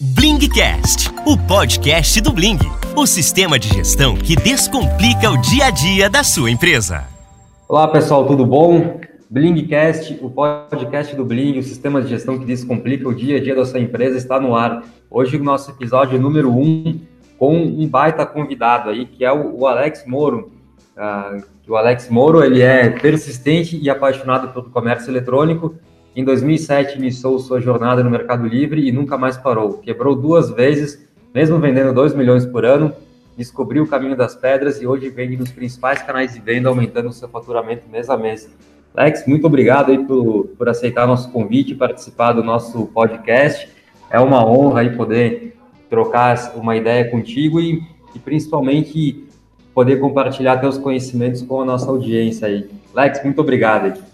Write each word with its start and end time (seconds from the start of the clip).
Blingcast, 0.00 1.10
o 1.26 1.36
podcast 1.36 2.20
do 2.20 2.32
Bling, 2.32 2.60
o 2.94 3.04
sistema 3.04 3.58
de 3.58 3.66
gestão 3.66 4.14
que 4.16 4.36
descomplica 4.36 5.28
o 5.28 5.36
dia 5.38 5.64
a 5.64 5.70
dia 5.70 6.08
da 6.08 6.22
sua 6.22 6.52
empresa. 6.52 7.02
Olá 7.68 7.88
pessoal, 7.88 8.24
tudo 8.24 8.46
bom? 8.46 9.00
Blingcast, 9.28 10.16
o 10.22 10.30
podcast 10.30 11.16
do 11.16 11.24
Bling, 11.24 11.58
o 11.58 11.64
sistema 11.64 12.00
de 12.00 12.10
gestão 12.10 12.38
que 12.38 12.44
descomplica 12.44 13.08
o 13.08 13.12
dia 13.12 13.38
a 13.38 13.40
dia 13.40 13.56
da 13.56 13.66
sua 13.66 13.80
empresa, 13.80 14.16
está 14.16 14.38
no 14.38 14.54
ar. 14.54 14.84
Hoje 15.10 15.36
o 15.36 15.42
nosso 15.42 15.72
episódio 15.72 16.16
número 16.16 16.48
1 16.48 16.60
um, 16.60 17.00
com 17.36 17.56
um 17.56 17.88
baita 17.88 18.24
convidado 18.24 18.90
aí, 18.90 19.04
que 19.04 19.24
é 19.24 19.32
o, 19.32 19.66
Alex 19.66 20.04
Moro. 20.06 20.52
Uh, 20.96 21.42
o 21.66 21.74
Alex 21.74 22.08
Moro 22.08 22.44
ele 22.44 22.62
é 22.62 22.88
persistente 22.88 23.76
e 23.76 23.90
apaixonado 23.90 24.52
pelo 24.52 24.70
comércio 24.70 25.10
eletrônico 25.10 25.74
em 26.18 26.24
2007, 26.24 26.98
iniciou 26.98 27.38
sua 27.38 27.60
jornada 27.60 28.02
no 28.02 28.10
Mercado 28.10 28.44
Livre 28.44 28.88
e 28.88 28.90
nunca 28.90 29.16
mais 29.16 29.36
parou. 29.36 29.74
Quebrou 29.74 30.16
duas 30.16 30.50
vezes, 30.50 31.08
mesmo 31.32 31.60
vendendo 31.60 31.94
2 31.94 32.12
milhões 32.12 32.44
por 32.44 32.64
ano, 32.64 32.92
descobriu 33.36 33.84
o 33.84 33.86
caminho 33.86 34.16
das 34.16 34.34
pedras 34.34 34.82
e 34.82 34.86
hoje 34.86 35.08
vende 35.10 35.36
nos 35.36 35.52
principais 35.52 36.02
canais 36.02 36.34
de 36.34 36.40
venda, 36.40 36.68
aumentando 36.68 37.12
seu 37.12 37.28
faturamento 37.28 37.88
mês 37.88 38.10
a 38.10 38.16
mês. 38.16 38.50
Alex, 38.96 39.28
muito 39.28 39.46
obrigado 39.46 39.92
aí 39.92 40.04
por, 40.04 40.48
por 40.58 40.68
aceitar 40.68 41.06
nosso 41.06 41.30
convite 41.30 41.76
participar 41.76 42.32
do 42.32 42.42
nosso 42.42 42.86
podcast. 42.86 43.68
É 44.10 44.18
uma 44.18 44.44
honra 44.44 44.80
aí 44.80 44.96
poder 44.96 45.56
trocar 45.88 46.52
uma 46.56 46.74
ideia 46.74 47.08
contigo 47.08 47.60
e, 47.60 47.80
e 48.12 48.18
principalmente 48.18 49.24
poder 49.72 50.00
compartilhar 50.00 50.56
teus 50.56 50.78
conhecimentos 50.78 51.42
com 51.42 51.60
a 51.60 51.64
nossa 51.64 51.88
audiência 51.88 52.48
aí. 52.48 52.68
Alex, 52.92 53.22
muito 53.22 53.40
obrigado 53.40 53.84
aí. 53.84 54.07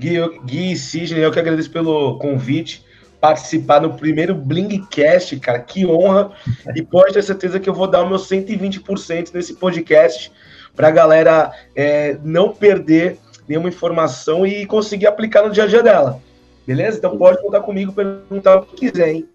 Gui, 0.00 0.16
Gui 0.46 0.76
Sidney, 0.76 1.22
eu 1.22 1.30
que 1.30 1.38
agradeço 1.38 1.70
pelo 1.70 2.18
convite, 2.18 2.82
participar 3.20 3.82
no 3.82 3.92
primeiro 3.92 4.34
Blingcast, 4.34 5.38
cara, 5.38 5.58
que 5.58 5.86
honra, 5.86 6.32
e 6.74 6.82
pode 6.82 7.12
ter 7.12 7.22
certeza 7.22 7.60
que 7.60 7.68
eu 7.68 7.74
vou 7.74 7.86
dar 7.86 8.02
o 8.02 8.08
meu 8.08 8.18
120% 8.18 9.34
nesse 9.34 9.54
podcast, 9.54 10.32
para 10.74 10.88
a 10.88 10.90
galera 10.90 11.52
é, 11.76 12.16
não 12.24 12.50
perder 12.50 13.18
nenhuma 13.46 13.68
informação 13.68 14.46
e 14.46 14.64
conseguir 14.64 15.06
aplicar 15.06 15.42
no 15.42 15.50
dia 15.50 15.64
a 15.64 15.66
dia 15.66 15.82
dela, 15.82 16.18
beleza? 16.66 16.96
Então 16.96 17.18
pode 17.18 17.42
contar 17.42 17.60
comigo, 17.60 17.92
perguntar 17.92 18.56
o 18.56 18.62
que 18.62 18.88
quiser, 18.88 19.10
hein? 19.10 19.28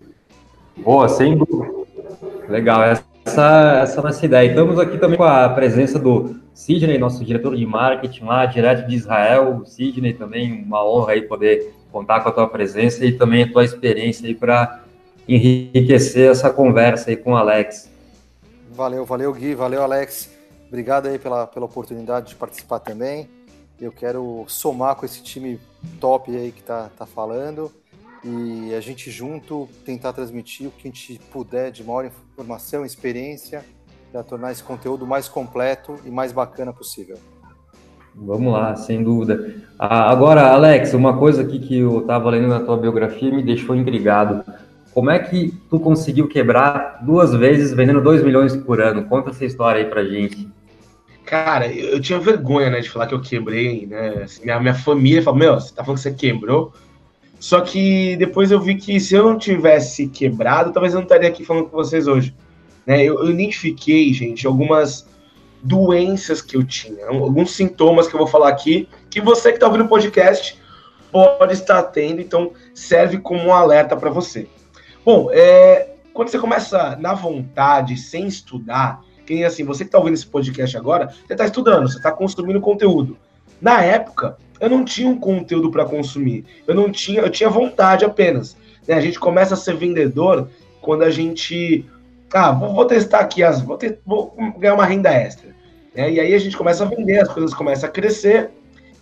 Boa, 0.78 1.08
sem 1.08 1.38
dúvida. 1.38 1.72
Legal, 2.50 2.84
essa, 2.84 3.03
essa 3.41 3.95
é 3.95 4.00
a 4.00 4.02
nossa 4.02 4.25
ideia. 4.25 4.50
Estamos 4.50 4.80
aqui 4.80 4.97
também 4.97 5.17
com 5.17 5.23
a 5.23 5.50
presença 5.50 6.00
do 6.00 6.36
Sidney, 6.53 6.97
nosso 6.97 7.23
diretor 7.23 7.55
de 7.55 7.66
marketing 7.66 8.23
lá, 8.23 8.45
direto 8.45 8.88
de 8.88 8.95
Israel. 8.95 9.64
Sidney, 9.66 10.14
também 10.14 10.64
uma 10.64 10.86
honra 10.86 11.14
aí 11.14 11.22
poder 11.22 11.73
contar 11.91 12.22
com 12.22 12.30
a 12.30 12.31
tua 12.31 12.47
presença 12.47 13.06
e 13.06 13.11
também 13.11 13.44
a 13.44 13.52
tua 13.52 13.66
experiência 13.66 14.28
aí 14.28 14.33
para 14.33 14.83
enriquecer 15.28 16.31
essa 16.31 16.50
conversa 16.50 17.09
aí 17.09 17.17
com 17.17 17.33
o 17.33 17.36
Alex. 17.36 17.89
Valeu, 18.72 19.06
valeu 19.06 19.33
Gui, 19.33 19.53
valeu 19.53 19.81
Alex. 19.81 20.30
Obrigado 20.67 21.08
aí 21.08 21.19
pela, 21.19 21.47
pela 21.47 21.66
oportunidade 21.66 22.30
de 22.30 22.36
participar 22.36 22.80
também. 22.80 23.30
Eu 23.80 23.91
quero 23.91 24.45
somar 24.47 24.95
com 24.95 25.06
esse 25.06 25.22
time 25.22 25.59
top 26.00 26.36
aí 26.36 26.52
que 26.52 26.63
tá, 26.63 26.89
tá 26.97 27.06
falando 27.06 27.72
e 28.26 28.73
a 28.73 28.81
gente 28.81 29.12
junto 29.12 29.70
tentar 29.86 30.12
transmitir 30.12 30.68
o 30.68 30.72
que 30.72 30.88
a 30.88 30.92
gente 30.92 31.20
puder 31.31 31.72
de 31.72 31.84
maior 31.84 32.06
informação, 32.06 32.84
experiência 32.84 33.64
para 34.12 34.23
tornar 34.23 34.52
esse 34.52 34.64
conteúdo 34.64 35.06
mais 35.06 35.28
completo 35.30 35.95
e 36.04 36.09
mais 36.09 36.31
bacana 36.31 36.73
possível. 36.73 37.18
Vamos 38.16 38.52
lá, 38.52 38.76
sem 38.76 39.03
dúvida. 39.03 39.56
Ah, 39.78 40.09
agora, 40.09 40.48
Alex, 40.48 40.94
uma 40.94 41.18
coisa 41.18 41.44
aqui 41.44 41.59
que 41.59 41.78
eu 41.78 42.00
estava 42.00 42.30
lendo 42.31 42.48
na 42.48 42.62
tua 42.62 42.78
biografia 42.78 43.30
me 43.30 43.44
deixou 43.44 43.76
intrigado. 43.76 44.44
Como 44.92 45.12
é 45.12 45.20
que 45.20 45.53
tu 45.70 45.80
conseguiu 45.80 46.28
quebrar 46.28 47.02
duas 47.03 47.34
vezes 47.34 47.73
vendendo 47.73 48.02
2 48.02 48.23
milhões 48.23 48.56
por 48.56 48.81
ano? 48.81 49.06
Conta 49.06 49.31
essa 49.31 49.46
história 49.46 49.84
aí 49.84 49.90
pra 49.90 50.06
gente. 50.06 50.50
Cara, 51.26 51.68
eu, 51.68 51.90
eu 51.90 52.02
tinha 52.02 52.18
vergonha, 52.18 52.70
né, 52.70 52.80
de 52.80 52.90
falar 52.90 53.06
que 53.06 53.13
eu 53.13 53.22
quebrei, 53.22 53.86
né? 53.86 54.24
Assim, 54.24 54.46
minha, 54.46 54.59
minha 54.59 54.74
família 54.74 55.22
falou, 55.22 55.38
meu, 55.38 55.56
você 55.56 55.75
tá 55.75 55.84
falando 55.84 55.97
que 55.97 56.03
você 56.03 56.13
quebrou? 56.13 56.74
Só 57.40 57.62
que 57.62 58.16
depois 58.18 58.51
eu 58.51 58.59
vi 58.59 58.75
que 58.75 59.00
se 59.00 59.13
eu 59.13 59.23
não 59.23 59.38
tivesse 59.38 60.07
quebrado, 60.07 60.72
talvez 60.72 60.94
eu 60.94 61.00
não 61.00 61.06
estaria 61.06 61.29
aqui 61.29 61.44
falando 61.46 61.66
com 61.66 61.78
vocês 61.78 62.07
hoje. 62.07 62.34
Né? 62.85 63.03
Eu, 63.03 63.19
eu 63.23 63.31
identifiquei, 63.31 64.13
gente, 64.13 64.47
algumas 64.47 65.07
doenças 65.62 66.41
que 66.41 66.56
eu 66.56 66.63
tinha, 66.63 67.07
alguns 67.07 67.51
sintomas 67.51 68.07
que 68.07 68.13
eu 68.13 68.19
vou 68.19 68.28
falar 68.28 68.50
aqui, 68.50 68.88
que 69.09 69.19
você 69.19 69.50
que 69.50 69.57
está 69.57 69.66
ouvindo 69.66 69.85
o 69.85 69.90
podcast 69.90 70.59
pode 71.12 71.53
estar 71.53 71.81
tendo, 71.84 72.22
então 72.22 72.51
serve 72.74 73.18
como 73.18 73.45
um 73.45 73.53
alerta 73.53 73.95
para 73.95 74.09
você. 74.09 74.47
Bom, 75.03 75.29
é, 75.31 75.95
quando 76.13 76.29
você 76.29 76.38
começa 76.38 76.95
na 76.97 77.13
vontade, 77.13 77.97
sem 77.97 78.28
estudar, 78.28 79.01
quem 79.25 79.44
assim, 79.44 79.63
você 79.63 79.84
que 79.84 79.88
está 79.88 79.97
ouvindo 79.97 80.13
esse 80.13 80.28
podcast 80.28 80.78
agora, 80.78 81.07
você 81.25 81.34
está 81.34 81.45
estudando, 81.45 81.90
você 81.90 81.97
está 81.97 82.12
consumindo 82.12 82.62
conteúdo. 82.62 83.18
Na 83.59 83.81
época, 83.81 84.38
eu 84.60 84.70
não 84.70 84.86
tinha 84.86 85.08
um 85.08 85.20
conteúdo 85.20 85.72
para 85.72 85.86
consumir, 85.86 86.46
eu 86.68 86.74
não 86.74 86.92
tinha, 86.92 87.22
eu 87.22 87.30
tinha 87.30 87.50
vontade 87.50 88.06
apenas. 88.06 88.56
Né? 88.88 88.96
A 88.96 89.02
gente 89.02 89.20
começa 89.20 89.54
a 89.54 89.58
ser 89.58 89.76
vendedor 89.76 90.50
quando 90.82 91.04
a 91.04 91.10
gente 91.10 91.86
ah, 92.34 92.52
vou, 92.52 92.74
vou 92.74 92.86
testar 92.86 93.20
aqui, 93.20 93.44
as, 93.44 93.62
vou, 93.62 93.78
ter, 93.78 94.00
vou 94.06 94.36
ganhar 94.58 94.74
uma 94.74 94.86
renda 94.86 95.12
extra. 95.12 95.50
Né? 95.96 96.12
E 96.12 96.20
aí 96.20 96.34
a 96.34 96.40
gente 96.40 96.58
começa 96.58 96.84
a 96.84 96.88
vender, 96.88 97.20
as 97.20 97.30
coisas 97.30 97.54
começam 97.54 97.90
a 97.90 97.92
crescer 97.92 98.50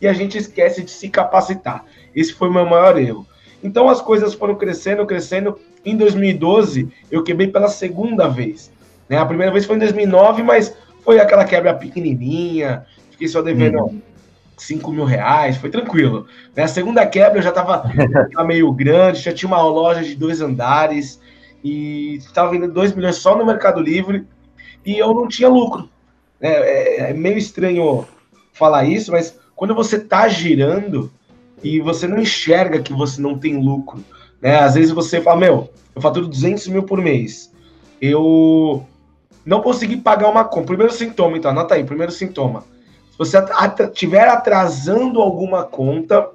e 0.02 0.08
a 0.08 0.14
gente 0.14 0.38
esquece 0.38 0.84
de 0.84 0.92
se 0.92 1.10
capacitar. 1.10 1.86
Esse 2.16 2.34
foi 2.34 2.50
o 2.50 2.54
meu 2.54 2.66
maior 2.66 2.98
erro. 2.98 3.26
Então 3.64 3.90
as 3.90 4.02
coisas 4.02 4.34
foram 4.34 4.56
crescendo, 4.56 5.06
crescendo. 5.06 5.58
Em 5.86 5.98
2012, 5.98 6.90
eu 7.12 7.24
quebrei 7.24 7.48
pela 7.48 7.68
segunda 7.68 8.28
vez. 8.28 8.72
Né? 9.10 9.18
A 9.18 9.26
primeira 9.26 9.52
vez 9.52 9.66
foi 9.66 9.76
em 9.76 9.80
2009, 9.80 10.44
mas 10.44 10.76
foi 11.02 11.20
aquela 11.20 11.46
quebra 11.46 11.74
pequenininha, 11.74 12.86
fiquei 13.12 13.28
só 13.28 13.42
devendo 13.42 13.86
hum. 13.86 14.02
5 14.58 14.92
mil 14.92 15.06
reais, 15.06 15.58
foi 15.58 15.70
tranquilo. 15.70 16.28
Né? 16.56 16.64
A 16.64 16.68
segunda 16.68 17.06
quebra 17.06 17.40
eu 17.40 17.44
já 17.44 17.50
estava 17.50 17.84
meio 18.46 18.72
grande, 18.72 19.22
já 19.22 19.34
tinha 19.34 19.48
uma 19.48 19.62
loja 19.62 20.04
de 20.04 20.16
dois 20.16 20.42
andares, 20.42 21.20
e 21.64 22.16
estava 22.16 22.52
vendendo 22.52 22.74
2 22.74 22.94
milhões 22.94 23.16
só 23.16 23.38
no 23.38 23.46
Mercado 23.46 23.80
Livre 23.80 24.28
e 24.86 24.98
eu 24.98 25.14
não 25.14 25.28
tinha 25.28 25.48
lucro. 25.48 25.90
É, 26.42 26.50
é, 26.50 27.12
é 27.12 27.14
meio 27.14 27.38
estranho 27.38 28.06
falar 28.52 28.84
isso, 28.84 29.12
mas 29.12 29.40
quando 29.56 29.74
você 29.74 29.96
está 29.96 30.28
girando 30.28 31.10
e 31.64 31.80
você 31.80 32.06
não 32.06 32.20
enxerga 32.20 32.82
que 32.82 32.92
você 32.92 33.22
não 33.22 33.38
tem 33.38 33.58
lucro, 33.58 34.04
né? 34.42 34.60
Às 34.60 34.76
vezes 34.76 34.92
você 34.92 35.22
fala, 35.22 35.40
meu, 35.40 35.70
eu 35.96 36.02
faturo 36.02 36.28
200 36.28 36.68
mil 36.68 36.84
por 36.84 37.02
mês, 37.02 37.50
eu 38.02 38.86
não 39.46 39.62
consegui 39.62 39.96
pagar 39.96 40.30
uma 40.30 40.44
compra. 40.44 40.68
Primeiro 40.68 40.92
sintoma, 40.92 41.38
então, 41.38 41.52
anota 41.52 41.76
aí, 41.76 41.84
primeiro 41.86 42.12
sintoma. 42.12 42.66
Se 43.14 43.20
você 43.20 43.38
estiver 43.84 44.28
atrasando 44.28 45.22
alguma 45.22 45.64
conta, 45.64 46.32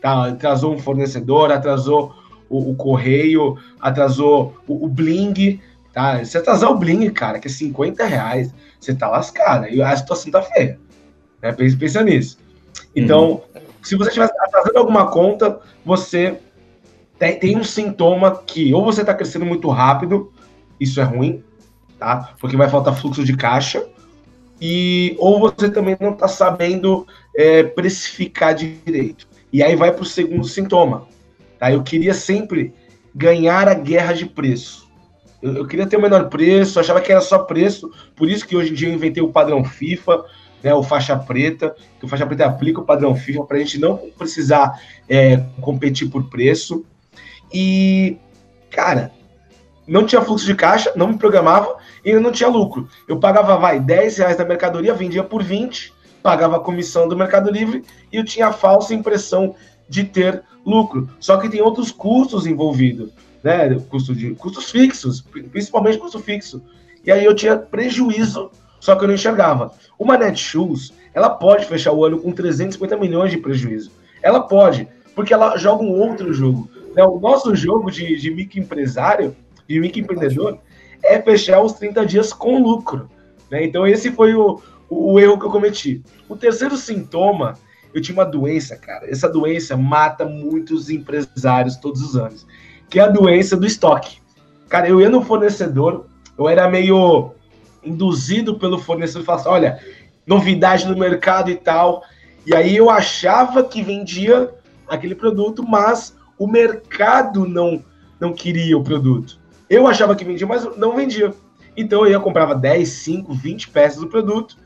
tá? 0.00 0.26
atrasou 0.26 0.72
um 0.72 0.78
fornecedor, 0.78 1.50
atrasou 1.50 2.14
o, 2.48 2.70
o 2.70 2.76
correio, 2.76 3.58
atrasou 3.80 4.54
o, 4.64 4.84
o, 4.84 4.88
Bling, 4.88 5.60
tá? 5.92 6.24
Se 6.24 6.38
atrasar 6.38 6.70
o 6.70 6.78
Bling, 6.78 7.10
cara, 7.10 7.40
que 7.40 7.48
é 7.48 7.50
50 7.50 8.04
reais, 8.04 8.54
você 8.78 8.94
tá 8.94 9.08
lascado. 9.08 9.66
E 9.66 9.82
a 9.82 9.96
situação 9.96 10.30
tá 10.30 10.40
feia. 10.40 10.78
Né? 11.42 11.50
Pensa, 11.50 11.76
pensa 11.76 12.02
nisso. 12.04 12.38
Então, 12.94 13.42
uhum. 13.52 13.62
se 13.82 13.96
você 13.96 14.10
estiver 14.10 14.30
atrasando 14.40 14.78
alguma 14.78 15.10
conta, 15.10 15.58
você 15.84 16.38
tem, 17.18 17.40
tem 17.40 17.56
um 17.58 17.64
sintoma 17.64 18.40
que 18.46 18.72
ou 18.72 18.84
você 18.84 19.04
tá 19.04 19.14
crescendo 19.14 19.44
muito 19.44 19.68
rápido, 19.68 20.32
isso 20.78 21.00
é 21.00 21.02
ruim, 21.02 21.42
tá? 21.98 22.34
Porque 22.40 22.56
vai 22.56 22.68
faltar 22.68 22.96
fluxo 22.96 23.24
de 23.24 23.36
caixa, 23.36 23.84
e 24.60 25.16
ou 25.18 25.40
você 25.40 25.70
também 25.70 25.96
não 26.00 26.12
está 26.12 26.28
sabendo 26.28 27.06
é, 27.36 27.62
precificar 27.62 28.54
direito. 28.54 29.26
E 29.52 29.62
aí 29.62 29.74
vai 29.74 29.92
para 29.92 30.02
o 30.02 30.06
segundo 30.06 30.46
sintoma, 30.46 31.08
Tá? 31.60 31.70
Eu 31.70 31.82
queria 31.82 32.14
sempre 32.14 32.72
ganhar 33.14 33.68
a 33.68 33.74
guerra 33.74 34.14
de 34.14 34.24
preço. 34.24 34.88
Eu, 35.42 35.58
eu, 35.58 35.66
queria 35.66 35.86
ter 35.86 35.98
o 35.98 36.00
menor 36.00 36.30
preço, 36.30 36.80
achava 36.80 37.02
que 37.02 37.12
era 37.12 37.20
só 37.20 37.40
preço, 37.40 37.92
por 38.16 38.30
isso 38.30 38.48
que 38.48 38.56
hoje 38.56 38.70
em 38.70 38.74
dia 38.74 38.88
eu 38.88 38.94
inventei 38.94 39.22
o 39.22 39.28
padrão 39.28 39.62
FIFA, 39.62 40.24
né, 40.62 40.72
o 40.72 40.82
faixa 40.82 41.14
preta, 41.16 41.76
que 41.98 42.06
o 42.06 42.08
faixa 42.08 42.26
preta 42.26 42.46
aplica 42.46 42.80
o 42.80 42.84
padrão 42.84 43.14
FIFA 43.14 43.44
para 43.44 43.58
a 43.58 43.60
gente 43.60 43.78
não 43.78 43.98
precisar 44.16 44.80
é, 45.06 45.36
competir 45.60 46.08
por 46.08 46.30
preço. 46.30 46.84
E, 47.52 48.16
cara, 48.70 49.12
não 49.86 50.06
tinha 50.06 50.22
fluxo 50.22 50.46
de 50.46 50.54
caixa, 50.54 50.92
não 50.96 51.08
me 51.08 51.18
programava 51.18 51.76
e 52.04 52.12
não 52.14 52.32
tinha 52.32 52.48
lucro. 52.48 52.88
Eu 53.08 53.18
pagava, 53.18 53.56
vai, 53.56 53.80
10 53.80 54.18
reais 54.18 54.36
da 54.36 54.44
mercadoria, 54.44 54.94
vendia 54.94 55.22
por 55.22 55.42
20, 55.42 55.92
pagava 56.22 56.56
a 56.56 56.60
comissão 56.60 57.08
do 57.08 57.16
Mercado 57.16 57.50
Livre 57.50 57.84
e 58.12 58.16
eu 58.16 58.24
tinha 58.24 58.48
a 58.48 58.52
falsa 58.52 58.94
impressão 58.94 59.54
de 59.88 60.04
ter 60.04 60.42
lucro. 60.64 61.08
Só 61.18 61.36
que 61.36 61.48
tem 61.48 61.60
outros 61.60 61.90
custos 61.90 62.46
envolvidos, 62.46 63.10
né? 63.42 63.74
Custo 63.88 64.14
de, 64.14 64.34
custos 64.34 64.70
fixos, 64.70 65.20
principalmente 65.20 65.98
custo 65.98 66.18
fixo. 66.18 66.62
E 67.04 67.10
aí 67.10 67.24
eu 67.24 67.34
tinha 67.34 67.56
prejuízo, 67.56 68.50
só 68.78 68.94
que 68.94 69.04
eu 69.04 69.08
não 69.08 69.14
enxergava. 69.14 69.72
Uma 69.98 70.16
Netshoes, 70.16 70.92
ela 71.14 71.30
pode 71.30 71.66
fechar 71.66 71.92
o 71.92 72.04
ano 72.04 72.18
com 72.18 72.32
350 72.32 72.96
milhões 72.96 73.30
de 73.30 73.38
prejuízo. 73.38 73.90
Ela 74.22 74.40
pode, 74.40 74.86
porque 75.14 75.32
ela 75.32 75.56
joga 75.56 75.82
um 75.82 75.92
outro 75.92 76.32
jogo. 76.32 76.68
Né? 76.94 77.02
O 77.02 77.18
nosso 77.18 77.54
jogo 77.54 77.90
de, 77.90 78.16
de 78.16 78.30
microempresário 78.30 79.34
E 79.68 79.78
o 79.78 79.82
microempreendedor 79.82 80.58
é 81.02 81.20
fechar 81.20 81.60
os 81.62 81.72
30 81.74 82.06
dias 82.06 82.32
com 82.32 82.62
lucro. 82.62 83.08
Né? 83.50 83.64
Então, 83.64 83.86
esse 83.86 84.10
foi 84.12 84.34
o, 84.34 84.60
o, 84.88 85.14
o 85.14 85.20
erro 85.20 85.38
que 85.38 85.46
eu 85.46 85.50
cometi. 85.50 86.02
O 86.28 86.36
terceiro 86.36 86.76
sintoma, 86.76 87.54
eu 87.92 88.00
tinha 88.00 88.16
uma 88.16 88.24
doença, 88.24 88.76
cara. 88.76 89.10
Essa 89.10 89.28
doença 89.28 89.76
mata 89.76 90.24
muitos 90.24 90.90
empresários 90.90 91.76
todos 91.76 92.02
os 92.02 92.16
anos, 92.16 92.46
que 92.88 93.00
é 93.00 93.02
a 93.02 93.08
doença 93.08 93.56
do 93.56 93.66
estoque. 93.66 94.18
Cara, 94.68 94.88
eu 94.88 95.00
ia 95.00 95.10
no 95.10 95.22
fornecedor, 95.22 96.06
eu 96.38 96.48
era 96.48 96.70
meio 96.70 97.32
induzido 97.82 98.58
pelo 98.58 98.78
fornecedor, 98.78 99.24
falava 99.24 99.42
assim, 99.42 99.50
olha, 99.50 99.80
novidade 100.26 100.86
no 100.86 100.96
mercado 100.96 101.50
e 101.50 101.56
tal. 101.56 102.04
E 102.46 102.54
aí 102.54 102.76
eu 102.76 102.88
achava 102.88 103.64
que 103.64 103.82
vendia 103.82 104.50
aquele 104.88 105.14
produto, 105.14 105.64
mas 105.66 106.16
o 106.38 106.46
mercado 106.46 107.46
não, 107.48 107.84
não 108.20 108.32
queria 108.32 108.78
o 108.78 108.84
produto. 108.84 109.39
Eu 109.70 109.86
achava 109.86 110.16
que 110.16 110.24
vendia, 110.24 110.46
mas 110.46 110.76
não 110.76 110.96
vendia. 110.96 111.32
Então 111.76 112.04
eu 112.04 112.10
ia 112.10 112.18
comprava 112.18 112.56
10, 112.56 112.88
5, 112.88 113.32
20 113.32 113.68
peças 113.68 114.00
do 114.00 114.08
produto 114.08 114.56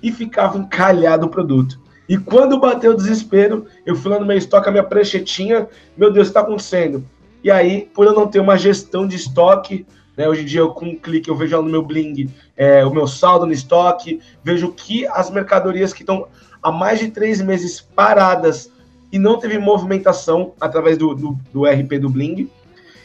e 0.00 0.12
ficava 0.12 0.56
encalhado 0.56 1.26
o 1.26 1.28
produto. 1.28 1.80
E 2.08 2.16
quando 2.16 2.60
bateu 2.60 2.92
o 2.92 2.96
desespero, 2.96 3.66
eu 3.84 3.96
fui 3.96 4.10
lá 4.10 4.20
no 4.20 4.26
meu 4.26 4.36
estoque, 4.36 4.68
a 4.68 4.72
minha 4.72 4.84
pranchetinha, 4.84 5.68
meu 5.96 6.12
Deus, 6.12 6.28
o 6.28 6.30
que 6.30 6.38
está 6.38 6.40
acontecendo? 6.40 7.04
E 7.42 7.50
aí, 7.50 7.88
por 7.92 8.06
eu 8.06 8.12
não 8.12 8.28
ter 8.28 8.38
uma 8.38 8.56
gestão 8.56 9.06
de 9.06 9.16
estoque, 9.16 9.84
né, 10.16 10.28
hoje 10.28 10.42
em 10.42 10.44
dia, 10.44 10.60
eu, 10.60 10.70
com 10.70 10.86
um 10.86 10.96
clique, 10.96 11.28
eu 11.28 11.36
vejo 11.36 11.56
lá 11.56 11.62
no 11.62 11.70
meu 11.70 11.82
Bling 11.82 12.30
é, 12.56 12.84
o 12.84 12.92
meu 12.92 13.06
saldo 13.06 13.46
no 13.46 13.52
estoque, 13.52 14.20
vejo 14.44 14.70
que 14.72 15.06
as 15.06 15.30
mercadorias 15.30 15.92
que 15.92 16.02
estão 16.02 16.26
há 16.62 16.70
mais 16.70 17.00
de 17.00 17.08
três 17.08 17.40
meses 17.40 17.80
paradas 17.80 18.70
e 19.10 19.18
não 19.18 19.38
teve 19.38 19.58
movimentação 19.58 20.52
através 20.60 20.96
do, 20.96 21.14
do, 21.14 21.38
do 21.52 21.64
RP 21.64 21.98
do 21.98 22.08
Bling. 22.08 22.48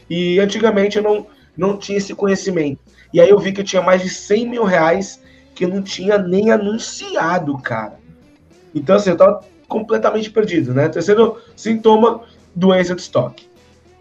E 0.09 0.39
antigamente 0.39 0.97
eu 0.97 1.03
não, 1.03 1.25
não 1.57 1.77
tinha 1.77 1.97
esse 1.97 2.13
conhecimento. 2.13 2.79
E 3.13 3.19
aí 3.19 3.29
eu 3.29 3.39
vi 3.39 3.51
que 3.51 3.61
eu 3.61 3.65
tinha 3.65 3.81
mais 3.81 4.01
de 4.01 4.09
100 4.09 4.49
mil 4.49 4.63
reais 4.63 5.21
que 5.55 5.65
eu 5.65 5.69
não 5.69 5.81
tinha 5.81 6.17
nem 6.17 6.51
anunciado, 6.51 7.57
cara. 7.57 7.99
Então, 8.75 8.95
assim, 8.95 9.09
eu 9.09 9.17
tava 9.17 9.43
completamente 9.67 10.29
perdido, 10.29 10.73
né? 10.73 10.87
Terceiro 10.87 11.41
sintoma, 11.55 12.21
doença 12.55 12.93
de 12.93 13.01
estoque, 13.01 13.49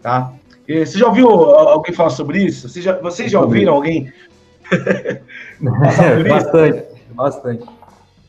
tá? 0.01 0.33
E, 0.67 0.85
você 0.85 0.99
já 0.99 1.07
ouviu 1.07 1.29
alguém 1.29 1.95
falar 1.95 2.09
sobre 2.09 2.43
isso? 2.43 2.69
Vocês 2.69 2.83
já, 2.83 2.99
vocês 2.99 3.31
já 3.31 3.41
ouviram 3.41 3.73
alguém? 3.73 4.13
bastante, 6.29 6.85
bastante. 7.11 7.65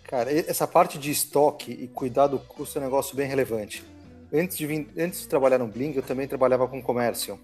Cara, 0.04 0.32
essa 0.32 0.66
parte 0.66 0.98
de 0.98 1.10
estoque 1.10 1.70
e 1.70 1.86
cuidar 1.88 2.28
do 2.28 2.38
custo 2.38 2.78
é 2.78 2.80
um 2.80 2.84
negócio 2.84 3.14
bem 3.14 3.28
relevante. 3.28 3.84
Antes 4.32 4.56
de, 4.56 4.66
vir, 4.66 4.88
antes 4.96 5.20
de 5.20 5.28
trabalhar 5.28 5.58
no 5.58 5.66
Bling, 5.66 5.92
eu 5.94 6.02
também 6.02 6.26
trabalhava 6.26 6.66
com 6.66 6.80
comércio. 6.80 7.38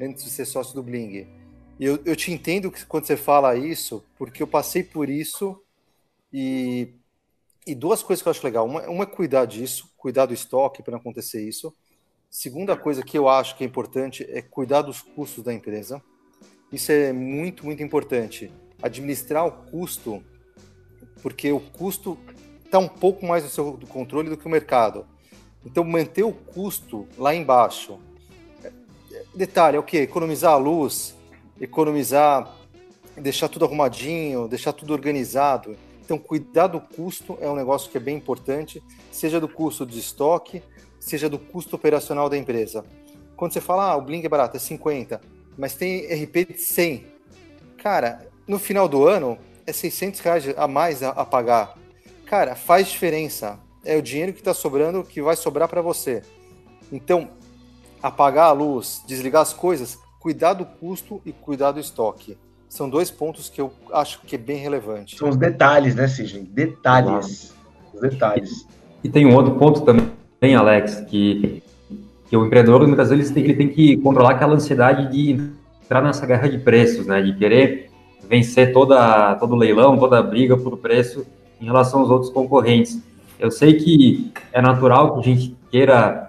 Antes 0.00 0.24
de 0.24 0.30
ser 0.30 0.44
sócio 0.44 0.74
do 0.74 0.82
Bling. 0.82 1.26
Eu, 1.78 2.00
eu 2.04 2.14
te 2.14 2.32
entendo 2.32 2.72
quando 2.88 3.06
você 3.06 3.16
fala 3.16 3.56
isso, 3.56 4.04
porque 4.16 4.42
eu 4.42 4.46
passei 4.46 4.82
por 4.82 5.08
isso 5.08 5.60
e, 6.32 6.94
e 7.66 7.74
duas 7.74 8.02
coisas 8.02 8.22
que 8.22 8.28
eu 8.28 8.30
acho 8.30 8.44
legal. 8.44 8.66
Uma, 8.66 8.82
uma 8.88 9.04
é 9.04 9.06
cuidar 9.06 9.44
disso, 9.44 9.90
cuidar 9.96 10.26
do 10.26 10.34
estoque 10.34 10.82
para 10.82 10.92
não 10.92 11.00
acontecer 11.00 11.46
isso. 11.46 11.74
Segunda 12.30 12.76
coisa 12.76 13.02
que 13.02 13.16
eu 13.16 13.28
acho 13.28 13.56
que 13.56 13.64
é 13.64 13.66
importante 13.66 14.26
é 14.28 14.42
cuidar 14.42 14.82
dos 14.82 15.00
custos 15.00 15.44
da 15.44 15.54
empresa. 15.54 16.02
Isso 16.72 16.90
é 16.90 17.12
muito, 17.12 17.64
muito 17.64 17.82
importante. 17.82 18.52
Administrar 18.82 19.46
o 19.46 19.52
custo 19.70 20.22
porque 21.24 21.50
o 21.50 21.58
custo 21.58 22.18
está 22.66 22.78
um 22.78 22.86
pouco 22.86 23.24
mais 23.24 23.42
no 23.42 23.48
seu 23.48 23.78
controle 23.88 24.28
do 24.28 24.36
que 24.36 24.44
o 24.44 24.50
mercado. 24.50 25.06
Então, 25.64 25.82
manter 25.82 26.22
o 26.22 26.34
custo 26.34 27.08
lá 27.16 27.34
embaixo. 27.34 27.98
Detalhe, 29.34 29.76
é 29.76 29.80
o 29.80 29.82
que? 29.82 29.98
Economizar 29.98 30.52
a 30.52 30.56
luz, 30.56 31.14
economizar, 31.60 32.54
deixar 33.16 33.48
tudo 33.48 33.64
arrumadinho, 33.64 34.48
deixar 34.48 34.72
tudo 34.72 34.92
organizado. 34.92 35.76
Então, 36.04 36.18
cuidar 36.18 36.66
do 36.66 36.80
custo 36.80 37.38
é 37.40 37.48
um 37.48 37.54
negócio 37.54 37.90
que 37.90 37.96
é 37.96 38.00
bem 38.00 38.16
importante, 38.16 38.82
seja 39.10 39.40
do 39.40 39.48
custo 39.48 39.86
de 39.86 39.98
estoque, 39.98 40.62
seja 41.00 41.28
do 41.28 41.38
custo 41.38 41.76
operacional 41.76 42.28
da 42.28 42.36
empresa. 42.36 42.84
Quando 43.36 43.52
você 43.52 43.60
fala, 43.60 43.90
ah, 43.90 43.96
o 43.96 44.02
Bling 44.02 44.24
é 44.24 44.28
barato, 44.28 44.56
é 44.56 44.60
50, 44.60 45.20
mas 45.56 45.74
tem 45.74 46.06
RP 46.06 46.52
de 46.52 46.58
100. 46.58 47.06
Cara, 47.78 48.28
no 48.46 48.58
final 48.58 48.88
do 48.88 49.06
ano, 49.06 49.38
é 49.66 49.72
600 49.72 50.20
reais 50.20 50.44
a 50.56 50.68
mais 50.68 51.02
a, 51.02 51.10
a 51.10 51.24
pagar. 51.24 51.78
Cara, 52.26 52.54
faz 52.54 52.88
diferença. 52.88 53.58
É 53.84 53.96
o 53.96 54.02
dinheiro 54.02 54.32
que 54.32 54.40
está 54.40 54.54
sobrando 54.54 55.04
que 55.04 55.22
vai 55.22 55.36
sobrar 55.36 55.68
para 55.68 55.82
você. 55.82 56.22
Então, 56.90 57.30
apagar 58.04 58.50
a 58.50 58.52
luz, 58.52 59.02
desligar 59.06 59.40
as 59.40 59.54
coisas, 59.54 59.98
cuidar 60.20 60.52
do 60.52 60.66
custo 60.66 61.22
e 61.24 61.32
cuidar 61.32 61.72
do 61.72 61.80
estoque. 61.80 62.36
São 62.68 62.86
dois 62.86 63.10
pontos 63.10 63.48
que 63.48 63.58
eu 63.58 63.72
acho 63.94 64.20
que 64.26 64.34
é 64.34 64.38
bem 64.38 64.58
relevante. 64.58 65.16
São 65.16 65.30
os 65.30 65.38
detalhes, 65.38 65.94
né, 65.94 66.06
Sidney? 66.06 66.42
Detalhes. 66.42 67.54
Os 67.94 68.00
detalhes. 68.02 68.66
E, 69.02 69.08
e 69.08 69.10
tem 69.10 69.24
um 69.24 69.34
outro 69.34 69.54
ponto 69.54 69.80
também, 69.80 70.54
Alex, 70.54 71.00
que, 71.08 71.62
que 72.28 72.36
o 72.36 72.44
empreendedor 72.44 72.86
muitas 72.86 73.08
vezes 73.08 73.30
tem, 73.30 73.42
ele 73.42 73.54
tem 73.54 73.68
que 73.68 73.96
controlar 73.96 74.32
aquela 74.32 74.52
ansiedade 74.52 75.10
de 75.10 75.50
entrar 75.82 76.02
nessa 76.02 76.26
guerra 76.26 76.46
de 76.46 76.58
preços, 76.58 77.06
né? 77.06 77.22
De 77.22 77.34
querer 77.34 77.90
vencer 78.28 78.74
toda, 78.74 79.34
todo 79.36 79.56
leilão, 79.56 79.96
toda 79.96 80.22
briga 80.22 80.58
por 80.58 80.76
preço 80.76 81.26
em 81.58 81.64
relação 81.64 82.00
aos 82.00 82.10
outros 82.10 82.30
concorrentes. 82.30 83.02
Eu 83.38 83.50
sei 83.50 83.74
que 83.74 84.30
é 84.52 84.60
natural 84.60 85.14
que 85.14 85.20
a 85.20 85.34
gente 85.34 85.56
queira 85.70 86.23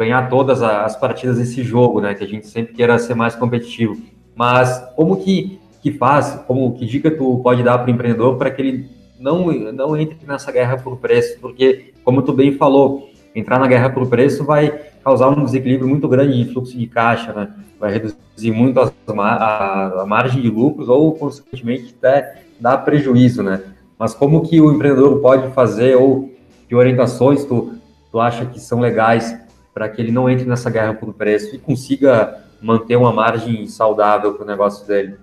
ganhar 0.00 0.30
todas 0.30 0.62
as 0.62 0.96
partidas 0.96 1.36
desse 1.36 1.62
jogo, 1.62 2.00
né? 2.00 2.14
Que 2.14 2.24
a 2.24 2.26
gente 2.26 2.46
sempre 2.46 2.72
queira 2.72 2.98
ser 2.98 3.14
mais 3.14 3.34
competitivo. 3.34 3.98
Mas 4.34 4.82
como 4.96 5.18
que, 5.18 5.60
que 5.82 5.92
faz, 5.92 6.42
como 6.46 6.72
que 6.72 6.86
dica 6.86 7.10
tu 7.10 7.38
pode 7.42 7.62
dar 7.62 7.76
para 7.76 7.88
o 7.88 7.90
empreendedor 7.90 8.38
para 8.38 8.50
que 8.50 8.62
ele 8.62 8.88
não, 9.18 9.52
não 9.52 9.94
entre 9.94 10.16
nessa 10.26 10.50
guerra 10.50 10.78
por 10.78 10.96
preço? 10.96 11.38
Porque, 11.38 11.92
como 12.02 12.22
tu 12.22 12.32
bem 12.32 12.52
falou, 12.52 13.10
entrar 13.34 13.58
na 13.58 13.66
guerra 13.66 13.90
por 13.90 14.08
preço 14.08 14.42
vai 14.42 14.72
causar 15.04 15.28
um 15.28 15.44
desequilíbrio 15.44 15.86
muito 15.86 16.08
grande 16.08 16.42
de 16.42 16.50
fluxo 16.50 16.78
de 16.78 16.86
caixa, 16.86 17.34
né? 17.34 17.52
vai 17.78 17.92
reduzir 17.92 18.50
muito 18.50 18.80
as, 18.80 18.92
a, 19.06 20.02
a, 20.02 20.06
margem 20.06 20.40
de 20.40 20.48
lucros 20.48 20.88
ou, 20.88 21.12
consequentemente, 21.12 21.94
até 21.98 22.42
dar 22.58 22.78
prejuízo, 22.78 23.42
né? 23.42 23.62
Mas 23.98 24.14
como 24.14 24.42
que 24.42 24.60
o 24.60 24.72
empreendedor 24.72 25.18
pode 25.20 25.52
fazer 25.52 25.96
ou 25.96 26.30
que 26.68 26.74
orientações 26.74 27.44
tu, 27.44 27.74
tu 28.10 28.18
acha 28.18 28.46
que 28.46 28.60
são 28.60 28.80
legais 28.80 29.38
para 29.72 29.88
que 29.88 30.00
ele 30.00 30.12
não 30.12 30.28
entre 30.28 30.46
nessa 30.46 30.70
guerra 30.70 30.94
por 30.94 31.14
preço 31.14 31.54
e 31.54 31.58
consiga 31.58 32.42
manter 32.60 32.96
uma 32.96 33.12
margem 33.12 33.66
saudável 33.66 34.34
para 34.34 34.44
o 34.44 34.46
negócio 34.46 34.86
dele? 34.86 35.16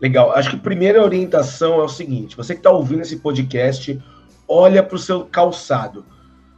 Legal. 0.00 0.32
Acho 0.32 0.50
que 0.50 0.56
a 0.56 0.60
primeira 0.60 1.02
orientação 1.02 1.80
é 1.80 1.84
o 1.84 1.88
seguinte: 1.88 2.36
você 2.36 2.54
que 2.54 2.60
está 2.60 2.70
ouvindo 2.70 3.02
esse 3.02 3.16
podcast, 3.16 4.00
olha 4.48 4.82
para 4.82 4.96
o 4.96 4.98
seu 4.98 5.24
calçado. 5.24 6.04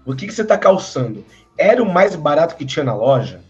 O 0.07 0.15
que, 0.15 0.27
que 0.27 0.35
você 0.35 0.43
está 0.43 0.59
calçando? 0.59 1.25
Era 1.57 1.83
o 1.83 1.91
mais 1.91 2.15
barato 2.15 2.57
que 2.57 2.65
tinha 2.65 2.85
na 2.85 2.95
loja? 2.95 3.41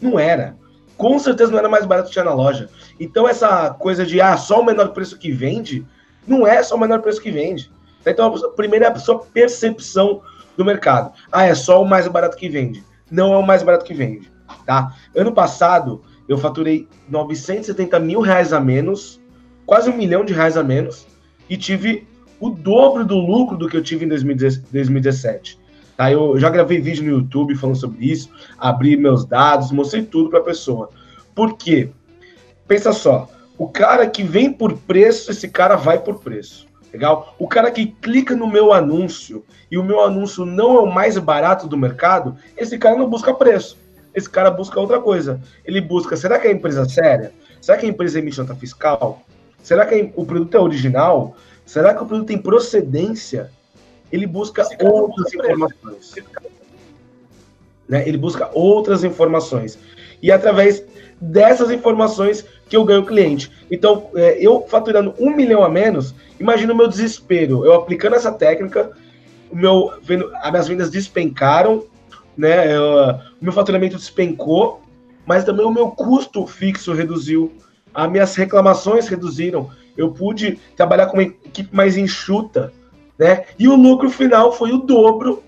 Não 0.00 0.18
era 0.18 0.56
com 0.98 1.16
certeza 1.18 1.52
não 1.52 1.60
era 1.60 1.68
mais 1.68 1.86
barato 1.86 2.08
que 2.08 2.12
tinha 2.12 2.24
na 2.24 2.34
loja. 2.34 2.68
Então 2.98 3.26
essa 3.26 3.70
coisa 3.70 4.04
de 4.04 4.20
ah, 4.20 4.36
só 4.36 4.60
o 4.60 4.66
menor 4.66 4.88
preço 4.88 5.16
que 5.16 5.30
vende, 5.30 5.86
não 6.26 6.44
é 6.46 6.60
só 6.62 6.74
o 6.74 6.80
menor 6.80 7.00
preço 7.00 7.22
que 7.22 7.30
vende. 7.30 7.70
Então, 8.04 8.34
a 8.34 8.48
primeira 8.50 8.86
é 8.86 8.90
a 8.90 8.96
sua 8.96 9.18
percepção 9.18 10.22
do 10.56 10.64
mercado. 10.64 11.12
Ah, 11.30 11.44
é 11.44 11.54
só 11.54 11.82
o 11.82 11.88
mais 11.88 12.08
barato 12.08 12.36
que 12.36 12.48
vende. 12.48 12.82
Não 13.10 13.32
é 13.32 13.36
o 13.36 13.46
mais 13.46 13.62
barato 13.62 13.84
que 13.84 13.94
vende, 13.94 14.30
tá? 14.66 14.94
Ano 15.14 15.32
passado, 15.32 16.02
eu 16.28 16.36
faturei 16.36 16.86
970 17.08 17.98
mil 17.98 18.20
reais 18.20 18.52
a 18.52 18.60
menos, 18.60 19.20
quase 19.64 19.88
um 19.90 19.96
milhão 19.96 20.24
de 20.24 20.32
reais 20.32 20.56
a 20.56 20.62
menos, 20.62 21.06
e 21.48 21.56
tive 21.56 22.06
o 22.38 22.50
dobro 22.50 23.04
do 23.04 23.16
lucro 23.16 23.56
do 23.56 23.68
que 23.68 23.76
eu 23.76 23.82
tive 23.82 24.04
em 24.04 24.08
2017. 24.08 25.58
Tá? 25.96 26.12
Eu 26.12 26.38
já 26.38 26.48
gravei 26.50 26.80
vídeo 26.80 27.02
no 27.02 27.10
YouTube 27.10 27.56
falando 27.56 27.76
sobre 27.76 28.04
isso, 28.04 28.30
abri 28.56 28.96
meus 28.96 29.24
dados, 29.24 29.72
mostrei 29.72 30.04
tudo 30.04 30.30
para 30.30 30.38
a 30.38 30.44
pessoa. 30.44 30.90
Por 31.34 31.56
quê? 31.56 31.90
Pensa 32.68 32.92
só, 32.92 33.28
o 33.56 33.66
cara 33.68 34.06
que 34.06 34.22
vem 34.22 34.52
por 34.52 34.74
preço, 34.74 35.30
esse 35.30 35.48
cara 35.48 35.74
vai 35.74 35.98
por 35.98 36.20
preço. 36.20 36.67
Legal? 36.92 37.34
O 37.38 37.46
cara 37.46 37.70
que 37.70 37.86
clica 37.86 38.34
no 38.34 38.46
meu 38.46 38.72
anúncio 38.72 39.44
e 39.70 39.76
o 39.76 39.84
meu 39.84 40.00
anúncio 40.00 40.44
não 40.44 40.76
é 40.76 40.80
o 40.80 40.86
mais 40.86 41.18
barato 41.18 41.66
do 41.66 41.76
mercado, 41.76 42.36
esse 42.56 42.78
cara 42.78 42.96
não 42.96 43.08
busca 43.08 43.34
preço. 43.34 43.76
Esse 44.14 44.28
cara 44.28 44.50
busca 44.50 44.80
outra 44.80 45.00
coisa. 45.00 45.40
Ele 45.64 45.80
busca, 45.80 46.16
será 46.16 46.38
que 46.38 46.46
é 46.46 46.50
a 46.50 46.54
empresa 46.54 46.82
é 46.82 46.88
séria? 46.88 47.32
Será 47.60 47.76
que 47.76 47.86
a 47.86 47.88
empresa 47.88 48.18
emite 48.18 48.38
nota 48.38 48.54
fiscal? 48.54 49.22
Será 49.62 49.84
que 49.84 50.12
o 50.16 50.24
produto 50.24 50.56
é 50.56 50.60
original? 50.60 51.36
Será 51.66 51.94
que 51.94 52.02
o 52.02 52.06
produto 52.06 52.28
tem 52.28 52.38
procedência? 52.38 53.50
ele 54.10 54.26
busca 54.26 54.66
outras 54.80 55.32
informações. 55.34 56.14
Né? 57.88 58.08
Ele 58.08 58.18
busca 58.18 58.50
outras 58.52 59.04
informações. 59.04 59.78
E 60.22 60.32
através 60.32 60.82
dessas 61.20 61.70
informações 61.70 62.44
que 62.68 62.76
eu 62.76 62.84
ganho 62.84 63.04
cliente. 63.04 63.50
Então, 63.70 64.10
é, 64.14 64.36
eu 64.38 64.66
faturando 64.68 65.14
um 65.18 65.34
milhão 65.34 65.64
a 65.64 65.68
menos, 65.68 66.14
imagina 66.38 66.72
o 66.72 66.76
meu 66.76 66.88
desespero. 66.88 67.64
Eu 67.64 67.74
aplicando 67.74 68.14
essa 68.14 68.30
técnica, 68.30 68.92
o 69.50 69.56
meu, 69.56 69.92
as 70.42 70.50
minhas 70.50 70.68
vendas 70.68 70.90
despencaram, 70.90 71.84
né? 72.36 72.74
Eu, 72.74 73.14
o 73.40 73.44
meu 73.44 73.52
faturamento 73.52 73.96
despencou, 73.96 74.80
mas 75.26 75.44
também 75.44 75.64
o 75.64 75.72
meu 75.72 75.90
custo 75.90 76.46
fixo 76.46 76.92
reduziu. 76.92 77.52
as 77.94 78.10
minhas 78.10 78.34
reclamações 78.36 79.08
reduziram, 79.08 79.70
eu 79.96 80.12
pude 80.12 80.58
trabalhar 80.76 81.06
com 81.06 81.14
uma 81.14 81.22
equipe 81.22 81.74
mais 81.74 81.96
enxuta, 81.96 82.72
né? 83.18 83.44
E 83.58 83.66
o 83.66 83.74
lucro 83.74 84.08
final 84.10 84.52
foi 84.52 84.72
o 84.72 84.78
dobro 84.78 85.42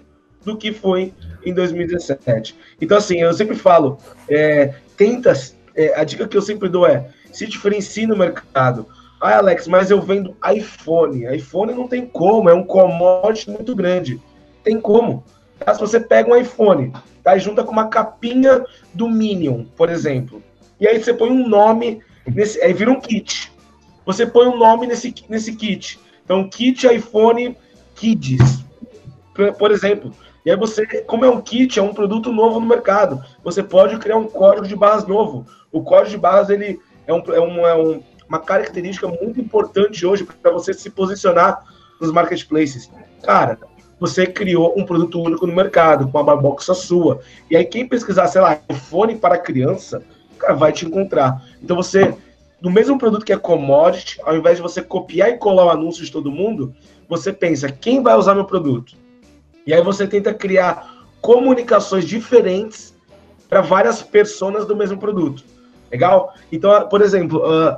do 0.45 0.57
que 0.57 0.73
foi 0.73 1.13
em 1.45 1.55
2017. 1.55 2.57
Então, 2.81 2.97
assim, 2.97 3.21
eu 3.21 3.33
sempre 3.33 3.55
falo, 3.55 3.99
é, 4.29 4.75
tenta, 4.97 5.33
é, 5.75 5.99
a 5.99 6.05
dica 6.05 6.27
que 6.27 6.37
eu 6.37 6.43
sempre 6.43 6.69
dou 6.69 6.87
é, 6.87 7.11
se 7.33 7.47
diferencie 7.47 8.07
no 8.07 8.17
mercado. 8.17 8.87
Ah, 9.21 9.37
Alex, 9.37 9.69
mas 9.69 9.91
eu 9.91 10.01
vendo 10.01 10.37
iPhone. 10.55 11.25
iPhone 11.35 11.75
não 11.75 11.87
tem 11.87 12.07
como, 12.07 12.49
é 12.49 12.55
um 12.55 12.65
commodity 12.65 13.51
muito 13.51 13.75
grande. 13.75 14.21
Tem 14.65 14.81
como. 14.81 15.25
Tá? 15.59 15.75
Se 15.75 15.81
você 15.81 16.01
pega 16.01 16.31
um 16.31 16.37
iPhone, 16.37 16.93
tá? 17.23 17.37
E 17.37 17.41
junta 17.41 17.63
com 17.63 17.73
uma 17.73 17.89
capinha 17.89 18.65
do 18.95 19.09
Minion, 19.09 19.65
por 19.77 19.91
exemplo. 19.91 20.43
E 20.81 20.89
aí 20.89 21.03
você 21.03 21.13
põe 21.13 21.31
um 21.31 21.47
nome, 21.47 22.01
nesse, 22.27 22.61
aí 22.63 22.73
vira 22.73 22.91
um 22.91 23.01
kit. 23.01 23.53
Você 24.07 24.27
põe 24.27 24.47
um 24.47 24.57
nome 24.57 24.87
nesse, 24.87 25.15
nesse 25.29 25.55
kit. 25.55 26.01
Então, 26.25 26.49
kit 26.49 26.87
iPhone 26.87 27.57
Kids, 28.01 28.65
por 29.59 29.71
exemplo. 29.71 30.15
E 30.45 30.51
aí 30.51 30.57
você, 30.57 30.87
como 31.03 31.25
é 31.25 31.31
um 31.31 31.41
kit, 31.41 31.79
é 31.79 31.83
um 31.83 31.93
produto 31.93 32.33
novo 32.33 32.61
no 32.61 32.67
mercado, 32.67 33.23
você 33.45 33.63
pode 33.63 33.99
criar 33.99 34.17
um 34.17 34.27
código 34.27 34.67
de 34.67 34.77
barras 34.77 35.07
novo. 35.07 35.47
O 35.71 35.83
código 35.83 36.11
de 36.11 36.19
barras 36.19 36.49
ele 36.51 36.81
é, 37.07 37.13
um, 37.13 37.23
é, 37.29 37.41
um, 37.41 37.67
é 37.67 37.77
um, 37.77 38.03
uma 38.29 38.39
característica 38.39 39.07
muito 39.09 39.41
importante 39.41 40.07
hoje 40.07 40.25
para 40.25 40.51
você 40.51 40.73
se 40.73 40.89
posicionar 40.91 41.65
nos 42.01 42.13
marketplaces. 42.13 42.91
Cara, 43.23 43.59
você 43.99 44.27
criou 44.27 44.75
um 44.77 44.85
produto 44.85 45.21
único 45.21 45.47
no 45.47 45.55
mercado, 45.55 46.09
com 46.09 46.21
uma 46.21 46.37
boxa 46.37 46.73
sua. 46.73 47.21
E 47.51 47.57
aí, 47.57 47.65
quem 47.65 47.87
pesquisar, 47.87 48.27
sei 48.29 48.41
lá, 48.41 48.59
iPhone 48.69 49.17
para 49.17 49.37
criança, 49.37 50.03
cara, 50.39 50.55
vai 50.55 50.73
te 50.73 50.87
encontrar. 50.87 51.45
Então, 51.63 51.77
você, 51.77 52.15
no 52.63 52.71
mesmo 52.71 52.97
produto 52.97 53.27
que 53.27 53.33
é 53.33 53.37
commodity, 53.37 54.19
ao 54.25 54.35
invés 54.35 54.57
de 54.57 54.63
você 54.63 54.81
copiar 54.81 55.29
e 55.29 55.37
colar 55.37 55.67
o 55.67 55.71
anúncio 55.71 56.03
de 56.03 56.11
todo 56.11 56.33
mundo, 56.33 56.75
você 57.07 57.31
pensa, 57.31 57.71
quem 57.71 58.03
vai 58.03 58.17
usar 58.17 58.35
meu 58.35 58.47
produto? 58.47 58.97
E 59.67 59.75
aí 59.75 59.83
você 59.83 60.07
tenta 60.07 60.33
criar 60.33 61.07
comunicações 61.21 62.05
diferentes 62.05 62.95
para 63.49 63.61
várias 63.61 64.03
personas 64.03 64.67
do 64.67 64.77
mesmo 64.77 64.99
produto. 64.99 65.45
Legal? 65.91 66.35
Então, 66.51 66.89
por 66.89 67.03
exemplo, 67.03 67.41
uh, 67.41 67.77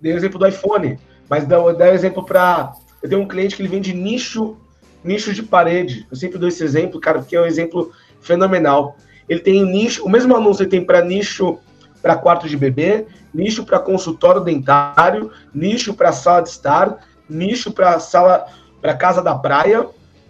dei 0.00 0.12
o 0.12 0.16
exemplo 0.16 0.38
do 0.38 0.46
iPhone, 0.46 0.98
mas 1.28 1.46
dá, 1.46 1.60
o 1.60 1.70
exemplo 1.84 2.24
para. 2.24 2.72
Eu 3.02 3.08
tenho 3.08 3.22
um 3.22 3.28
cliente 3.28 3.56
que 3.56 3.62
ele 3.62 3.68
vende 3.68 3.92
nicho 3.92 4.56
nicho 5.04 5.34
de 5.34 5.42
parede. 5.42 6.06
Eu 6.10 6.16
sempre 6.16 6.38
dou 6.38 6.48
esse 6.48 6.64
exemplo, 6.64 6.98
cara, 6.98 7.18
porque 7.18 7.36
é 7.36 7.40
um 7.40 7.46
exemplo 7.46 7.92
fenomenal. 8.20 8.96
Ele 9.28 9.40
tem 9.40 9.64
nicho, 9.64 10.04
o 10.04 10.08
mesmo 10.08 10.34
anúncio 10.34 10.62
ele 10.62 10.70
tem 10.70 10.84
para 10.84 11.04
nicho 11.04 11.58
para 12.00 12.16
quarto 12.16 12.48
de 12.48 12.56
bebê, 12.56 13.06
nicho 13.32 13.64
para 13.64 13.78
consultório 13.78 14.40
dentário, 14.40 15.30
nicho 15.54 15.94
para 15.94 16.12
sala 16.12 16.42
de 16.42 16.50
estar, 16.50 16.98
nicho 17.28 17.70
para 17.70 17.98
sala 17.98 18.46
para 18.80 18.94
casa 18.94 19.22
da 19.22 19.34
praia. 19.34 19.86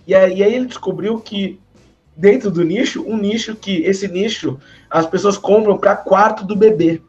E 0.06 0.14
aí, 0.14 0.38
e 0.38 0.42
aí 0.42 0.54
ele 0.54 0.66
descobriu 0.66 1.18
que 1.18 1.60
dentro 2.16 2.50
do 2.50 2.62
nicho, 2.62 3.04
um 3.06 3.16
nicho 3.16 3.56
que 3.56 3.82
esse 3.82 4.06
nicho 4.08 4.58
as 4.90 5.06
pessoas 5.06 5.36
compram 5.36 5.76
para 5.76 5.96
quarto 5.96 6.44
do 6.44 6.54
bebê. 6.54 7.00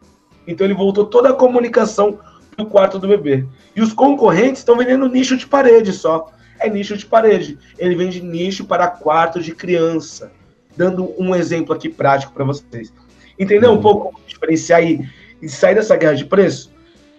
Então 0.46 0.66
ele 0.66 0.74
voltou 0.74 1.06
toda 1.06 1.30
a 1.30 1.34
comunicação 1.34 2.18
para 2.54 2.64
o 2.64 2.68
quarto 2.68 2.98
do 2.98 3.08
bebê. 3.08 3.44
E 3.74 3.80
os 3.80 3.92
concorrentes 3.92 4.60
estão 4.60 4.76
vendendo 4.76 5.08
nicho 5.08 5.36
de 5.36 5.46
parede 5.46 5.92
só 5.92 6.30
é 6.58 6.68
nicho 6.68 6.96
de 6.96 7.06
parede. 7.06 7.58
Ele 7.78 7.94
vende 7.94 8.22
nicho 8.22 8.64
para 8.64 8.88
quarto 8.88 9.40
de 9.40 9.54
criança. 9.54 10.32
Dando 10.76 11.14
um 11.18 11.34
exemplo 11.34 11.74
aqui 11.74 11.88
prático 11.88 12.32
para 12.32 12.44
vocês. 12.44 12.92
Entendeu 13.38 13.72
um 13.72 13.80
pouco 13.80 14.12
como 14.12 14.26
diferenciar 14.26 14.82
e, 14.82 15.08
e 15.40 15.48
sair 15.48 15.74
dessa 15.74 15.96
guerra 15.96 16.14
de 16.14 16.24
preço? 16.24 16.72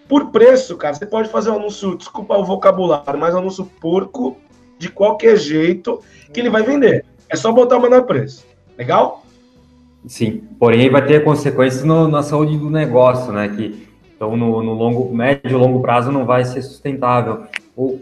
Por 0.08 0.32
preço, 0.32 0.78
cara, 0.78 0.94
você 0.94 1.06
pode 1.06 1.30
fazer 1.30 1.50
um 1.50 1.56
anúncio, 1.56 1.98
desculpa 1.98 2.38
o 2.38 2.46
vocabulário, 2.46 3.20
mas 3.20 3.36
um 3.36 3.40
anúncio 3.40 3.66
porco 3.82 4.38
de 4.78 4.90
qualquer 4.90 5.38
jeito 5.38 6.02
que 6.34 6.40
ele 6.40 6.50
vai 6.50 6.64
vender. 6.64 7.06
É 7.30 7.36
só 7.36 7.52
botar 7.52 7.78
o 7.78 7.82
menor 7.82 8.04
preço. 8.04 8.46
Legal? 8.78 9.26
Sim, 10.06 10.44
porém 10.60 10.90
vai 10.90 11.06
ter 11.06 11.24
consequências 11.24 11.84
no, 11.84 12.08
na 12.08 12.24
saúde 12.24 12.58
do 12.58 12.70
negócio, 12.70 13.32
né? 13.34 13.48
Que 13.50 13.88
então 14.16 14.36
no, 14.36 14.64
no 14.64 14.74
longo, 14.74 15.14
médio 15.14 15.52
e 15.52 15.54
longo 15.54 15.82
prazo 15.82 16.12
não 16.12 16.26
vai 16.26 16.46
ser 16.46 16.62
sustentável. 16.62 17.44
Ou 17.76 18.02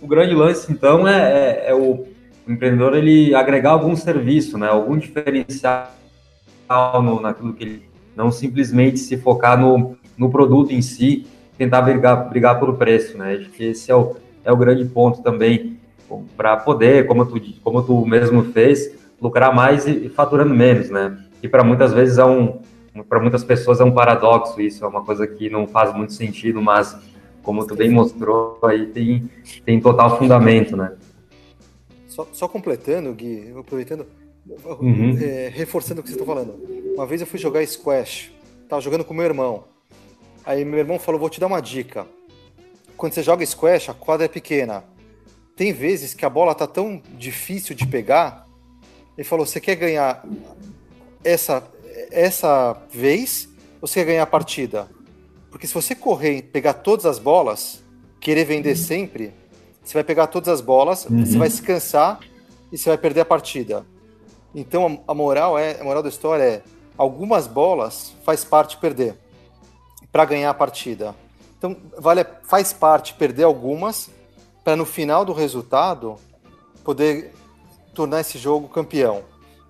o 0.00 0.06
grande 0.06 0.34
lance, 0.34 0.70
então, 0.70 1.06
é, 1.08 1.32
é, 1.32 1.64
é 1.68 1.74
o, 1.74 2.06
o 2.46 2.52
empreendedor 2.52 2.94
ele 2.94 3.34
agregar 3.34 3.70
algum 3.70 3.94
serviço, 3.96 4.58
né? 4.58 4.68
Algum 4.68 4.98
diferencial 4.98 5.88
no, 7.02 7.20
naquilo 7.20 7.54
que 7.54 7.64
ele 7.64 7.82
não 8.16 8.30
simplesmente 8.30 8.98
se 8.98 9.16
focar 9.16 9.58
no, 9.58 9.96
no 10.16 10.30
produto 10.30 10.72
em 10.72 10.82
si, 10.82 11.26
tentar 11.56 11.82
brigar, 11.82 12.28
brigar 12.28 12.58
por 12.58 12.74
preço, 12.76 13.16
né? 13.16 13.34
Acho 13.34 13.50
que 13.50 13.64
esse 13.64 13.90
é 13.90 13.94
o, 13.94 14.16
é 14.44 14.52
o 14.52 14.56
grande 14.56 14.84
ponto 14.84 15.22
também 15.22 15.78
para 16.36 16.56
poder, 16.56 17.06
como 17.06 17.24
tu, 17.26 17.40
como 17.62 17.82
tu 17.82 18.04
mesmo 18.06 18.44
fez, 18.52 18.94
lucrar 19.20 19.54
mais 19.54 19.86
e, 19.86 20.06
e 20.06 20.08
faturando 20.08 20.54
menos, 20.54 20.90
né? 20.90 21.18
E 21.42 21.48
para 21.48 21.64
muitas 21.64 21.92
vezes 21.92 22.18
é 22.18 22.24
um, 22.24 22.60
para 23.08 23.20
muitas 23.20 23.42
pessoas 23.42 23.80
é 23.80 23.84
um 23.84 23.92
paradoxo 23.92 24.60
isso, 24.60 24.84
é 24.84 24.88
uma 24.88 25.04
coisa 25.04 25.26
que 25.26 25.50
não 25.50 25.66
faz 25.66 25.94
muito 25.94 26.12
sentido, 26.12 26.62
mas 26.62 26.96
como 27.42 27.66
tu 27.66 27.74
bem 27.74 27.90
mostrou, 27.90 28.58
aí 28.62 28.86
tem, 28.86 29.28
tem 29.64 29.80
total 29.80 30.18
fundamento, 30.18 30.76
né? 30.76 30.92
Só, 32.06 32.26
só 32.32 32.48
completando, 32.48 33.12
Gui, 33.12 33.52
aproveitando, 33.58 34.06
uhum. 34.80 35.18
é, 35.20 35.50
reforçando 35.52 36.00
o 36.00 36.04
que 36.04 36.10
você 36.10 36.14
está 36.14 36.24
falando. 36.24 36.54
Uma 36.94 37.06
vez 37.06 37.20
eu 37.20 37.26
fui 37.26 37.38
jogar 37.38 37.66
squash, 37.66 38.32
tava 38.68 38.80
jogando 38.80 39.04
com 39.04 39.12
meu 39.12 39.24
irmão. 39.24 39.64
Aí 40.46 40.64
meu 40.64 40.78
irmão 40.78 40.98
falou, 40.98 41.20
vou 41.20 41.28
te 41.28 41.40
dar 41.40 41.46
uma 41.46 41.60
dica. 41.60 42.06
Quando 42.96 43.12
você 43.12 43.22
joga 43.22 43.44
squash, 43.44 43.88
a 43.88 43.94
quadra 43.94 44.26
é 44.26 44.28
pequena. 44.28 44.84
Tem 45.56 45.72
vezes 45.72 46.14
que 46.14 46.24
a 46.24 46.30
bola 46.30 46.54
tá 46.54 46.66
tão 46.66 47.00
difícil 47.16 47.74
de 47.74 47.86
pegar. 47.86 48.46
Ele 49.16 49.26
falou, 49.26 49.46
você 49.46 49.60
quer 49.60 49.76
ganhar 49.76 50.24
essa, 51.22 51.62
essa 52.10 52.76
vez 52.90 53.48
ou 53.80 53.86
você 53.86 54.00
quer 54.00 54.06
ganhar 54.06 54.22
a 54.24 54.26
partida? 54.26 54.88
Porque 55.50 55.66
se 55.66 55.74
você 55.74 55.94
correr 55.94 56.38
e 56.38 56.42
pegar 56.42 56.74
todas 56.74 57.06
as 57.06 57.18
bolas, 57.18 57.82
querer 58.20 58.44
vender 58.44 58.74
sempre, 58.74 59.32
você 59.84 59.94
vai 59.94 60.02
pegar 60.02 60.26
todas 60.26 60.48
as 60.48 60.60
bolas, 60.60 61.04
uhum. 61.04 61.24
você 61.24 61.38
vai 61.38 61.48
se 61.48 61.62
cansar 61.62 62.18
e 62.72 62.78
você 62.78 62.88
vai 62.88 62.98
perder 62.98 63.20
a 63.20 63.24
partida. 63.24 63.86
Então 64.54 65.02
a, 65.06 65.14
moral 65.14 65.58
é, 65.58 65.80
a 65.80 65.84
moral 65.84 66.02
da 66.02 66.08
história 66.08 66.42
é 66.42 66.62
algumas 66.96 67.46
bolas 67.46 68.12
faz 68.24 68.44
parte 68.44 68.78
perder 68.78 69.16
para 70.10 70.24
ganhar 70.24 70.50
a 70.50 70.54
partida. 70.54 71.14
Então 71.58 71.76
vale 71.98 72.24
faz 72.44 72.72
parte 72.72 73.14
perder 73.14 73.44
algumas 73.44 74.10
para 74.64 74.74
no 74.74 74.86
final 74.86 75.24
do 75.24 75.32
resultado 75.32 76.16
poder 76.82 77.32
tornar 77.94 78.22
esse 78.22 78.38
jogo 78.38 78.66
campeão. 78.68 79.22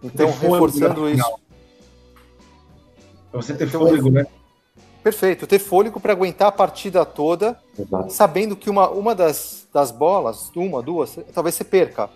Então 0.03 0.31
reforçando 0.31 1.11
isso. 1.11 1.39
Pra 3.31 3.43
você 3.43 3.55
ter 3.55 3.67
então, 3.67 3.81
fôlego, 3.81 4.11
né? 4.11 4.25
Perfeito, 5.03 5.47
ter 5.47 5.59
fôlego 5.59 6.01
para 6.01 6.13
aguentar 6.13 6.49
a 6.49 6.53
partida 6.53 7.05
toda, 7.05 7.59
Exato. 7.79 8.11
sabendo 8.11 8.57
que 8.57 8.71
uma, 8.71 8.89
uma 8.89 9.15
das, 9.15 9.69
das 9.73 9.91
bolas, 9.91 10.51
uma, 10.57 10.81
duas, 10.81 11.19
talvez 11.35 11.55
você 11.55 11.65
perca. 11.65 12.09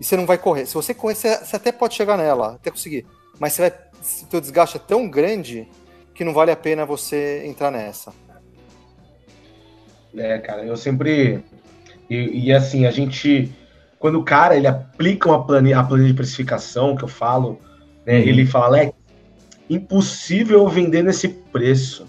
E 0.00 0.04
você 0.04 0.16
não 0.16 0.24
vai 0.24 0.38
correr. 0.38 0.64
Se 0.64 0.74
você 0.74 0.94
correr, 0.94 1.14
você, 1.14 1.36
você 1.36 1.56
até 1.56 1.70
pode 1.70 1.94
chegar 1.94 2.16
nela, 2.16 2.54
até 2.54 2.70
conseguir. 2.70 3.06
Mas 3.38 3.52
você 3.52 3.68
vai. 3.68 3.78
O 4.22 4.26
teu 4.26 4.40
desgaste 4.40 4.76
é 4.76 4.80
tão 4.80 5.08
grande 5.08 5.68
que 6.14 6.24
não 6.24 6.32
vale 6.32 6.50
a 6.50 6.56
pena 6.56 6.86
você 6.86 7.42
entrar 7.44 7.70
nessa. 7.70 8.12
É, 10.16 10.38
cara, 10.38 10.64
eu 10.64 10.76
sempre. 10.76 11.44
E, 12.08 12.46
e 12.46 12.52
assim, 12.52 12.86
a 12.86 12.90
gente. 12.90 13.52
Quando 13.98 14.18
o 14.18 14.24
cara 14.24 14.56
ele 14.56 14.66
aplica 14.66 15.28
uma 15.28 15.44
planilha, 15.44 15.78
a 15.78 15.84
planilha 15.84 16.08
de 16.08 16.14
precificação, 16.14 16.96
que 16.96 17.04
eu 17.04 17.08
falo, 17.08 17.60
né, 18.04 18.14
uhum. 18.14 18.20
ele 18.20 18.44
fala, 18.44 18.66
Alex, 18.66 18.92
impossível 19.70 20.66
vender 20.68 21.02
nesse 21.02 21.28
preço. 21.28 22.06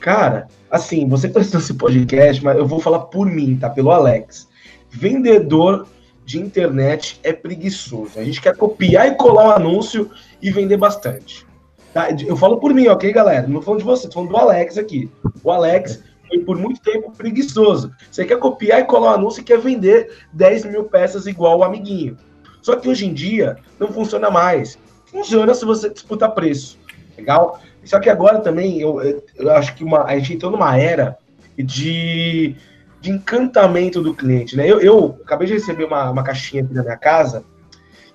Cara, 0.00 0.48
assim, 0.70 1.08
você 1.08 1.26
está 1.26 1.40
esse 1.40 1.74
podcast, 1.74 2.42
mas 2.42 2.56
eu 2.56 2.66
vou 2.66 2.80
falar 2.80 3.00
por 3.00 3.26
mim, 3.26 3.56
tá? 3.56 3.70
Pelo 3.70 3.90
Alex. 3.90 4.48
Vendedor 4.90 5.86
de 6.24 6.38
internet 6.38 7.18
é 7.22 7.32
preguiçoso. 7.32 8.18
A 8.18 8.24
gente 8.24 8.40
quer 8.40 8.56
copiar 8.56 9.08
e 9.08 9.14
colar 9.14 9.44
o 9.44 9.48
um 9.48 9.50
anúncio 9.50 10.10
e 10.42 10.50
vender 10.50 10.76
bastante. 10.76 11.46
Tá? 11.92 12.08
Eu 12.10 12.36
falo 12.36 12.58
por 12.58 12.74
mim, 12.74 12.86
ok, 12.88 13.12
galera? 13.12 13.46
Não 13.46 13.62
falando 13.62 13.80
de 13.80 13.86
você, 13.86 14.06
tô 14.06 14.14
falando 14.14 14.30
do 14.30 14.36
Alex 14.36 14.76
aqui. 14.76 15.10
O 15.42 15.50
Alex 15.50 16.02
foi 16.28 16.38
por 16.40 16.58
muito 16.58 16.80
tempo 16.80 17.12
preguiçoso. 17.12 17.92
Você 18.10 18.24
quer 18.24 18.38
copiar 18.38 18.80
e 18.80 18.84
colar 18.84 19.10
o 19.10 19.12
um 19.12 19.14
anúncio 19.14 19.40
e 19.40 19.44
quer 19.44 19.58
vender 19.58 20.10
10 20.32 20.66
mil 20.66 20.84
peças 20.84 21.26
igual 21.26 21.58
o 21.58 21.64
amiguinho. 21.64 22.16
Só 22.62 22.76
que 22.76 22.88
hoje 22.88 23.06
em 23.06 23.14
dia 23.14 23.56
não 23.78 23.88
funciona 23.88 24.30
mais. 24.30 24.78
Funciona 25.06 25.54
se 25.54 25.64
você 25.64 25.88
disputa 25.88 26.28
preço. 26.28 26.78
Legal? 27.16 27.60
Só 27.84 27.98
que 27.98 28.10
agora 28.10 28.40
também, 28.40 28.80
eu, 28.80 29.00
eu 29.36 29.50
acho 29.52 29.74
que 29.74 29.82
uma, 29.82 30.04
a 30.04 30.18
gente 30.18 30.34
entrou 30.34 30.52
numa 30.52 30.76
era 30.76 31.16
de, 31.56 32.54
de 33.00 33.10
encantamento 33.10 34.02
do 34.02 34.14
cliente, 34.14 34.56
né? 34.56 34.70
Eu, 34.70 34.80
eu 34.80 35.18
acabei 35.24 35.46
de 35.46 35.54
receber 35.54 35.84
uma, 35.84 36.10
uma 36.10 36.22
caixinha 36.22 36.62
aqui 36.62 36.74
na 36.74 36.82
minha 36.82 36.96
casa 36.96 37.44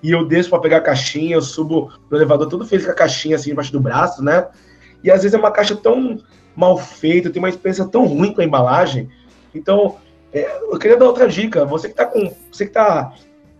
e 0.02 0.10
eu 0.10 0.24
desço 0.26 0.50
para 0.50 0.60
pegar 0.60 0.76
a 0.76 0.82
caixinha, 0.82 1.34
eu 1.34 1.42
subo 1.42 1.92
no 2.10 2.16
elevador 2.16 2.48
todo 2.48 2.66
feliz 2.66 2.84
com 2.84 2.92
a 2.92 2.94
caixinha 2.94 3.36
assim 3.36 3.50
embaixo 3.50 3.72
do 3.72 3.80
braço, 3.80 4.22
né? 4.22 4.46
E 5.02 5.10
às 5.10 5.22
vezes 5.22 5.34
é 5.34 5.38
uma 5.38 5.50
caixa 5.50 5.74
tão 5.74 6.18
mal 6.56 6.78
feita, 6.78 7.30
tem 7.30 7.40
uma 7.40 7.48
experiência 7.48 7.84
tão 7.86 8.06
ruim 8.06 8.32
com 8.32 8.40
a 8.40 8.44
embalagem. 8.44 9.08
Então, 9.54 9.96
é, 10.32 10.58
eu 10.62 10.78
queria 10.78 10.96
dar 10.96 11.06
outra 11.06 11.28
dica. 11.28 11.64
Você 11.64 11.88
que 11.88 11.94
tá 11.94 12.06
com. 12.06 12.32
Você 12.50 12.66
que 12.66 12.72
tá. 12.72 13.14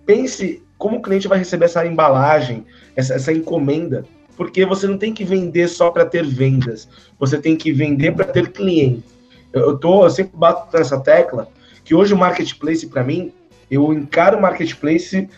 Pense 0.05 0.63
como 0.77 0.99
o 0.99 1.03
cliente 1.03 1.29
vai 1.29 1.39
receber 1.39 1.67
essa 1.67 1.87
embalagem, 1.87 2.65
essa, 2.97 3.15
essa 3.15 3.33
encomenda. 3.33 4.05
Porque 4.37 4.67
você 4.67 4.87
não 4.87 4.99
tem 4.99 5.15
que 5.15 5.25
vender 5.25 5.69
só 5.69 5.91
para 5.91 6.05
ter 6.05 6.25
vendas. 6.25 6.89
Você 7.19 7.39
tem 7.39 7.57
que 7.57 7.73
vender 7.73 8.13
para 8.13 8.25
ter 8.25 8.51
clientes. 8.51 9.05
Eu, 9.53 9.63
eu, 9.63 9.79
tô, 9.79 10.05
eu 10.05 10.11
sempre 10.11 10.37
bato 10.37 10.77
nessa 10.77 10.99
tecla 11.01 11.49
que 11.85 11.95
hoje 11.95 12.13
o 12.13 12.19
marketplace, 12.19 12.87
para 12.87 13.05
mim, 13.05 13.33
eu 13.71 13.93
encaro 13.93 14.39
o 14.39 14.43
marketplace 14.43 15.29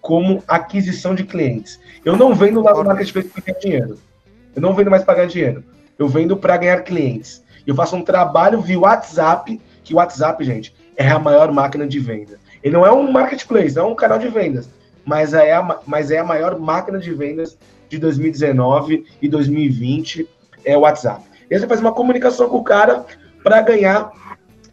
como 0.00 0.42
aquisição 0.48 1.14
de 1.14 1.24
clientes. 1.24 1.78
Eu 2.04 2.16
não 2.16 2.34
vendo 2.34 2.62
lá 2.62 2.72
no 2.72 2.84
marketplace 2.84 3.28
para 3.28 3.42
ganhar 3.42 3.58
dinheiro. 3.58 3.98
Eu 4.54 4.62
não 4.62 4.74
vendo 4.74 4.90
mais 4.90 5.04
para 5.04 5.14
ganhar 5.14 5.28
dinheiro. 5.28 5.64
Eu 5.98 6.08
vendo 6.08 6.36
para 6.36 6.56
ganhar 6.56 6.82
clientes. 6.82 7.42
Eu 7.66 7.74
faço 7.74 7.96
um 7.96 8.02
trabalho 8.02 8.60
via 8.60 8.78
WhatsApp, 8.78 9.60
que 9.82 9.94
o 9.94 9.96
WhatsApp, 9.96 10.42
gente, 10.44 10.74
é 10.96 11.08
a 11.08 11.18
maior 11.18 11.50
máquina 11.52 11.86
de 11.86 11.98
venda. 11.98 12.38
Ele 12.62 12.74
não 12.74 12.86
é 12.86 12.92
um 12.92 13.10
marketplace, 13.10 13.74
não 13.74 13.84
é 13.84 13.88
um 13.88 13.94
canal 13.94 14.18
de 14.18 14.28
vendas, 14.28 14.68
mas 15.04 15.34
é 15.34 15.52
a, 15.52 15.80
mas 15.86 16.10
é 16.10 16.18
a 16.18 16.24
maior 16.24 16.58
máquina 16.58 16.98
de 16.98 17.12
vendas 17.12 17.58
de 17.88 17.98
2019 17.98 19.04
e 19.20 19.28
2020 19.28 20.28
é 20.64 20.76
o 20.76 20.80
WhatsApp. 20.80 21.22
E 21.50 21.54
aí 21.54 21.60
você 21.60 21.66
faz 21.66 21.80
uma 21.80 21.92
comunicação 21.92 22.48
com 22.48 22.58
o 22.58 22.64
cara 22.64 23.04
para 23.42 23.60
ganhar 23.60 24.10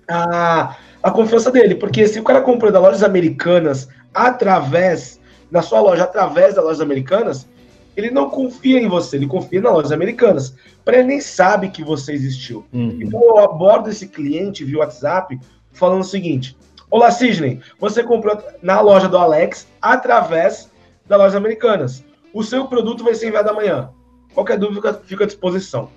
a, 0.09 0.75
a 1.03 1.11
confiança 1.11 1.51
dele. 1.51 1.75
Porque 1.75 2.07
se 2.07 2.19
o 2.19 2.23
cara 2.23 2.41
comprou 2.41 2.71
das 2.71 2.81
lojas 2.81 3.03
americanas 3.03 3.89
através, 4.13 5.19
na 5.49 5.61
sua 5.61 5.81
loja, 5.81 6.03
através 6.03 6.55
das 6.55 6.63
lojas 6.63 6.81
americanas, 6.81 7.47
ele 7.95 8.09
não 8.09 8.29
confia 8.29 8.79
em 8.79 8.87
você, 8.87 9.17
ele 9.17 9.27
confia 9.27 9.61
nas 9.61 9.73
lojas 9.73 9.91
americanas. 9.91 10.55
Para 10.83 10.97
ele 10.97 11.07
nem 11.07 11.21
sabe 11.21 11.69
que 11.69 11.83
você 11.83 12.13
existiu. 12.13 12.65
Uhum. 12.73 12.97
Então 13.01 13.21
eu 13.21 13.37
abordo 13.39 13.89
esse 13.89 14.07
cliente 14.07 14.63
via 14.63 14.79
WhatsApp 14.79 15.39
falando 15.73 16.01
o 16.01 16.05
seguinte: 16.05 16.57
Olá, 16.89 17.11
Sidney, 17.11 17.59
você 17.79 18.03
comprou 18.03 18.37
na 18.61 18.81
loja 18.81 19.07
do 19.07 19.17
Alex 19.17 19.67
através 19.81 20.69
das 21.07 21.17
lojas 21.17 21.35
americanas. 21.35 22.03
O 22.33 22.43
seu 22.43 22.65
produto 22.65 23.03
vai 23.03 23.13
ser 23.15 23.27
enviado 23.27 23.49
amanhã. 23.49 23.89
Qualquer 24.33 24.57
dúvida 24.57 24.93
fica 25.05 25.23
à 25.23 25.27
disposição. 25.27 25.89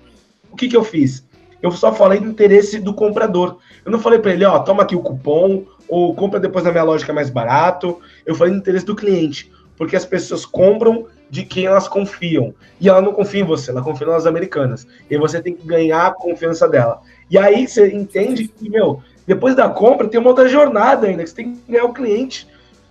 O 0.51 0.55
que, 0.55 0.67
que 0.67 0.75
eu 0.77 0.83
fiz? 0.83 1.25
Eu 1.61 1.71
só 1.71 1.93
falei 1.93 2.19
do 2.19 2.29
interesse 2.29 2.79
do 2.79 2.93
comprador. 2.93 3.57
Eu 3.83 3.91
não 3.91 3.99
falei 3.99 4.19
para 4.19 4.31
ele, 4.31 4.45
ó, 4.45 4.59
toma 4.59 4.83
aqui 4.83 4.95
o 4.95 5.01
cupom, 5.01 5.65
ou 5.87 6.13
compra 6.15 6.39
depois 6.39 6.63
na 6.63 6.71
minha 6.71 6.83
loja 6.83 7.03
que 7.03 7.11
é 7.11 7.13
mais 7.13 7.29
barato. 7.29 7.99
Eu 8.25 8.35
falei 8.35 8.53
do 8.53 8.59
interesse 8.59 8.85
do 8.85 8.95
cliente. 8.95 9.51
Porque 9.77 9.95
as 9.95 10.05
pessoas 10.05 10.45
compram 10.45 11.07
de 11.29 11.43
quem 11.43 11.65
elas 11.65 11.87
confiam. 11.87 12.53
E 12.79 12.89
ela 12.89 13.01
não 13.01 13.13
confia 13.13 13.41
em 13.41 13.45
você, 13.45 13.71
ela 13.71 13.81
confia 13.81 14.07
nas 14.07 14.25
americanas. 14.25 14.87
E 15.09 15.17
você 15.17 15.41
tem 15.41 15.55
que 15.55 15.65
ganhar 15.65 16.07
a 16.07 16.11
confiança 16.11 16.67
dela. 16.67 17.01
E 17.29 17.37
aí 17.37 17.67
você 17.67 17.91
entende 17.91 18.47
que, 18.47 18.69
meu, 18.69 19.01
depois 19.25 19.55
da 19.55 19.69
compra 19.69 20.07
tem 20.07 20.19
uma 20.19 20.29
outra 20.29 20.47
jornada 20.47 21.07
ainda, 21.07 21.23
que 21.23 21.29
você 21.29 21.35
tem 21.35 21.55
que 21.55 21.71
ganhar 21.71 21.85
o 21.85 21.93
cliente, 21.93 22.47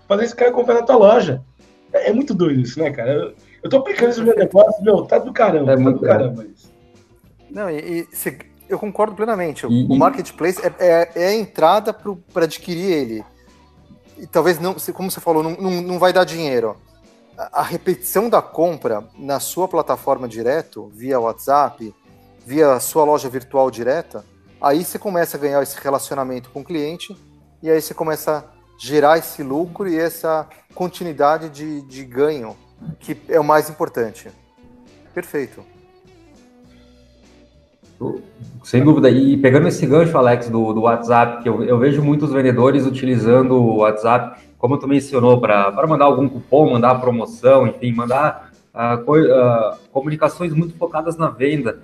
fazer 0.08 0.24
esse 0.24 0.36
cara 0.36 0.52
confiar 0.52 0.74
na 0.74 0.82
tua 0.82 0.96
loja. 0.96 1.42
É, 1.92 2.10
é 2.10 2.12
muito 2.12 2.34
doido 2.34 2.60
isso, 2.60 2.78
né, 2.78 2.90
cara? 2.90 3.12
Eu, 3.12 3.34
eu 3.62 3.70
tô 3.70 3.78
aplicando 3.78 4.10
isso 4.10 4.20
no 4.20 4.26
meu 4.26 4.36
negócio, 4.36 4.82
meu, 4.82 5.02
tá 5.02 5.18
do 5.18 5.32
caramba, 5.32 5.72
é 5.72 5.76
tá 5.76 5.90
do 5.90 6.00
caramba 6.00 6.44
isso. 6.44 6.72
Não, 7.50 7.70
e, 7.70 8.00
e 8.00 8.16
se, 8.16 8.36
eu 8.68 8.78
concordo 8.78 9.14
plenamente. 9.14 9.64
E, 9.64 9.86
o 9.88 9.96
marketplace 9.96 10.60
é, 10.60 10.72
é, 10.78 11.10
é 11.14 11.26
a 11.28 11.34
entrada 11.34 11.92
para 11.92 12.44
adquirir 12.44 12.90
ele. 12.90 13.24
E 14.18 14.26
talvez 14.26 14.58
não, 14.58 14.74
como 14.92 15.10
você 15.10 15.20
falou, 15.20 15.42
não, 15.42 15.52
não, 15.52 15.82
não 15.82 15.98
vai 15.98 16.12
dar 16.12 16.24
dinheiro. 16.24 16.76
A, 17.36 17.62
repetição 17.62 18.28
da 18.28 18.40
compra 18.40 19.04
na 19.18 19.40
sua 19.40 19.66
plataforma 19.66 20.28
direto, 20.28 20.90
via 20.94 21.18
WhatsApp, 21.18 21.92
via 22.46 22.78
sua 22.78 23.04
loja 23.04 23.28
virtual 23.28 23.70
direta, 23.70 24.24
aí 24.60 24.84
você 24.84 24.98
começa 24.98 25.36
a 25.36 25.40
ganhar 25.40 25.62
esse 25.62 25.76
relacionamento 25.80 26.50
com 26.50 26.60
o 26.60 26.64
cliente 26.64 27.16
e 27.62 27.70
aí 27.70 27.80
você 27.80 27.92
começa 27.92 28.38
a 28.38 28.44
gerar 28.78 29.18
esse 29.18 29.42
lucro 29.42 29.88
e 29.88 29.98
essa 29.98 30.48
continuidade 30.74 31.48
de, 31.48 31.82
de 31.82 32.04
ganho, 32.04 32.56
que 33.00 33.16
é 33.28 33.40
o 33.40 33.44
mais 33.44 33.68
importante. 33.68 34.30
Perfeito. 35.12 35.74
Sem 38.62 38.82
dúvida. 38.82 39.10
E 39.10 39.36
pegando 39.36 39.68
esse 39.68 39.86
gancho, 39.86 40.16
Alex, 40.16 40.48
do, 40.48 40.72
do 40.72 40.82
WhatsApp, 40.82 41.42
que 41.42 41.48
eu, 41.48 41.62
eu 41.64 41.78
vejo 41.78 42.02
muitos 42.02 42.32
vendedores 42.32 42.86
utilizando 42.86 43.54
o 43.54 43.76
WhatsApp, 43.78 44.40
como 44.64 44.78
tu 44.78 44.88
mencionou, 44.88 45.38
para 45.38 45.86
mandar 45.86 46.06
algum 46.06 46.26
cupom, 46.26 46.70
mandar 46.70 46.94
promoção, 46.94 47.66
enfim, 47.66 47.92
mandar 47.92 48.50
uh, 48.74 49.04
co 49.04 49.18
uh, 49.18 49.76
comunicações 49.92 50.54
muito 50.54 50.74
focadas 50.78 51.18
na 51.18 51.28
venda. 51.28 51.80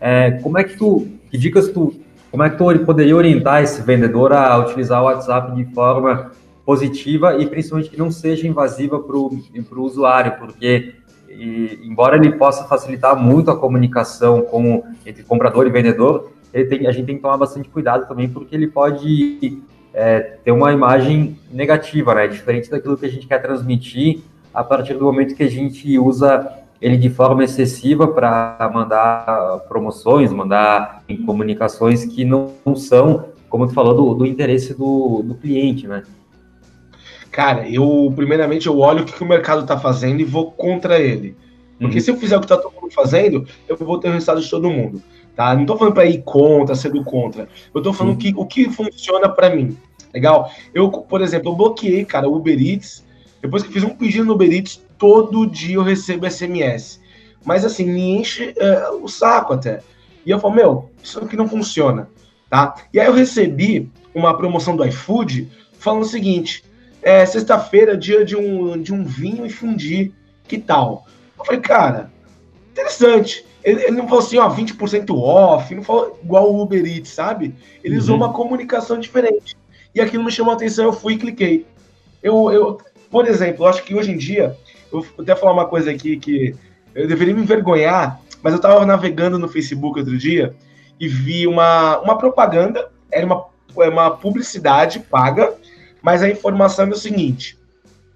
É, 0.00 0.32
como 0.42 0.58
é 0.58 0.64
que 0.64 0.76
tu, 0.76 1.06
que 1.30 1.38
dicas 1.38 1.68
tu, 1.68 1.94
como 2.32 2.42
é 2.42 2.50
que 2.50 2.56
tu 2.58 2.64
poderia 2.84 3.14
orientar 3.14 3.62
esse 3.62 3.80
vendedor 3.82 4.32
a 4.32 4.58
utilizar 4.58 5.00
o 5.00 5.04
WhatsApp 5.04 5.54
de 5.54 5.64
forma 5.72 6.32
positiva 6.66 7.40
e 7.40 7.46
principalmente 7.46 7.88
que 7.88 7.96
não 7.96 8.10
seja 8.10 8.48
invasiva 8.48 8.98
para 8.98 9.16
o 9.16 9.40
usuário, 9.76 10.36
porque 10.36 10.92
e, 11.28 11.78
embora 11.84 12.16
ele 12.16 12.32
possa 12.32 12.64
facilitar 12.64 13.14
muito 13.14 13.48
a 13.52 13.56
comunicação 13.56 14.42
com, 14.42 14.82
entre 15.06 15.22
comprador 15.22 15.68
e 15.68 15.70
vendedor, 15.70 16.32
tem, 16.52 16.88
a 16.88 16.90
gente 16.90 17.06
tem 17.06 17.14
que 17.14 17.22
tomar 17.22 17.36
bastante 17.36 17.68
cuidado 17.68 18.08
também, 18.08 18.28
porque 18.28 18.56
ele 18.56 18.66
pode 18.66 19.62
é, 19.94 20.20
ter 20.44 20.50
uma 20.50 20.72
imagem 20.72 21.38
negativa, 21.50 22.14
né? 22.14 22.26
Diferente 22.26 22.68
daquilo 22.68 22.96
que 22.96 23.06
a 23.06 23.10
gente 23.10 23.26
quer 23.26 23.40
transmitir 23.40 24.20
a 24.52 24.62
partir 24.62 24.94
do 24.94 25.04
momento 25.04 25.34
que 25.34 25.42
a 25.42 25.50
gente 25.50 25.98
usa 25.98 26.64
ele 26.80 26.96
de 26.96 27.08
forma 27.08 27.44
excessiva 27.44 28.08
para 28.08 28.70
mandar 28.74 29.60
promoções, 29.68 30.32
mandar 30.32 31.02
comunicações 31.24 32.04
que 32.04 32.24
não, 32.24 32.52
são, 32.76 33.26
como 33.48 33.66
tu 33.66 33.72
falou, 33.72 33.94
do, 33.94 34.14
do 34.14 34.26
interesse 34.26 34.74
do, 34.74 35.22
do 35.22 35.34
cliente, 35.34 35.86
né? 35.86 36.02
Cara, 37.30 37.68
eu 37.68 38.12
primeiramente 38.14 38.66
eu 38.66 38.78
olho 38.78 39.02
o 39.02 39.04
que, 39.04 39.12
que 39.12 39.24
o 39.24 39.26
mercado 39.26 39.62
está 39.62 39.78
fazendo 39.78 40.20
e 40.20 40.24
vou 40.24 40.52
contra 40.52 41.00
ele. 41.00 41.36
Porque 41.78 41.96
uhum. 41.96 42.00
se 42.00 42.10
eu 42.10 42.16
fizer 42.16 42.36
o 42.36 42.40
que 42.40 42.44
está 42.44 42.56
todo 42.56 42.74
mundo 42.80 42.92
fazendo, 42.92 43.46
eu 43.68 43.76
vou 43.76 43.98
ter 43.98 44.08
o 44.08 44.12
resultado 44.12 44.40
de 44.40 44.48
todo 44.48 44.70
mundo. 44.70 45.02
Tá? 45.34 45.54
Não 45.54 45.62
estou 45.62 45.76
falando 45.76 45.94
para 45.94 46.06
ir 46.06 46.22
contra, 46.22 46.74
ser 46.74 46.92
do 46.92 47.02
contra. 47.02 47.48
Eu 47.74 47.78
estou 47.78 47.92
falando 47.92 48.16
que, 48.16 48.32
o 48.36 48.46
que 48.46 48.70
funciona 48.70 49.28
para 49.28 49.50
mim. 49.50 49.76
Legal? 50.12 50.50
Eu, 50.72 50.90
por 50.90 51.20
exemplo, 51.20 51.50
eu 51.50 51.56
bloqueei, 51.56 52.04
cara, 52.04 52.28
o 52.28 52.36
Uber 52.36 52.60
Eats. 52.60 53.04
Depois 53.42 53.62
que 53.62 53.72
fiz 53.72 53.82
um 53.82 53.90
pedido 53.90 54.24
no 54.24 54.34
Uber 54.34 54.50
Eats, 54.52 54.80
todo 54.96 55.46
dia 55.46 55.74
eu 55.74 55.82
recebo 55.82 56.30
SMS. 56.30 57.00
Mas 57.44 57.64
assim, 57.64 57.84
me 57.84 58.16
enche 58.18 58.54
é, 58.56 58.88
o 58.90 59.08
saco 59.08 59.52
até. 59.52 59.80
E 60.24 60.30
eu 60.30 60.38
falo, 60.38 60.54
meu, 60.54 60.90
isso 61.02 61.18
aqui 61.18 61.36
não 61.36 61.48
funciona. 61.48 62.08
Tá? 62.48 62.74
E 62.92 63.00
aí 63.00 63.06
eu 63.06 63.12
recebi 63.12 63.90
uma 64.14 64.36
promoção 64.36 64.76
do 64.76 64.84
iFood 64.84 65.50
falando 65.78 66.02
o 66.02 66.06
seguinte: 66.06 66.64
é, 67.02 67.26
sexta-feira, 67.26 67.96
dia 67.96 68.24
de 68.24 68.36
um, 68.36 68.80
de 68.80 68.94
um 68.94 69.04
vinho 69.04 69.44
e 69.44 69.50
fundir, 69.50 70.12
que 70.46 70.58
tal? 70.58 71.06
Eu 71.38 71.44
falei, 71.44 71.60
cara, 71.60 72.10
interessante. 72.72 73.44
Ele, 73.64 73.82
ele 73.82 73.96
não 73.96 74.06
falou 74.06 74.22
assim, 74.22 74.36
ó, 74.36 74.48
20% 74.48 75.16
off, 75.16 75.74
não 75.74 75.82
falou 75.82 76.20
igual 76.22 76.52
o 76.52 76.62
Uber 76.62 76.84
Eats, 76.84 77.10
sabe? 77.10 77.54
Ele 77.82 77.94
uhum. 77.94 78.00
usou 78.00 78.16
uma 78.16 78.32
comunicação 78.32 79.00
diferente. 79.00 79.56
E 79.94 80.00
aquilo 80.00 80.22
me 80.22 80.30
chamou 80.30 80.52
a 80.52 80.56
atenção, 80.56 80.84
eu 80.84 80.92
fui 80.92 81.14
e 81.14 81.18
cliquei. 81.18 81.66
Eu, 82.22 82.52
eu, 82.52 82.78
por 83.10 83.26
exemplo, 83.26 83.64
eu 83.64 83.68
acho 83.68 83.82
que 83.82 83.94
hoje 83.94 84.10
em 84.10 84.18
dia, 84.18 84.56
eu 84.92 85.00
vou 85.00 85.08
até 85.18 85.34
falar 85.34 85.52
uma 85.52 85.66
coisa 85.66 85.90
aqui 85.90 86.18
que 86.18 86.54
eu 86.94 87.08
deveria 87.08 87.34
me 87.34 87.42
envergonhar, 87.42 88.20
mas 88.42 88.52
eu 88.52 88.58
estava 88.58 88.84
navegando 88.84 89.38
no 89.38 89.48
Facebook 89.48 89.98
outro 89.98 90.18
dia 90.18 90.54
e 91.00 91.08
vi 91.08 91.46
uma, 91.46 91.98
uma 92.00 92.18
propaganda, 92.18 92.90
era 93.10 93.24
uma, 93.24 93.46
uma 93.74 94.10
publicidade 94.10 95.00
paga, 95.00 95.54
mas 96.02 96.22
a 96.22 96.28
informação 96.28 96.86
é 96.86 96.90
o 96.90 96.96
seguinte: 96.96 97.58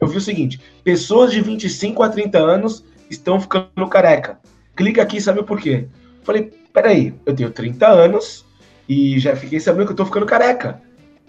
eu 0.01 0.07
vi 0.07 0.19
o 0.19 0.21
seguinte, 0.21 0.61
pessoas 0.85 1.33
de 1.33 1.41
25 1.41 2.03
a 2.03 2.09
30 2.09 2.39
anos 2.39 2.85
estão 3.11 3.41
ficando 3.41 3.89
careca. 3.89 4.39
Clica 4.79 5.03
aqui 5.03 5.17
e 5.17 5.21
sabe 5.21 5.43
por 5.43 5.61
quê. 5.61 5.89
Falei, 6.23 6.53
peraí, 6.73 7.13
eu 7.27 7.35
tenho 7.35 7.51
30 7.51 7.89
anos 7.89 8.47
e 8.89 9.19
já 9.19 9.35
fiquei 9.35 9.59
sabendo 9.59 9.87
que 9.87 9.93
eu 9.93 9.97
tô 9.97 10.05
ficando 10.05 10.25
careca. 10.25 10.81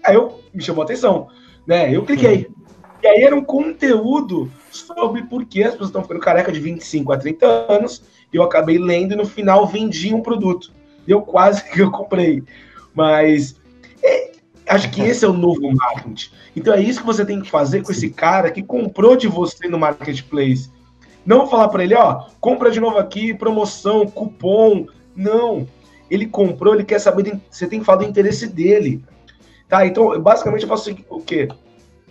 Aí 0.04 0.14
eu 0.14 0.40
me 0.54 0.62
chamou 0.62 0.82
a 0.82 0.84
atenção, 0.84 1.26
né? 1.66 1.92
Eu 1.92 2.04
cliquei. 2.04 2.46
E 3.02 3.08
aí 3.08 3.24
era 3.24 3.34
um 3.34 3.42
conteúdo 3.42 4.48
sobre 4.70 5.24
por 5.24 5.44
que 5.44 5.64
as 5.64 5.72
pessoas 5.72 5.88
estão 5.88 6.02
ficando 6.02 6.20
careca 6.20 6.52
de 6.52 6.60
25 6.60 7.12
a 7.12 7.18
30 7.18 7.46
anos. 7.68 8.04
E 8.32 8.36
eu 8.36 8.44
acabei 8.44 8.78
lendo 8.78 9.14
e 9.14 9.16
no 9.16 9.26
final 9.26 9.66
vendi 9.66 10.14
um 10.14 10.22
produto. 10.22 10.70
E 11.04 11.10
eu 11.10 11.20
quase 11.20 11.64
que 11.68 11.80
eu 11.80 11.90
comprei. 11.90 12.44
Mas 12.94 13.56
é, 14.00 14.30
Acho 14.70 14.88
que 14.92 15.00
esse 15.00 15.24
é 15.24 15.28
o 15.28 15.32
novo 15.32 15.68
marketing. 15.74 16.30
Então 16.54 16.72
é 16.72 16.80
isso 16.80 17.00
que 17.00 17.06
você 17.06 17.24
tem 17.24 17.40
que 17.40 17.50
fazer 17.50 17.82
com 17.82 17.90
esse 17.90 18.10
cara 18.10 18.52
que 18.52 18.62
comprou 18.62 19.16
de 19.16 19.26
você 19.26 19.66
no 19.66 19.76
marketplace. 19.76 20.70
Não 21.24 21.46
falar 21.46 21.68
para 21.68 21.84
ele, 21.84 21.94
ó, 21.94 22.26
compra 22.40 22.70
de 22.70 22.80
novo 22.80 22.98
aqui, 22.98 23.34
promoção, 23.34 24.06
cupom. 24.06 24.86
Não. 25.14 25.66
Ele 26.10 26.26
comprou, 26.26 26.74
ele 26.74 26.84
quer 26.84 26.98
saber, 26.98 27.38
você 27.50 27.66
tem 27.66 27.80
que 27.80 27.86
falar 27.86 27.98
do 27.98 28.08
interesse 28.08 28.46
dele. 28.46 29.04
Tá? 29.68 29.86
Então, 29.86 30.20
basicamente, 30.20 30.62
eu 30.62 30.68
faço 30.68 30.94
o 31.08 31.20
quê? 31.20 31.48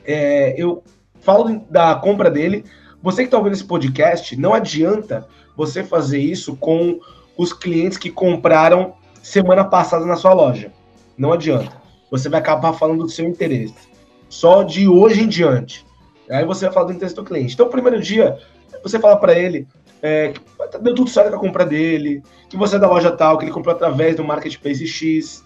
É, 0.05 0.55
eu 0.57 0.83
falo 1.19 1.61
da 1.69 1.95
compra 1.95 2.31
dele. 2.31 2.63
Você 3.01 3.23
que 3.23 3.27
está 3.27 3.37
ouvindo 3.37 3.53
esse 3.53 3.63
podcast, 3.63 4.35
não 4.39 4.53
adianta 4.53 5.27
você 5.55 5.83
fazer 5.83 6.19
isso 6.19 6.55
com 6.55 6.99
os 7.37 7.51
clientes 7.51 7.97
que 7.97 8.09
compraram 8.09 8.93
semana 9.21 9.63
passada 9.63 10.05
na 10.05 10.15
sua 10.15 10.33
loja. 10.33 10.71
Não 11.17 11.33
adianta. 11.33 11.71
Você 12.09 12.29
vai 12.29 12.39
acabar 12.39 12.73
falando 12.73 13.03
do 13.03 13.09
seu 13.09 13.25
interesse. 13.25 13.89
Só 14.29 14.63
de 14.63 14.87
hoje 14.87 15.23
em 15.23 15.27
diante. 15.27 15.85
Aí 16.29 16.45
você 16.45 16.65
vai 16.65 16.73
falar 16.73 16.85
do 16.87 16.93
interesse 16.93 17.15
do 17.15 17.23
cliente. 17.23 17.53
Então, 17.53 17.69
primeiro 17.69 17.99
dia, 17.99 18.37
você 18.83 18.99
fala 18.99 19.17
para 19.17 19.37
ele 19.37 19.67
é, 20.01 20.29
que 20.29 20.41
deu 20.81 20.95
tudo 20.95 21.09
certo 21.09 21.31
com 21.31 21.35
a 21.35 21.39
compra 21.39 21.65
dele, 21.65 22.23
que 22.49 22.57
você 22.57 22.75
é 22.75 22.79
da 22.79 22.87
loja 22.87 23.11
tal, 23.11 23.37
que 23.37 23.45
ele 23.45 23.51
comprou 23.51 23.75
através 23.75 24.15
do 24.15 24.23
Marketplace 24.23 24.85
X. 24.87 25.43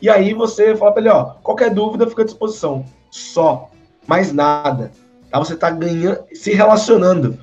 E 0.00 0.08
aí 0.08 0.32
você 0.32 0.76
fala 0.76 0.92
para 0.92 1.02
ele, 1.02 1.10
ó, 1.10 1.24
qualquer 1.42 1.70
dúvida 1.70 2.06
fica 2.06 2.22
à 2.22 2.24
disposição. 2.24 2.84
Só. 3.10 3.70
Mais 4.06 4.32
nada. 4.32 4.92
Tá? 5.30 5.38
Você 5.38 5.56
tá 5.56 5.70
ganhando, 5.70 6.20
se 6.32 6.52
relacionando. 6.52 7.38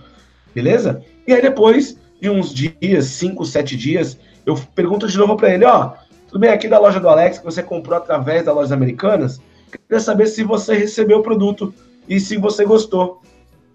Beleza? 0.53 1.03
E 1.27 1.33
aí 1.33 1.41
depois 1.41 1.97
de 2.21 2.29
uns 2.29 2.53
dias, 2.53 3.05
5, 3.05 3.45
7 3.45 3.75
dias, 3.75 4.17
eu 4.45 4.55
pergunto 4.73 5.07
de 5.07 5.17
novo 5.17 5.35
para 5.35 5.53
ele, 5.53 5.65
ó, 5.65 5.93
tudo 6.27 6.39
bem, 6.39 6.49
aqui 6.49 6.67
da 6.67 6.79
loja 6.79 6.99
do 6.99 7.09
Alex, 7.09 7.39
que 7.39 7.45
você 7.45 7.61
comprou 7.61 7.97
através 7.97 8.45
das 8.45 8.55
lojas 8.55 8.71
americanas, 8.71 9.41
queria 9.69 9.99
saber 9.99 10.27
se 10.27 10.43
você 10.43 10.73
recebeu 10.75 11.19
o 11.19 11.23
produto 11.23 11.73
e 12.07 12.19
se 12.19 12.37
você 12.37 12.63
gostou. 12.63 13.21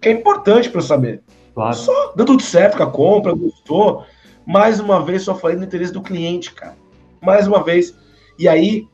Que 0.01 0.09
é 0.09 0.11
importante 0.13 0.69
para 0.69 0.79
eu 0.79 0.83
saber. 0.83 1.21
Claro. 1.59 1.75
Só 1.75 2.13
deu 2.15 2.25
tudo 2.25 2.41
certo 2.41 2.77
com 2.77 2.83
a 2.83 2.89
compra, 2.89 3.33
gostou. 3.33 4.05
Mais 4.45 4.79
uma 4.79 5.03
vez, 5.03 5.23
só 5.23 5.35
falei 5.35 5.57
no 5.57 5.65
interesse 5.65 5.91
do 5.91 6.01
cliente, 6.01 6.53
cara. 6.53 6.77
Mais 7.21 7.47
uma 7.47 7.61
vez. 7.61 7.93
E 8.37 8.47
aí, 8.47 8.87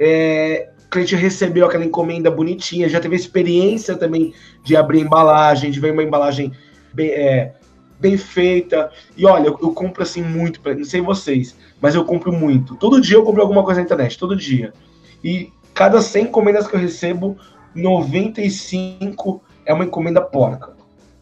é, 0.00 0.68
o 0.84 0.90
cliente 0.90 1.14
recebeu 1.14 1.64
aquela 1.64 1.84
encomenda 1.84 2.28
bonitinha, 2.28 2.88
já 2.88 2.98
teve 2.98 3.14
experiência 3.14 3.96
também 3.96 4.34
de 4.64 4.76
abrir 4.76 4.98
embalagem, 4.98 5.70
de 5.70 5.78
ver 5.78 5.92
uma 5.92 6.02
embalagem 6.02 6.50
bem, 6.92 7.10
é, 7.10 7.54
bem 8.00 8.16
feita. 8.18 8.90
E 9.16 9.24
olha, 9.24 9.46
eu, 9.46 9.58
eu 9.62 9.72
compro 9.72 10.02
assim 10.02 10.20
muito, 10.20 10.60
não 10.64 10.84
sei 10.84 11.00
vocês, 11.00 11.56
mas 11.80 11.94
eu 11.94 12.04
compro 12.04 12.32
muito. 12.32 12.74
Todo 12.74 13.00
dia 13.00 13.16
eu 13.16 13.22
compro 13.22 13.42
alguma 13.42 13.62
coisa 13.62 13.78
na 13.78 13.84
internet, 13.84 14.18
todo 14.18 14.34
dia. 14.34 14.72
E 15.22 15.52
cada 15.72 16.02
100 16.02 16.24
encomendas 16.24 16.66
que 16.66 16.74
eu 16.74 16.80
recebo, 16.80 17.38
95 17.76 19.40
é 19.64 19.72
uma 19.72 19.84
encomenda 19.84 20.20
porca. 20.20 20.77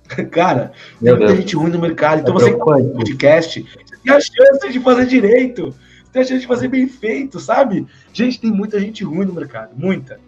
Cara, 0.31 0.73
tem 1.03 1.13
muita 1.13 1.27
Deus. 1.27 1.39
gente 1.39 1.57
ruim 1.57 1.71
no 1.71 1.79
mercado. 1.79 2.21
Então 2.21 2.35
é 2.37 2.39
você 2.39 2.47
tem 2.47 2.55
um 2.55 2.93
podcast, 2.93 3.63
você 3.63 3.97
tem 4.03 4.13
a 4.13 4.21
chance 4.21 4.73
de 4.73 4.81
fazer 4.81 5.07
direito. 5.07 5.75
Você 6.05 6.13
tem 6.13 6.23
a 6.23 6.25
chance 6.25 6.41
de 6.41 6.47
fazer 6.47 6.69
bem 6.69 6.89
feito, 6.89 7.41
sabe? 7.41 7.87
Gente, 8.13 8.41
tem 8.41 8.51
muita 8.51 8.81
gente 8.81 9.05
ruim 9.05 9.27
no 9.27 9.33
mercado. 9.33 9.71
Muita. 9.77 10.19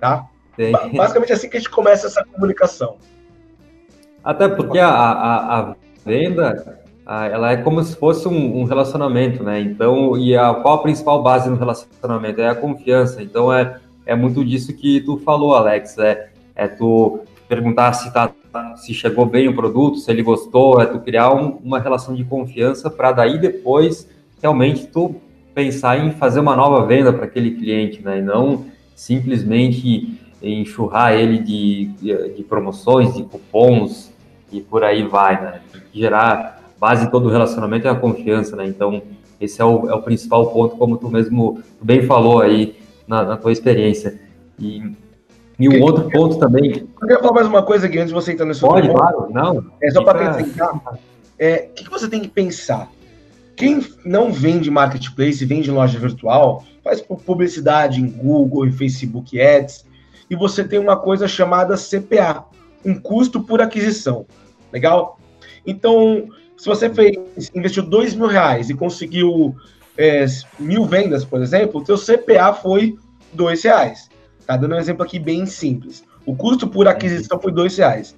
Tá? 0.00 0.26
Tem. 0.56 0.72
Basicamente 0.72 1.32
é 1.32 1.34
assim 1.34 1.48
que 1.48 1.56
a 1.56 1.60
gente 1.60 1.70
começa 1.70 2.06
essa 2.06 2.24
comunicação. 2.24 2.96
Até 4.22 4.48
porque 4.48 4.78
a, 4.78 4.88
a, 4.88 5.60
a 5.60 5.76
venda, 6.04 6.80
ela 7.06 7.52
é 7.52 7.56
como 7.58 7.82
se 7.82 7.94
fosse 7.96 8.26
um, 8.26 8.60
um, 8.60 8.64
relacionamento, 8.64 9.42
né? 9.42 9.60
Então, 9.60 10.16
e 10.16 10.36
a, 10.36 10.54
qual 10.54 10.76
a 10.76 10.82
principal 10.82 11.22
base 11.22 11.50
no 11.50 11.56
relacionamento? 11.56 12.40
É 12.40 12.48
a 12.48 12.54
confiança. 12.54 13.22
Então, 13.22 13.52
é, 13.52 13.78
é 14.06 14.14
muito 14.14 14.42
disso 14.44 14.72
que 14.72 15.00
tu 15.00 15.18
falou, 15.18 15.54
Alex. 15.54 15.98
É, 15.98 16.30
é 16.54 16.66
tu 16.68 17.20
perguntar 17.48 17.92
se, 17.92 18.12
tá, 18.12 18.30
se 18.76 18.94
chegou 18.94 19.26
bem 19.26 19.48
o 19.48 19.54
produto, 19.54 19.98
se 19.98 20.10
ele 20.10 20.22
gostou, 20.22 20.80
é 20.80 20.86
tu 20.86 20.98
criar 21.00 21.32
um, 21.32 21.58
uma 21.62 21.78
relação 21.78 22.14
de 22.14 22.24
confiança 22.24 22.90
para 22.90 23.12
daí 23.12 23.38
depois 23.38 24.08
realmente 24.42 24.86
tu 24.86 25.16
pensar 25.54 25.98
em 25.98 26.10
fazer 26.12 26.40
uma 26.40 26.56
nova 26.56 26.84
venda 26.86 27.12
para 27.12 27.24
aquele 27.24 27.52
cliente, 27.52 28.02
né? 28.02 28.18
E 28.18 28.22
não 28.22 28.66
simplesmente 28.94 30.18
enxurrar 30.42 31.12
ele 31.12 31.38
de, 31.38 31.86
de, 32.00 32.34
de 32.34 32.42
promoções, 32.42 33.14
de 33.14 33.22
cupons, 33.22 34.12
e 34.52 34.60
por 34.60 34.84
aí 34.84 35.02
vai, 35.02 35.40
né? 35.40 35.60
Gerar 35.92 36.62
base 36.78 37.10
todo 37.10 37.26
o 37.26 37.30
relacionamento 37.30 37.88
é 37.88 37.90
a 37.90 37.94
confiança, 37.94 38.54
né? 38.56 38.66
Então, 38.66 39.02
esse 39.40 39.60
é 39.60 39.64
o, 39.64 39.88
é 39.88 39.94
o 39.94 40.02
principal 40.02 40.50
ponto, 40.50 40.76
como 40.76 40.96
tu 40.96 41.08
mesmo 41.08 41.60
bem 41.80 42.02
falou 42.02 42.40
aí 42.40 42.76
na, 43.06 43.24
na 43.24 43.36
tua 43.36 43.52
experiência. 43.52 44.20
E, 44.58 44.82
e 45.58 45.68
um 45.68 45.82
outro 45.82 46.10
ponto 46.10 46.38
também. 46.38 46.70
Eu 46.70 47.00
queria 47.00 47.18
falar 47.18 47.32
mais 47.32 47.46
uma 47.46 47.62
coisa 47.62 47.86
aqui 47.86 47.98
antes 47.98 48.08
de 48.08 48.14
você 48.14 48.32
entrar 48.32 48.46
nesse 48.46 48.60
Pode, 48.60 48.88
claro, 48.88 49.28
não. 49.30 49.64
É 49.82 49.90
só 49.90 50.02
para 50.02 50.30
acrescentar. 50.30 50.80
É, 51.38 51.68
o 51.70 51.74
que, 51.74 51.84
que 51.84 51.90
você 51.90 52.08
tem 52.08 52.20
que 52.20 52.28
pensar? 52.28 52.90
Quem 53.56 53.84
não 54.04 54.32
vende 54.32 54.70
marketplace, 54.70 55.44
vende 55.44 55.70
loja 55.70 55.98
virtual, 55.98 56.64
faz 56.82 57.00
publicidade 57.00 58.00
em 58.00 58.08
Google, 58.08 58.66
em 58.66 58.72
Facebook 58.72 59.40
Ads, 59.40 59.84
e 60.28 60.34
você 60.34 60.64
tem 60.64 60.78
uma 60.78 60.96
coisa 60.96 61.28
chamada 61.28 61.76
CPA, 61.76 62.44
um 62.84 62.94
custo 62.94 63.40
por 63.42 63.62
aquisição. 63.62 64.26
Legal? 64.72 65.18
Então, 65.64 66.28
se 66.56 66.66
você 66.66 66.90
fez, 66.90 67.16
investiu 67.54 67.84
dois 67.84 68.14
mil 68.14 68.26
reais 68.26 68.70
e 68.70 68.74
conseguiu 68.74 69.54
é, 69.96 70.24
mil 70.58 70.84
vendas, 70.84 71.24
por 71.24 71.40
exemplo, 71.40 71.80
o 71.80 71.86
seu 71.86 71.96
CPA 71.96 72.52
foi 72.52 72.96
dois 73.32 73.62
reais. 73.62 74.08
Tá 74.46 74.56
dando 74.56 74.74
um 74.74 74.78
exemplo 74.78 75.04
aqui 75.04 75.18
bem 75.18 75.46
simples. 75.46 76.04
O 76.26 76.34
custo 76.36 76.66
por 76.66 76.88
aquisição 76.88 77.40
foi 77.40 77.52
dois 77.52 77.76
reais. 77.76 78.14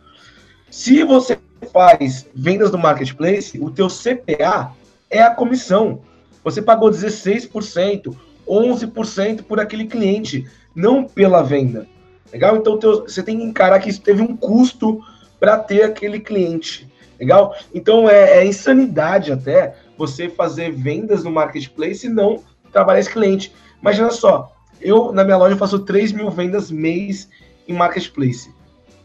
Se 0.71 1.03
você 1.05 1.39
faz 1.73 2.27
vendas 2.35 2.71
no 2.71 2.79
marketplace, 2.79 3.59
o 3.61 3.71
teu 3.71 3.89
CPA 3.89 4.73
é 5.11 5.23
a 5.23 5.31
comissão. 5.31 6.01
Você 6.45 6.61
pagou 6.61 6.91
16%, 6.91 8.15
11% 8.47 9.43
por 9.43 9.61
aquele 9.61 9.87
cliente, 9.87 10.47
não 10.75 11.05
pela 11.05 11.43
venda. 11.43 11.87
Legal? 12.33 12.57
Então 12.57 12.79
teu, 12.79 13.03
você 13.03 13.23
tem 13.23 13.39
que 13.39 13.45
encarar 13.45 13.81
que 13.81 13.89
isso 13.89 14.01
teve 14.01 14.23
um 14.23 14.37
custo 14.37 15.01
para 15.39 15.59
ter 15.59 15.83
aquele 15.83 16.21
cliente. 16.21 16.91
Legal? 17.19 17.55
Então 17.73 18.09
é, 18.09 18.39
é, 18.39 18.47
insanidade 18.47 19.33
até 19.33 19.75
você 19.97 20.29
fazer 20.29 20.73
vendas 20.73 21.25
no 21.25 21.31
marketplace 21.31 22.07
e 22.07 22.11
não 22.11 22.43
trabalhar 22.73 23.01
esse 23.01 23.11
cliente. 23.11 23.53
Imagina 23.81 24.11
só, 24.11 24.56
eu 24.81 25.12
na 25.12 25.25
minha 25.25 25.37
loja 25.37 25.57
faço 25.57 25.79
3 25.81 26.12
mil 26.12 26.31
vendas 26.31 26.71
mês 26.71 27.29
em 27.67 27.73
marketplace. 27.73 28.51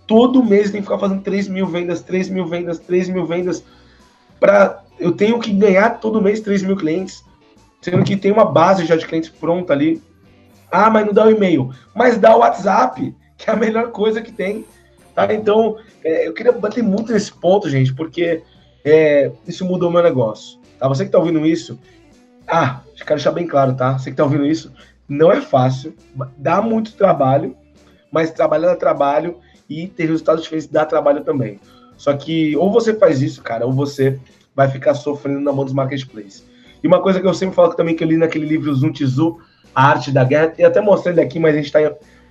Todo 0.08 0.44
mês 0.44 0.72
tenho 0.72 0.84
que 0.84 0.90
ficar 0.90 1.00
fazendo 1.00 1.22
3 1.22 1.48
mil 1.48 1.68
vendas, 1.68 2.02
3 2.02 2.30
mil 2.30 2.46
vendas, 2.46 2.80
3 2.80 3.10
mil 3.10 3.26
vendas. 3.26 3.64
Pra, 4.40 4.84
eu 5.00 5.12
tenho 5.12 5.40
que 5.40 5.52
ganhar 5.52 6.00
todo 6.00 6.22
mês 6.22 6.42
3 6.42 6.64
mil 6.64 6.76
clientes. 6.76 7.24
Sendo 7.82 8.04
que 8.04 8.16
tem 8.16 8.32
uma 8.32 8.46
base 8.46 8.86
já 8.86 8.96
de 8.96 9.08
clientes 9.08 9.30
pronta 9.30 9.74
ali. 9.74 10.02
Ah, 10.72 10.90
mas 10.90 11.06
não 11.06 11.14
dá 11.14 11.26
o 11.26 11.32
e-mail. 11.32 11.74
Mas 11.96 12.18
dá 12.18 12.36
o 12.36 12.40
WhatsApp, 12.40 13.16
que 13.38 13.50
é 13.50 13.54
a 13.54 13.56
melhor 13.56 13.92
coisa 13.92 14.22
que 14.22 14.32
tem. 14.32 14.66
Tá? 15.16 15.34
Então, 15.34 15.78
é, 16.04 16.28
eu 16.28 16.34
queria 16.34 16.52
bater 16.52 16.84
muito 16.84 17.12
nesse 17.12 17.32
ponto, 17.32 17.70
gente, 17.70 17.94
porque 17.94 18.44
é, 18.86 19.32
isso 19.48 19.66
mudou 19.66 19.90
o 19.90 19.92
meu 19.92 20.04
negócio. 20.04 20.60
Tá? 20.80 20.88
Você 20.88 21.06
que 21.06 21.12
tá 21.12 21.18
ouvindo 21.18 21.46
isso, 21.46 21.80
ah, 22.48 22.82
quero 22.98 23.16
deixar 23.16 23.32
bem 23.32 23.48
claro, 23.48 23.76
tá? 23.76 23.98
Você 23.98 24.12
que 24.12 24.18
tá 24.18 24.24
ouvindo 24.24 24.46
isso, 24.46 24.72
não 25.12 25.30
é 25.30 25.42
fácil, 25.42 25.94
dá 26.38 26.62
muito 26.62 26.94
trabalho, 26.94 27.56
mas 28.10 28.32
trabalhar 28.32 28.70
dá 28.70 28.76
trabalho 28.78 29.40
e 29.70 29.86
ter 29.88 30.06
resultados 30.06 30.44
diferentes 30.44 30.70
dá 30.70 30.86
trabalho 30.86 31.22
também. 31.22 31.60
Só 31.98 32.14
que 32.14 32.56
ou 32.56 32.72
você 32.72 32.94
faz 32.94 33.22
isso, 33.22 33.42
cara, 33.42 33.66
ou 33.66 33.74
você 33.74 34.18
vai 34.56 34.70
ficar 34.70 34.94
sofrendo 34.94 35.42
na 35.42 35.52
mão 35.52 35.66
dos 35.66 35.74
marketplaces. 35.74 36.46
E 36.82 36.88
uma 36.88 37.02
coisa 37.02 37.20
que 37.20 37.28
eu 37.28 37.34
sempre 37.34 37.56
falo 37.56 37.74
também 37.74 37.94
que 37.94 38.04
eu 38.04 38.08
li 38.08 38.16
naquele 38.16 38.46
livro 38.46 38.74
Zum 38.74 38.94
Tzu, 38.94 39.38
A 39.76 39.90
Arte 39.90 40.12
da 40.12 40.24
Guerra, 40.24 40.54
e 40.58 40.64
até 40.64 40.80
mostrei 40.80 41.14
ele 41.14 41.22
aqui, 41.22 41.40
mas 41.40 41.56
a 41.56 41.58
gente 41.58 41.66
está 41.66 41.80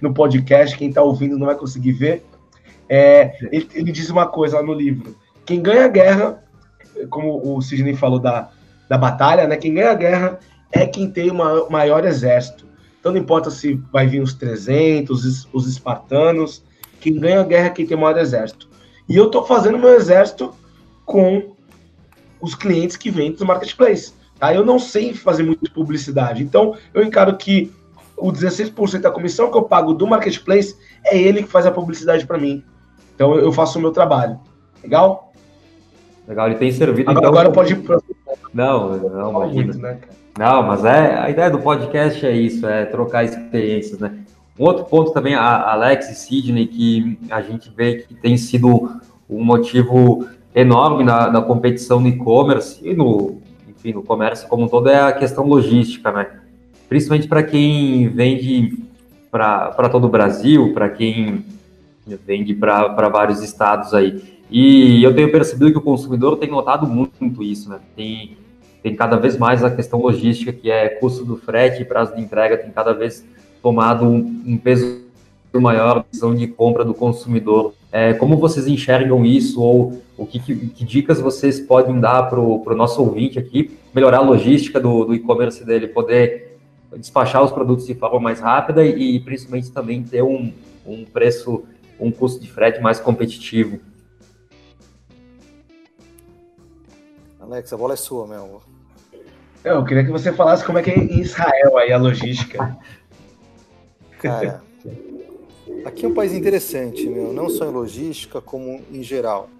no 0.01 0.15
podcast, 0.15 0.77
quem 0.77 0.89
está 0.89 1.03
ouvindo 1.03 1.39
não 1.39 1.47
vai 1.47 1.57
conseguir 1.57 1.93
ver. 1.93 2.25
É, 2.89 3.37
ele, 3.53 3.69
ele, 3.75 3.93
diz 3.93 4.09
uma 4.09 4.27
coisa 4.27 4.57
lá 4.57 4.63
no 4.63 4.73
livro: 4.73 5.15
quem 5.45 5.61
ganha 5.61 5.85
a 5.85 5.89
guerra, 5.89 6.43
como 7.11 7.57
o 7.57 7.61
Sidney 7.61 7.95
falou 7.95 8.19
da, 8.19 8.49
da 8.89 8.97
batalha, 8.97 9.47
né? 9.47 9.57
Quem 9.57 9.75
ganha 9.75 9.91
a 9.91 9.95
guerra 9.95 10.41
é 10.73 10.87
quem 10.87 11.11
tem 11.11 11.31
o 11.31 11.71
maior 11.71 12.07
exército. 12.07 12.70
Então 13.01 13.13
não 13.13 13.19
importa 13.19 13.51
se 13.51 13.75
vai 13.91 14.07
vir 14.07 14.23
os 14.23 14.35
300, 14.35 15.25
os, 15.25 15.49
os 15.53 15.67
espartanos, 15.67 16.63
quem 17.01 17.19
ganha 17.19 17.41
a 17.41 17.45
guerra 17.45 17.67
é 17.67 17.71
quem 17.71 17.87
tem 17.87 17.97
o 17.97 18.01
maior 18.01 18.19
exército. 18.19 18.69
E 19.09 19.17
eu 19.17 19.27
estou 19.27 19.45
fazendo 19.45 19.79
meu 19.79 19.95
exército 19.95 20.55
com 21.05 21.55
os 22.41 22.55
clientes 22.55 22.97
que 22.97 23.11
vendem 23.11 23.33
do 23.33 23.47
marketplace. 23.47 24.13
Tá? 24.39 24.55
Eu 24.55 24.65
não 24.65 24.79
sei 24.79 25.15
fazer 25.15 25.43
muito 25.43 25.73
publicidade. 25.73 26.43
Então 26.43 26.77
eu 26.93 27.03
encaro 27.03 27.37
que 27.37 27.73
o 28.17 28.31
16% 28.31 29.01
da 29.01 29.11
comissão 29.11 29.51
que 29.51 29.57
eu 29.57 29.63
pago 29.63 29.95
do 29.95 30.07
marketplace 30.07 30.77
é 31.07 31.19
ele 31.19 31.43
que 31.43 31.49
faz 31.49 31.65
a 31.65 31.71
publicidade 31.71 32.27
para 32.27 32.39
mim. 32.39 32.63
Então 33.15 33.35
eu 33.35 33.51
faço 33.51 33.79
o 33.79 33.83
meu 33.83 33.93
trabalho. 33.93 34.39
Legal? 34.83 35.33
Legal, 36.29 36.47
ele 36.47 36.57
tem 36.57 36.71
servido. 36.71 37.11
Agora, 37.11 37.27
então, 37.27 37.41
agora 37.41 37.53
pode 37.53 37.73
ir 37.73 37.83
para. 37.83 37.99
Não, 38.53 38.97
não, 38.97 39.31
imagina. 39.31 39.65
Muito, 39.65 39.79
né, 39.79 39.99
não, 40.39 40.63
mas 40.63 40.85
é, 40.85 41.19
a 41.19 41.31
ideia 41.31 41.51
do 41.51 41.59
podcast 41.59 42.25
é 42.25 42.33
isso, 42.33 42.67
é 42.67 42.85
trocar 42.87 43.25
experiências, 43.25 43.99
né? 43.99 44.13
Um 44.59 44.65
outro 44.65 44.85
ponto 44.85 45.13
também, 45.13 45.35
a 45.35 45.71
Alex 45.71 46.11
e 46.11 46.15
Sidney, 46.15 46.67
que 46.67 47.19
a 47.31 47.41
gente 47.41 47.71
vê 47.75 48.03
que 48.03 48.15
tem 48.15 48.37
sido 48.37 49.01
um 49.29 49.43
motivo 49.43 50.27
enorme 50.55 51.05
na, 51.05 51.31
na 51.31 51.41
competição 51.41 52.01
no 52.01 52.09
e-commerce 52.09 52.81
e 52.87 52.95
no, 52.95 53.41
enfim, 53.69 53.93
no 53.93 54.03
comércio 54.03 54.49
como 54.49 54.65
um 54.65 54.69
todo, 54.69 54.89
é 54.89 55.01
a 55.01 55.13
questão 55.13 55.47
logística, 55.47 56.13
né? 56.13 56.27
Principalmente 56.89 57.29
para 57.29 57.43
quem 57.43 58.09
vende 58.09 58.79
para 59.31 59.89
todo 59.89 60.07
o 60.07 60.11
Brasil, 60.11 60.75
para 60.75 60.89
quem 60.89 61.45
vende 62.27 62.55
para 62.55 63.09
vários 63.09 63.43
estados 63.43 63.95
aí. 63.95 64.23
E 64.51 65.03
eu 65.03 65.15
tenho 65.15 65.31
percebido 65.31 65.71
que 65.71 65.79
o 65.79 65.83
consumidor 65.83 66.37
tem 66.37 66.51
notado 66.51 66.87
muito 66.87 67.43
isso, 67.43 67.71
né? 67.71 67.79
Tem, 67.95 68.37
tem 68.83 68.97
cada 68.97 69.17
vez 69.17 69.37
mais 69.37 69.63
a 69.63 69.71
questão 69.71 70.01
logística, 70.01 70.53
que 70.53 70.71
é 70.71 70.89
custo 70.89 71.25
do 71.25 71.37
frete 71.37 71.83
e 71.83 71.85
prazo 71.85 72.15
de 72.15 72.21
entrega, 72.21 72.57
tem 72.57 72.71
cada 72.71 72.93
vez 72.93 73.25
tomado 73.63 74.07
um, 74.07 74.43
um 74.47 74.57
peso 74.57 75.03
maior 75.55 76.05
decisão 76.05 76.35
de 76.35 76.47
compra 76.47 76.85
do 76.85 76.95
consumidor. 76.95 77.75
É, 77.91 78.15
como 78.15 78.37
vocês 78.37 78.67
enxergam 78.67 79.25
isso 79.25 79.61
ou 79.61 80.01
o 80.17 80.25
que, 80.25 80.39
que, 80.39 80.55
que 80.55 80.85
dicas 80.85 81.21
vocês 81.21 81.59
podem 81.59 81.99
dar 81.99 82.25
para 82.25 82.39
o 82.39 82.75
nosso 82.75 83.03
ouvinte 83.03 83.39
aqui, 83.39 83.77
melhorar 83.93 84.19
a 84.19 84.23
logística 84.23 84.79
do, 84.79 85.07
do 85.07 85.15
e-commerce 85.15 85.65
dele, 85.65 85.89
poder 85.89 86.59
despachar 86.97 87.43
os 87.43 87.51
produtos 87.51 87.87
de 87.87 87.95
forma 87.95 88.21
mais 88.21 88.41
rápida 88.41 88.85
e, 88.85 89.19
principalmente 89.21 89.71
também 89.71 90.03
ter 90.03 90.23
um, 90.23 90.53
um 90.87 91.05
preço, 91.05 91.65
um 91.99 92.11
custo 92.11 92.41
de 92.41 92.51
frete 92.51 92.81
mais 92.81 93.01
competitivo. 93.01 93.81
Alex, 97.41 97.73
a 97.73 97.77
bola 97.77 97.95
é 97.95 97.97
sua, 97.97 98.27
meu. 98.27 98.70
Eu 99.63 99.85
queria 99.85 100.05
que 100.05 100.11
você 100.11 100.33
falasse 100.33 100.65
como 100.65 100.79
é 100.79 100.83
que 100.83 100.91
é 100.91 100.97
em 100.97 101.21
Israel 101.21 101.77
aí 101.77 101.93
a 101.93 101.99
logística. 101.99 102.79
Cara, 104.19 104.63
aqui 105.85 106.07
é 106.07 106.09
um 106.09 106.15
país 106.15 106.33
interessante, 106.33 107.07
meu, 107.07 107.33
não 107.33 107.51
só 107.51 107.67
em 107.67 107.71
logística, 107.71 108.41
como 108.41 108.83
em 108.91 109.03
geral. 109.03 109.51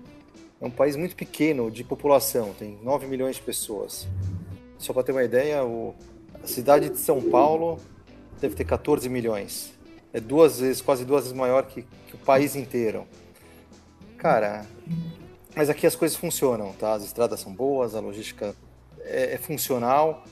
É 0.59 0.65
um 0.65 0.71
país 0.71 0.97
muito 0.97 1.15
pequeno 1.15 1.71
de 1.71 1.85
população, 1.85 2.55
tem 2.59 2.79
9 2.83 3.07
milhões 3.07 3.37
de 3.37 3.43
pessoas. 3.43 4.09
Só 4.79 4.95
para 4.95 5.03
ter 5.03 5.13
uma 5.13 5.23
ideia, 5.23 5.65
o, 5.65 5.95
a 6.43 6.47
cidade 6.47 6.89
de 6.89 6.99
São 6.99 7.21
Paulo 7.21 7.79
deve 8.41 8.55
ter 8.55 8.65
14 8.65 9.07
milhões. 9.09 9.75
É 10.15 10.21
duas 10.21 10.61
vezes, 10.61 10.81
quase 10.81 11.05
duas 11.05 11.25
vezes 11.25 11.37
maior 11.37 11.65
que, 11.65 11.83
que 11.83 12.15
o 12.15 12.19
país 12.19 12.57
inteiro. 12.57 13.07
Cara, 14.17 14.65
mas 15.55 15.69
aqui 15.69 15.87
as 15.87 15.95
coisas 15.95 16.17
funcionam, 16.17 16.73
tá? 16.73 16.95
As 16.95 17.05
estradas 17.05 17.41
são 17.41 17.53
boas, 17.53 17.95
a 17.95 18.01
logística 18.01 18.55
é, 19.05 19.35
é 19.35 19.39
funcional. 19.39 20.25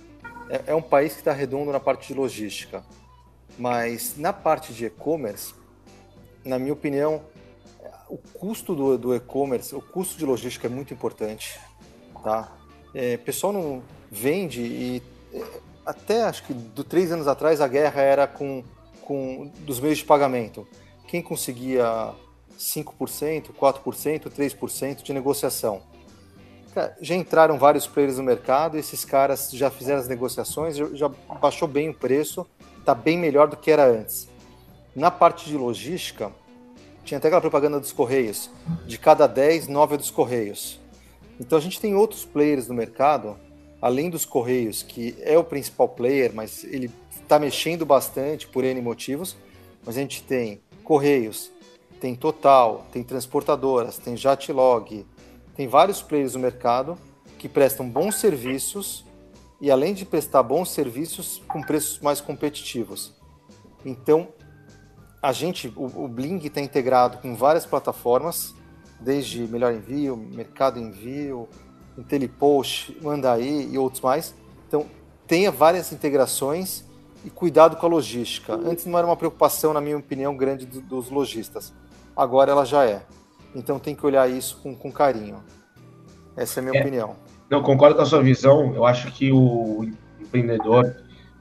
É, 0.49 0.73
é 0.73 0.75
um 0.75 0.83
país 0.83 1.13
que 1.13 1.21
está 1.21 1.33
redondo 1.33 1.73
na 1.73 1.81
parte 1.81 2.09
de 2.09 2.15
logística. 2.15 2.83
Mas 3.59 4.17
na 4.17 4.33
parte 4.33 4.73
de 4.73 4.87
e-commerce, 4.87 5.55
na 6.45 6.59
minha 6.59 6.73
opinião, 6.73 7.23
o 8.09 8.17
custo 8.17 8.75
do, 8.75 8.97
do 8.97 9.15
e-commerce, 9.15 9.75
o 9.75 9.83
custo 9.83 10.17
de 10.17 10.25
logística 10.25 10.67
é 10.67 10.71
muito 10.71 10.95
importante, 10.95 11.61
tá? 12.23 12.57
É, 12.95 13.17
o 13.17 13.19
pessoal 13.19 13.53
não 13.53 13.83
vende 14.11 14.63
e 14.63 15.03
é, 15.33 15.45
até 15.85 16.23
acho 16.25 16.45
que 16.45 16.55
do 16.55 16.83
três 16.83 17.13
anos 17.13 17.27
atrás 17.27 17.61
a 17.61 17.69
guerra 17.69 18.01
era 18.01 18.27
com, 18.27 18.65
com 19.03 19.51
dos 19.61 19.81
meios 19.81 19.99
de 19.99 20.05
pagamento. 20.05 20.67
Quem 21.07 21.23
conseguia 21.23 22.15
5%, 22.59 23.51
4%, 23.53 24.31
3% 24.31 25.03
de 25.03 25.13
negociação. 25.13 25.83
Já 27.01 27.15
entraram 27.15 27.59
vários 27.59 27.87
players 27.87 28.19
no 28.19 28.25
mercado, 28.25 28.77
esses 28.77 29.05
caras 29.05 29.51
já 29.53 29.71
fizeram 29.71 30.01
as 30.01 30.09
negociações, 30.09 30.77
já 30.77 31.09
baixou 31.41 31.69
bem 31.69 31.89
o 31.91 31.95
preço 31.95 32.47
está 32.89 32.95
bem 32.95 33.19
melhor 33.19 33.49
do 33.49 33.57
que 33.57 33.71
era 33.71 33.87
antes. 33.87 34.27
Na 34.97 35.11
parte 35.11 35.47
de 35.47 35.59
logística, 35.59 36.33
tinha 37.05 37.19
até 37.19 37.29
aquela 37.29 37.41
propaganda 37.43 37.79
dos 37.79 37.93
Correios, 37.93 38.51
de 38.87 38.97
cada 38.97 39.27
10, 39.27 39.69
9 39.69 39.95
é 39.95 39.99
dos 39.99 40.11
Correios. 40.11 40.81
Então 41.39 41.59
a 41.59 41.61
gente 41.61 41.79
tem 41.79 41.95
outros 41.95 42.25
players 42.25 42.67
no 42.67 42.75
mercado, 42.75 43.37
além 43.81 44.09
dos 44.09 44.25
Correios, 44.25 44.83
que 44.83 45.15
é 45.21 45.37
o 45.37 45.45
principal 45.45 45.87
player, 45.87 46.33
mas 46.35 46.65
ele 46.65 46.91
está 47.11 47.39
mexendo 47.39 47.85
bastante 47.85 48.49
por 48.49 48.65
N 48.65 48.81
motivos, 48.81 49.37
mas 49.85 49.99
a 49.99 50.01
gente 50.01 50.23
tem 50.23 50.63
Correios, 50.83 51.51
tem 52.01 52.15
Total, 52.15 52.87
tem 52.91 53.03
transportadoras, 53.03 53.99
tem 53.99 54.17
Jatlog, 54.17 55.05
tem 55.59 55.67
vários 55.67 56.01
players 56.01 56.35
no 56.35 56.41
mercado 56.41 56.97
que 57.37 57.49
prestam 57.49 57.91
bons 57.91 58.15
serviços 58.15 59.05
e 59.61 59.73
além 59.73 59.93
de 59.93 60.05
prestar 60.05 60.41
bons 60.45 60.71
serviços 60.71 61.43
com 61.49 61.61
preços 61.61 61.99
mais 61.99 62.21
competitivos. 62.21 63.13
Então, 63.85 64.29
a 65.21 65.33
gente, 65.33 65.67
o, 65.75 66.05
o 66.05 66.07
Bling 66.07 66.39
está 66.47 66.61
integrado 66.61 67.19
com 67.19 67.35
várias 67.35 67.67
plataformas, 67.67 68.55
desde 69.01 69.49
Melhor 69.49 69.75
Envio, 69.75 70.17
Mercado 70.17 70.79
Envio, 70.79 71.49
IntelliPost, 71.99 72.97
Mandaí 73.03 73.69
e 73.73 73.77
outros 73.77 74.01
mais. 74.01 74.33
Então, 74.69 74.87
tenha 75.27 75.51
várias 75.51 75.91
integrações 75.91 76.85
e 77.25 77.31
cuidado 77.31 77.75
com 77.75 77.85
a 77.85 77.89
logística. 77.89 78.55
Antes 78.55 78.87
não 78.87 78.97
era 78.97 79.09
uma 79.09 79.17
preocupação, 79.17 79.73
na 79.73 79.81
minha 79.81 79.99
opinião, 79.99 80.37
grande 80.37 80.65
do, 80.65 80.81
dos 80.81 81.11
lojistas. 81.11 81.75
Agora 82.17 82.53
ela 82.53 82.65
já 82.65 82.85
é. 82.85 83.03
Então 83.55 83.79
tem 83.79 83.95
que 83.95 84.05
olhar 84.05 84.29
isso 84.31 84.59
com, 84.63 84.75
com 84.75 84.91
carinho. 84.93 85.43
Essa 86.37 86.61
é 86.61 86.63
a 86.63 86.67
minha 86.67 86.79
é. 86.79 86.83
opinião. 86.83 87.17
Não, 87.51 87.63
concordo 87.63 87.97
com 87.97 88.03
a 88.03 88.07
sua 88.07 88.23
visão. 88.23 88.75
Eu 88.75 88.85
acho 88.85 89.11
que 89.13 89.33
o 89.33 89.89
empreendedor, 90.21 90.95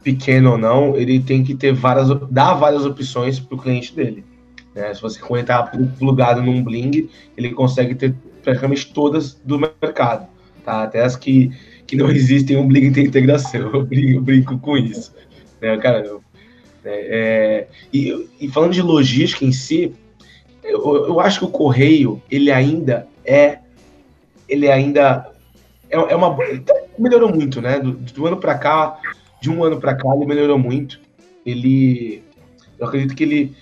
pequeno 0.03 0.51
ou 0.51 0.57
não, 0.57 0.95
ele 0.95 1.19
tem 1.19 1.43
que 1.43 1.53
ter 1.53 1.73
várias, 1.73 2.07
dar 2.29 2.53
várias 2.53 2.85
opções 2.85 3.39
para 3.39 3.55
o 3.55 3.61
cliente 3.61 3.93
dele. 3.93 4.25
Né? 4.73 4.93
Se 4.93 5.01
você 5.01 5.19
conectar 5.19 5.71
plugado 5.99 6.41
num 6.41 6.63
Bling, 6.63 7.09
ele 7.35 7.51
consegue 7.51 7.93
ter 7.93 8.15
praticamente 8.41 8.93
todas 8.93 9.33
do 9.33 9.59
mercado. 9.59 10.27
Tá? 10.63 10.83
Até 10.83 11.03
as 11.03 11.15
que, 11.15 11.51
que 11.85 11.95
não 11.95 12.09
existem, 12.11 12.55
um 12.55 12.67
Bling 12.67 12.91
tem 12.91 13.05
integração. 13.05 13.59
Eu 13.73 13.85
brinco, 13.85 14.11
eu 14.11 14.21
brinco 14.21 14.57
com 14.59 14.77
isso. 14.77 15.13
Né? 15.61 15.75
Cara, 15.77 16.05
eu, 16.05 16.21
é, 16.85 16.89
é, 16.89 17.67
e, 17.91 18.29
e, 18.39 18.47
falando 18.47 18.71
de 18.71 18.81
logística 18.81 19.43
em 19.43 19.51
si, 19.51 19.93
eu, 20.67 21.07
eu 21.07 21.19
acho 21.19 21.39
que 21.39 21.45
o 21.45 21.49
correio 21.49 22.21
ele 22.29 22.51
ainda 22.51 23.07
é 23.25 23.59
ele 24.47 24.69
ainda 24.69 25.31
é, 25.89 25.97
é 25.97 26.15
uma. 26.15 26.35
Melhorou 26.97 27.33
muito, 27.33 27.61
né? 27.61 27.79
Do, 27.79 27.91
do 27.91 28.27
ano 28.27 28.37
para 28.37 28.57
cá, 28.57 28.99
de 29.41 29.49
um 29.49 29.63
ano 29.63 29.79
para 29.79 29.95
cá, 29.95 30.13
ele 30.15 30.25
melhorou 30.25 30.57
muito. 30.57 30.99
Ele. 31.45 32.23
Eu 32.77 32.87
acredito 32.87 33.15
que 33.15 33.23
ele. 33.23 33.55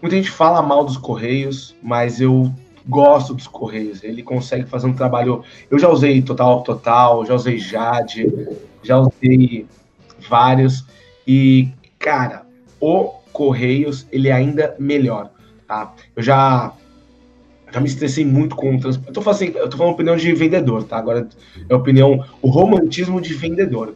Muita 0.00 0.16
gente 0.16 0.30
fala 0.30 0.62
mal 0.62 0.84
dos 0.84 0.96
Correios, 0.96 1.76
mas 1.82 2.20
eu 2.20 2.50
gosto 2.86 3.34
dos 3.34 3.46
Correios. 3.46 4.02
Ele 4.02 4.22
consegue 4.22 4.66
fazer 4.66 4.86
um 4.86 4.94
trabalho. 4.94 5.44
Eu 5.70 5.78
já 5.78 5.88
usei 5.88 6.22
Total 6.22 6.62
Total, 6.62 7.24
já 7.26 7.34
usei 7.34 7.58
Jade, 7.58 8.26
já 8.82 8.98
usei 8.98 9.66
vários. 10.28 10.86
E, 11.26 11.68
cara, 11.98 12.46
o 12.80 13.10
Correios, 13.32 14.06
ele 14.10 14.30
ainda 14.30 14.74
melhor. 14.78 15.30
Tá? 15.70 15.94
Eu 16.16 16.20
já 16.20 16.72
já 17.72 17.78
me 17.78 17.86
estressei 17.86 18.26
muito 18.26 18.56
com 18.56 18.74
o 18.74 18.80
transporte. 18.80 19.06
Eu 19.06 19.14
tô, 19.14 19.22
fazendo, 19.22 19.56
eu 19.56 19.70
tô 19.70 19.76
falando 19.76 19.92
opinião 19.92 20.16
de 20.16 20.32
vendedor, 20.32 20.82
tá? 20.82 20.98
Agora 20.98 21.28
é 21.68 21.72
opinião, 21.72 22.24
o 22.42 22.48
romantismo 22.48 23.20
de 23.20 23.32
vendedor. 23.34 23.94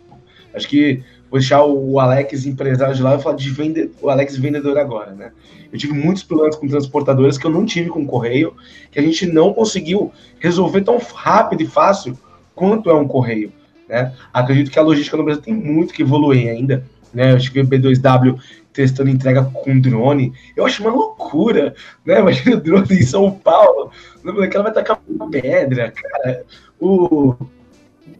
Acho 0.55 0.69
que 0.69 1.03
vou 1.29 1.41
deixar 1.41 1.65
o 1.65 1.99
Alex 1.99 2.47
empresário 2.47 2.95
de 2.95 3.03
lá 3.03 3.17
e 3.17 3.21
falar 3.21 3.35
de 3.35 3.51
vende, 3.51 3.91
o 4.01 4.09
Alex 4.09 4.37
vendedor 4.37 4.79
agora, 4.79 5.11
né? 5.15 5.33
Eu 5.73 5.77
tive 5.77 5.95
muitos 5.95 6.23
problemas 6.23 6.55
com 6.55 6.69
transportadoras 6.69 7.37
que 7.37 7.45
eu 7.45 7.51
não 7.51 7.67
tive 7.67 7.91
com 7.91 8.07
correio, 8.07 8.55
que 8.93 9.01
a 9.01 9.03
gente 9.03 9.27
não 9.27 9.53
conseguiu 9.53 10.13
resolver 10.39 10.83
tão 10.83 10.97
rápido 10.99 11.65
e 11.65 11.67
fácil 11.67 12.17
quanto 12.55 12.89
é 12.89 12.95
um 12.95 13.09
correio, 13.09 13.53
né? 13.89 14.15
Acredito 14.33 14.71
que 14.71 14.79
a 14.79 14.83
logística 14.83 15.17
no 15.17 15.25
Brasil 15.25 15.43
tem 15.43 15.55
muito 15.55 15.93
que 15.93 16.03
evoluir 16.03 16.49
ainda, 16.49 16.85
né? 17.13 17.33
Acho 17.33 17.51
que 17.51 17.59
o 17.59 17.67
B2W 17.67 18.39
testando 18.75 19.09
entrega 19.09 19.43
com 19.45 19.81
drone. 19.81 20.35
Eu 20.55 20.67
acho 20.67 20.83
uma 20.83 20.93
loucura, 20.93 21.75
né? 22.05 22.19
Imagina 22.19 22.57
o 22.57 22.61
drone 22.61 22.87
em 22.91 23.03
São 23.03 23.31
Paulo. 23.31 23.91
Ela 24.23 24.63
vai 24.63 24.73
tacar 24.73 25.01
pedra, 25.31 25.93
cara. 25.93 26.45
O, 26.79 27.35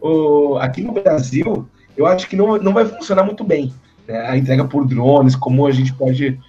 o, 0.01 0.57
aqui 0.57 0.81
no 0.81 0.93
Brasil, 0.93 1.67
eu 1.95 2.07
acho 2.07 2.27
que 2.27 2.37
não, 2.37 2.57
não 2.57 2.73
vai 2.73 2.85
funcionar 2.85 3.23
muito 3.23 3.43
bem. 3.43 3.73
Né? 4.07 4.17
A 4.27 4.37
entrega 4.37 4.63
por 4.63 4.87
drones, 4.87 5.35
como 5.35 5.67
a 5.67 5.71
gente 5.71 5.93
pode 5.93 6.39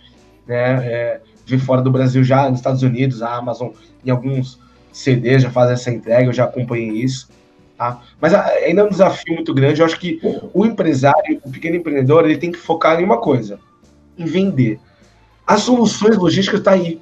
né, 0.46 0.86
é, 0.86 1.20
ver 1.44 1.58
fora 1.58 1.82
do 1.82 1.90
Brasil 1.90 2.22
já, 2.22 2.48
nos 2.48 2.60
Estados 2.60 2.82
Unidos, 2.82 3.22
a 3.22 3.34
Amazon, 3.34 3.70
em 4.04 4.10
alguns 4.10 4.60
CDs 4.92 5.42
já 5.42 5.50
faz 5.50 5.70
essa 5.70 5.90
entrega, 5.90 6.28
eu 6.28 6.32
já 6.32 6.44
acompanhei 6.44 6.90
isso. 6.90 7.28
Tá? 7.76 8.00
Mas 8.20 8.32
ainda 8.32 8.82
é 8.82 8.84
um 8.84 8.88
desafio 8.88 9.34
muito 9.34 9.52
grande. 9.52 9.80
Eu 9.80 9.86
acho 9.86 9.98
que 9.98 10.20
o 10.54 10.64
empresário, 10.64 11.40
o 11.44 11.50
pequeno 11.50 11.76
empreendedor, 11.76 12.24
ele 12.24 12.38
tem 12.38 12.50
que 12.50 12.58
focar 12.58 12.98
em 12.98 13.04
uma 13.04 13.18
coisa: 13.18 13.58
em 14.18 14.24
vender. 14.24 14.78
As 15.46 15.62
soluções 15.62 16.16
logísticas 16.16 16.60
estão 16.60 16.72
tá 16.72 16.78
aí. 16.78 17.00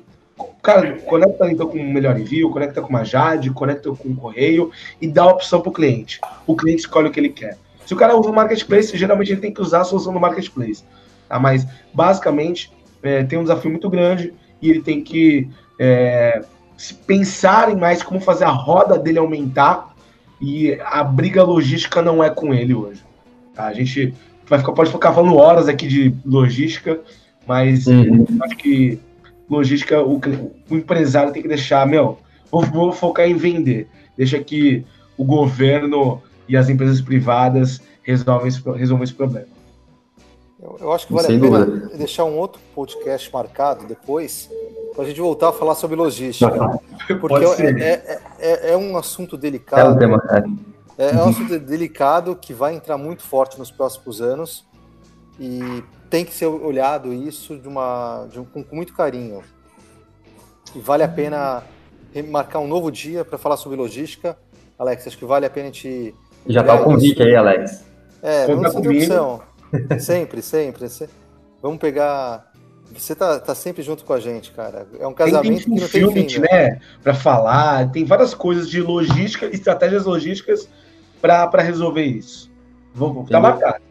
Cara, 0.63 0.99
conecta 1.01 1.51
então 1.51 1.69
com 1.69 1.79
o 1.79 1.93
melhor 1.93 2.19
envio, 2.19 2.51
conecta 2.51 2.81
com 2.81 2.89
uma 2.89 3.05
Jade, 3.05 3.51
conecta 3.51 3.91
com 3.91 4.09
o 4.09 4.17
correio 4.17 4.71
e 5.01 5.07
dá 5.07 5.23
a 5.23 5.33
opção 5.33 5.61
para 5.61 5.71
o 5.71 5.73
cliente. 5.73 6.21
O 6.47 6.57
cliente 6.57 6.81
escolhe 6.81 7.09
o 7.09 7.11
que 7.11 7.21
ele 7.21 7.29
quer. 7.29 7.59
Se 7.87 7.93
o 7.93 7.97
cara 7.97 8.17
usa 8.17 8.31
o 8.31 8.35
marketplace, 8.35 8.97
geralmente 8.97 9.33
ele 9.33 9.41
tem 9.41 9.53
que 9.53 9.61
usar 9.61 9.83
a 9.83 9.85
solução 9.85 10.13
do 10.13 10.19
marketplace. 10.19 10.83
Tá? 11.29 11.39
Mas, 11.39 11.67
basicamente, 11.93 12.73
é, 13.03 13.23
tem 13.25 13.39
um 13.39 13.43
desafio 13.43 13.71
muito 13.71 13.89
grande 13.91 14.33
e 14.61 14.71
ele 14.71 14.81
tem 14.81 15.03
que 15.03 15.49
é, 15.79 16.43
pensar 17.07 17.71
em 17.71 17.77
mais 17.77 18.03
como 18.03 18.21
fazer 18.21 18.45
a 18.45 18.51
roda 18.51 18.99
dele 18.99 19.19
aumentar 19.19 19.95
e 20.41 20.79
a 20.85 21.05
briga 21.05 21.43
logística 21.43 22.03
não 22.03 22.25
é 22.25 22.31
com 22.31 22.53
ele 22.53 22.75
hoje. 22.75 23.05
Tá? 23.55 23.67
A 23.67 23.73
gente 23.73 24.15
vai 24.47 24.59
ficar, 24.59 24.73
pode 24.73 24.91
ficar 24.91 25.13
falando 25.13 25.37
horas 25.37 25.69
aqui 25.69 25.87
de 25.87 26.15
logística, 26.25 27.01
mas 27.47 27.87
uhum. 27.87 28.27
acho 28.43 28.57
que 28.57 28.99
logística, 29.49 30.03
o, 30.03 30.21
o, 30.71 30.77
empresário 30.77 31.33
tem 31.33 31.43
que 31.43 31.49
deixar, 31.49 31.87
meu, 31.87 32.19
vou, 32.51 32.63
vou, 32.63 32.93
focar 32.93 33.27
em 33.27 33.35
vender. 33.35 33.89
Deixa 34.17 34.39
que 34.39 34.85
o 35.17 35.25
governo 35.25 36.23
e 36.49 36.57
as 36.57 36.69
empresas 36.69 37.01
privadas 37.01 37.81
resolvem 38.03 38.49
esse, 38.49 38.63
resolvem 38.71 39.05
esse 39.05 39.15
problema. 39.15 39.47
Eu, 40.61 40.79
eu 40.81 40.93
acho 40.93 41.07
que 41.07 41.13
vale 41.13 41.27
Sem 41.27 41.37
a 41.37 41.41
pena 41.41 41.65
dúvida. 41.65 41.97
deixar 41.97 42.25
um 42.25 42.39
outro 42.39 42.61
podcast 42.75 43.31
marcado 43.33 43.87
depois 43.87 44.49
para 44.95 45.05
a 45.05 45.07
gente 45.07 45.21
voltar 45.21 45.51
a 45.51 45.53
falar 45.53 45.75
sobre 45.75 45.97
logística. 45.97 46.81
Porque 47.21 47.45
é, 47.63 47.91
é, 47.91 48.21
é, 48.39 48.71
é, 48.73 48.77
um 48.77 48.97
assunto 48.97 49.37
delicado. 49.37 49.81
É 49.81 49.93
um 49.93 49.99
tema. 49.99 50.23
É, 50.31 50.74
é 50.97 51.17
um 51.17 51.29
assunto 51.29 51.59
delicado 51.59 52.37
que 52.37 52.53
vai 52.53 52.75
entrar 52.75 52.97
muito 52.97 53.23
forte 53.23 53.59
nos 53.59 53.71
próximos 53.71 54.21
anos 54.21 54.65
e 55.39 55.83
tem 56.09 56.25
que 56.25 56.33
ser 56.33 56.47
olhado 56.47 57.13
isso 57.13 57.59
de 57.59 57.67
uma, 57.67 58.27
de 58.31 58.39
um, 58.39 58.45
com, 58.45 58.63
com 58.63 58.77
muito 58.77 58.95
carinho. 58.95 59.43
E 60.75 60.79
vale 60.79 61.03
a 61.03 61.09
pena 61.09 61.63
marcar 62.23 62.61
um 62.61 62.69
novo 62.69 62.91
dia 62.91 63.25
para 63.25 63.39
falar 63.39 63.57
sobre 63.57 63.77
logística. 63.77 64.39
Alex, 64.79 65.07
acho 65.07 65.19
que 65.19 65.25
vale 65.25 65.47
a 65.47 65.51
pena 65.51 65.69
a 65.69 65.73
gente. 65.73 66.15
Já 66.47 66.61
está 66.61 66.75
o 66.75 66.85
convite 66.85 67.23
aí, 67.23 67.35
Alex. 67.35 67.85
É, 68.23 68.47
não 68.55 68.63
tem 68.63 68.99
opção. 68.99 69.43
Sempre, 69.99 70.41
sempre. 70.41 70.89
Vamos 71.61 71.79
pegar. 71.79 72.53
Você 72.93 73.15
tá, 73.15 73.41
tá 73.41 73.55
sempre 73.55 73.83
junto 73.83 74.05
com 74.05 74.13
a 74.13 74.21
gente, 74.21 74.53
cara. 74.53 74.87
É 75.01 75.07
um 75.07 75.13
casamento 75.13 75.65
tem, 75.65 75.77
tem 75.77 75.89
que 75.89 76.01
não 76.01 76.13
tem 76.13 76.29
fim, 76.29 76.39
né? 76.39 76.49
né? 76.51 76.81
Para 77.03 77.15
falar, 77.15 77.91
tem 77.91 78.05
várias 78.05 78.35
coisas 78.35 78.71
de 78.71 78.81
logística, 78.81 79.47
estratégias 79.47 80.05
logísticas 80.05 80.69
para 81.25 81.63
resolver 81.63 82.05
isso. 82.05 82.51
Vou, 82.95 83.25
tá 83.25 83.41
marcado. 83.41 83.83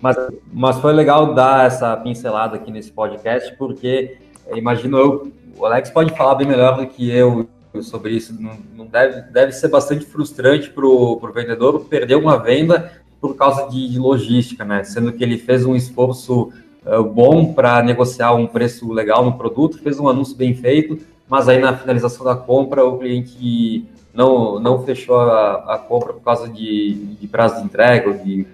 Mas, 0.00 0.16
mas 0.52 0.78
foi 0.78 0.92
legal 0.92 1.34
dar 1.34 1.66
essa 1.66 1.96
pincelada 1.96 2.56
aqui 2.56 2.70
nesse 2.70 2.90
podcast, 2.90 3.54
porque 3.56 4.16
imagino 4.54 4.96
eu, 4.96 5.32
o 5.58 5.66
Alex 5.66 5.90
pode 5.90 6.16
falar 6.16 6.36
bem 6.36 6.46
melhor 6.46 6.76
do 6.76 6.86
que 6.86 7.10
eu 7.10 7.46
sobre 7.82 8.12
isso. 8.12 8.40
Não, 8.40 8.56
não 8.74 8.86
deve, 8.86 9.20
deve 9.32 9.52
ser 9.52 9.68
bastante 9.68 10.06
frustrante 10.06 10.70
para 10.70 10.86
o 10.86 11.20
vendedor 11.32 11.80
perder 11.80 12.14
uma 12.14 12.38
venda 12.38 12.92
por 13.20 13.36
causa 13.36 13.68
de, 13.68 13.88
de, 13.88 13.98
logística, 13.98 14.64
né? 14.64 14.82
Sendo 14.82 15.12
que 15.12 15.22
ele 15.22 15.36
fez 15.36 15.66
um 15.66 15.76
esforço 15.76 16.50
uh, 16.86 17.04
bom 17.04 17.52
para 17.52 17.82
negociar 17.82 18.32
um 18.32 18.46
preço 18.46 18.90
legal 18.90 19.22
no 19.22 19.36
produto, 19.36 19.78
fez 19.78 20.00
um 20.00 20.08
anúncio 20.08 20.34
bem 20.34 20.54
feito, 20.54 20.98
mas 21.28 21.48
aí 21.48 21.58
na 21.58 21.76
finalização 21.76 22.24
da 22.24 22.34
compra 22.34 22.84
o 22.84 22.98
cliente 22.98 23.86
não, 24.12 24.58
não 24.58 24.84
fechou 24.84 25.20
a, 25.20 25.74
a 25.74 25.78
compra 25.78 26.12
por 26.12 26.22
causa 26.22 26.48
de, 26.48 26.94
de 27.20 27.26
prazo 27.28 27.56
de 27.56 27.64
entrega, 27.64 28.12
de 28.12 28.46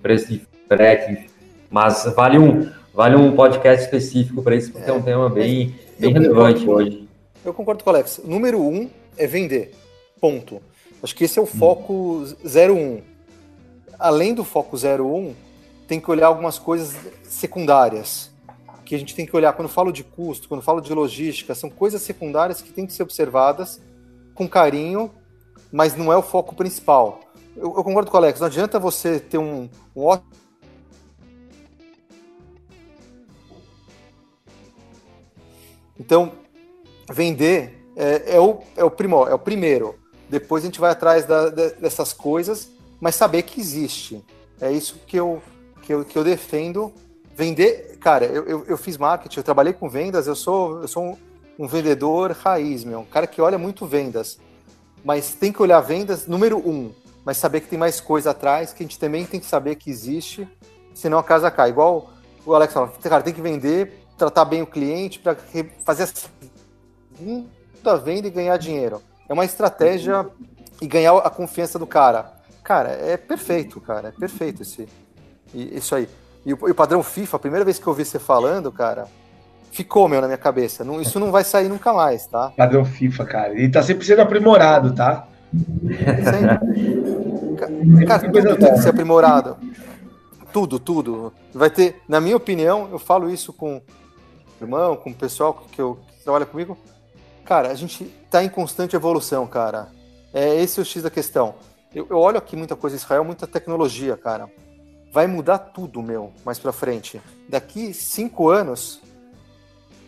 preço 0.00 0.28
de 0.28 0.42
frete, 0.68 1.28
mas 1.70 2.04
vale 2.14 2.38
um, 2.38 2.70
vale 2.94 3.16
um 3.16 3.34
podcast 3.34 3.84
específico 3.84 4.42
para 4.42 4.56
isso, 4.56 4.72
porque 4.72 4.90
é, 4.90 4.92
é 4.92 4.96
um 4.96 5.02
tema 5.02 5.28
bem, 5.28 5.74
bem 5.98 6.12
relevante 6.12 6.68
hoje. 6.68 7.08
Eu 7.44 7.52
concordo 7.52 7.82
com 7.82 7.90
o 7.90 7.92
Alex. 7.92 8.20
Número 8.24 8.60
um 8.60 8.88
é 9.16 9.26
vender. 9.26 9.74
Ponto. 10.20 10.62
Acho 11.02 11.14
que 11.14 11.24
esse 11.24 11.38
é 11.38 11.42
o 11.42 11.46
foco 11.46 12.24
01. 12.44 13.02
Além 13.98 14.34
do 14.34 14.44
foco 14.44 14.76
01, 14.76 15.34
tem 15.88 16.00
que 16.00 16.10
olhar 16.10 16.28
algumas 16.28 16.58
coisas 16.58 16.96
secundárias. 17.24 18.30
Que 18.84 18.94
a 18.94 18.98
gente 18.98 19.14
tem 19.14 19.26
que 19.26 19.34
olhar 19.34 19.52
quando 19.54 19.68
falo 19.68 19.90
de 19.92 20.04
custo, 20.04 20.48
quando 20.48 20.62
falo 20.62 20.80
de 20.80 20.92
logística, 20.94 21.54
são 21.54 21.68
coisas 21.68 22.02
secundárias 22.02 22.62
que 22.62 22.72
têm 22.72 22.86
que 22.86 22.92
ser 22.92 23.02
observadas 23.02 23.80
com 24.34 24.48
carinho, 24.48 25.10
mas 25.70 25.96
não 25.96 26.12
é 26.12 26.16
o 26.16 26.22
foco 26.22 26.54
principal. 26.54 27.20
Eu, 27.56 27.74
eu 27.76 27.84
concordo 27.84 28.10
com 28.10 28.16
o 28.16 28.20
Alex, 28.20 28.40
não 28.40 28.46
adianta 28.46 28.78
você 28.78 29.20
ter 29.20 29.38
um, 29.38 29.68
um 29.94 30.04
ótimo 30.04 30.32
Então, 36.02 36.32
vender 37.08 37.86
é, 37.94 38.34
é, 38.34 38.40
o, 38.40 38.58
é, 38.76 38.82
o 38.82 38.90
primor, 38.90 39.28
é 39.28 39.34
o 39.34 39.38
primeiro. 39.38 39.94
Depois 40.28 40.64
a 40.64 40.66
gente 40.66 40.80
vai 40.80 40.90
atrás 40.90 41.24
da, 41.24 41.48
dessas 41.48 42.12
coisas, 42.12 42.70
mas 43.00 43.14
saber 43.14 43.42
que 43.42 43.60
existe. 43.60 44.24
É 44.60 44.72
isso 44.72 45.00
que 45.06 45.16
eu, 45.16 45.40
que 45.80 45.94
eu, 45.94 46.04
que 46.04 46.18
eu 46.18 46.24
defendo. 46.24 46.92
Vender, 47.36 47.98
cara, 48.00 48.24
eu, 48.26 48.44
eu, 48.46 48.64
eu 48.66 48.76
fiz 48.76 48.98
marketing, 48.98 49.38
eu 49.38 49.44
trabalhei 49.44 49.72
com 49.72 49.88
vendas, 49.88 50.26
eu 50.26 50.34
sou, 50.34 50.82
eu 50.82 50.88
sou 50.88 51.04
um, 51.04 51.16
um 51.58 51.66
vendedor 51.66 52.32
raiz, 52.32 52.84
meu, 52.84 53.00
um 53.00 53.04
cara 53.04 53.26
que 53.26 53.40
olha 53.40 53.58
muito 53.58 53.86
vendas. 53.86 54.38
Mas 55.04 55.34
tem 55.34 55.52
que 55.52 55.60
olhar 55.60 55.80
vendas, 55.80 56.26
número 56.26 56.58
um, 56.58 56.92
mas 57.24 57.36
saber 57.36 57.60
que 57.60 57.68
tem 57.68 57.78
mais 57.78 58.00
coisa 58.00 58.30
atrás, 58.30 58.72
que 58.72 58.82
a 58.82 58.86
gente 58.86 58.98
também 58.98 59.24
tem 59.24 59.40
que 59.40 59.46
saber 59.46 59.76
que 59.76 59.90
existe, 59.90 60.48
senão 60.94 61.18
a 61.18 61.24
casa 61.24 61.50
cai. 61.50 61.70
Igual 61.70 62.10
o 62.46 62.54
Alex 62.54 62.72
fala, 62.72 62.88
cara, 62.88 63.22
tem 63.22 63.34
que 63.34 63.42
vender 63.42 64.02
tratar 64.16 64.44
bem 64.44 64.62
o 64.62 64.66
cliente, 64.66 65.18
para 65.18 65.36
fazer 65.84 66.08
a 67.84 67.96
venda 67.96 68.28
e 68.28 68.30
ganhar 68.30 68.56
dinheiro. 68.56 69.02
É 69.28 69.32
uma 69.32 69.44
estratégia 69.44 70.28
e 70.80 70.86
ganhar 70.86 71.16
a 71.16 71.30
confiança 71.30 71.78
do 71.78 71.86
cara. 71.86 72.32
Cara, 72.62 72.90
é 72.90 73.16
perfeito, 73.16 73.80
cara. 73.80 74.08
É 74.08 74.12
perfeito 74.12 74.62
esse, 74.62 74.88
isso 75.52 75.94
aí. 75.94 76.08
E 76.46 76.52
o, 76.54 76.68
e 76.68 76.70
o 76.70 76.74
padrão 76.74 77.02
FIFA, 77.02 77.36
a 77.36 77.40
primeira 77.40 77.64
vez 77.64 77.78
que 77.78 77.86
eu 77.86 77.90
ouvi 77.90 78.04
você 78.04 78.18
falando, 78.18 78.70
cara, 78.70 79.08
ficou, 79.72 80.08
meu, 80.08 80.20
na 80.20 80.28
minha 80.28 80.38
cabeça. 80.38 80.84
Não, 80.84 81.00
isso 81.00 81.18
não 81.18 81.32
vai 81.32 81.42
sair 81.42 81.68
nunca 81.68 81.92
mais, 81.92 82.26
tá? 82.26 82.52
Padrão 82.56 82.84
FIFA, 82.84 83.24
cara. 83.24 83.52
Ele 83.52 83.70
tá 83.70 83.82
sempre 83.82 84.06
sendo 84.06 84.22
aprimorado, 84.22 84.94
tá? 84.94 85.26
Sempre. 86.30 88.06
Cara, 88.06 88.30
tudo 88.30 88.56
tem 88.56 88.72
que 88.72 88.78
ser 88.78 88.90
aprimorado. 88.90 89.56
Tudo, 90.52 90.78
tudo. 90.78 91.32
Vai 91.52 91.70
ter, 91.70 92.00
na 92.06 92.20
minha 92.20 92.36
opinião, 92.36 92.88
eu 92.92 92.98
falo 92.98 93.30
isso 93.30 93.52
com 93.52 93.80
irmão, 94.60 94.96
com 94.96 95.10
o 95.10 95.14
pessoal 95.14 95.54
que, 95.70 95.80
eu, 95.80 95.98
que 96.16 96.22
trabalha 96.22 96.46
comigo, 96.46 96.78
cara, 97.44 97.70
a 97.70 97.74
gente 97.74 98.04
está 98.24 98.42
em 98.42 98.48
constante 98.48 98.96
evolução, 98.96 99.46
cara. 99.46 99.88
É 100.32 100.54
esse 100.62 100.78
é 100.78 100.82
o 100.82 100.86
X 100.86 101.02
da 101.02 101.10
questão. 101.10 101.54
Eu, 101.94 102.06
eu, 102.08 102.18
olho 102.18 102.38
aqui 102.38 102.56
muita 102.56 102.74
coisa 102.74 102.96
em 102.96 102.98
Israel, 102.98 103.24
muita 103.24 103.46
tecnologia, 103.46 104.16
cara. 104.16 104.48
Vai 105.12 105.26
mudar 105.26 105.58
tudo, 105.58 106.02
meu, 106.02 106.32
mais 106.44 106.58
pra 106.58 106.72
frente. 106.72 107.20
Daqui 107.48 107.92
cinco 107.92 108.48
anos, 108.48 109.00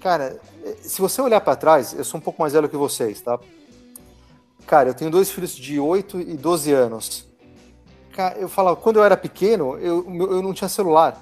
cara, 0.05 0.39
se 0.83 1.01
você 1.01 1.23
olhar 1.23 1.41
para 1.41 1.57
trás, 1.57 1.95
eu 1.95 2.05
sou 2.05 2.19
um 2.19 2.23
pouco 2.23 2.43
mais 2.43 2.53
velho 2.53 2.69
que 2.69 2.77
vocês, 2.77 3.23
tá? 3.23 3.41
Cara, 4.67 4.91
eu 4.91 4.95
tenho 4.95 5.11
dois 5.11 5.31
filhos 5.31 5.57
de 5.57 5.81
8 5.81 6.21
e 6.21 6.37
12 6.37 6.73
anos. 6.73 7.27
Cara, 8.13 8.37
eu 8.39 8.47
falava, 8.47 8.77
quando 8.77 8.97
eu 8.97 9.05
era 9.05 9.17
pequeno, 9.17 9.79
eu, 9.79 10.05
eu 10.31 10.43
não 10.43 10.53
tinha 10.53 10.69
celular. 10.69 11.19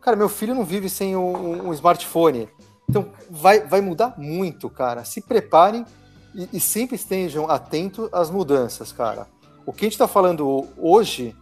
Cara, 0.00 0.16
meu 0.16 0.28
filho 0.28 0.56
não 0.56 0.64
vive 0.64 0.88
sem 0.88 1.16
um, 1.16 1.68
um 1.68 1.72
smartphone. 1.72 2.48
Então, 2.90 3.10
vai, 3.30 3.60
vai 3.60 3.80
mudar 3.80 4.14
muito, 4.18 4.68
cara. 4.68 5.04
Se 5.04 5.20
preparem 5.20 5.86
e, 6.34 6.48
e 6.52 6.60
sempre 6.60 6.96
estejam 6.96 7.48
atentos 7.48 8.08
às 8.12 8.28
mudanças, 8.28 8.90
cara. 8.90 9.28
O 9.64 9.72
que 9.72 9.84
a 9.84 9.86
gente 9.86 9.94
está 9.94 10.08
falando 10.08 10.66
hoje, 10.76 11.34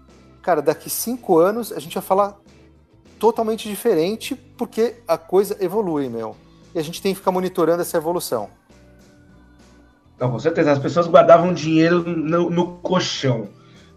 cara, 0.42 0.60
daqui 0.60 0.90
cinco 0.90 1.38
anos 1.38 1.72
a 1.72 1.80
gente 1.80 1.94
vai 1.94 2.02
falar 2.02 2.36
totalmente 3.18 3.68
diferente 3.68 4.34
porque 4.34 4.96
a 5.08 5.16
coisa 5.16 5.56
evolui, 5.58 6.10
meu. 6.10 6.36
E 6.74 6.78
a 6.78 6.82
gente 6.82 7.02
tem 7.02 7.12
que 7.12 7.18
ficar 7.18 7.32
monitorando 7.32 7.82
essa 7.82 7.96
evolução. 7.96 8.48
Não, 10.18 10.30
com 10.30 10.38
certeza. 10.38 10.72
As 10.72 10.78
pessoas 10.78 11.06
guardavam 11.06 11.52
dinheiro 11.52 12.02
no, 12.02 12.48
no 12.48 12.66
colchão. 12.78 13.48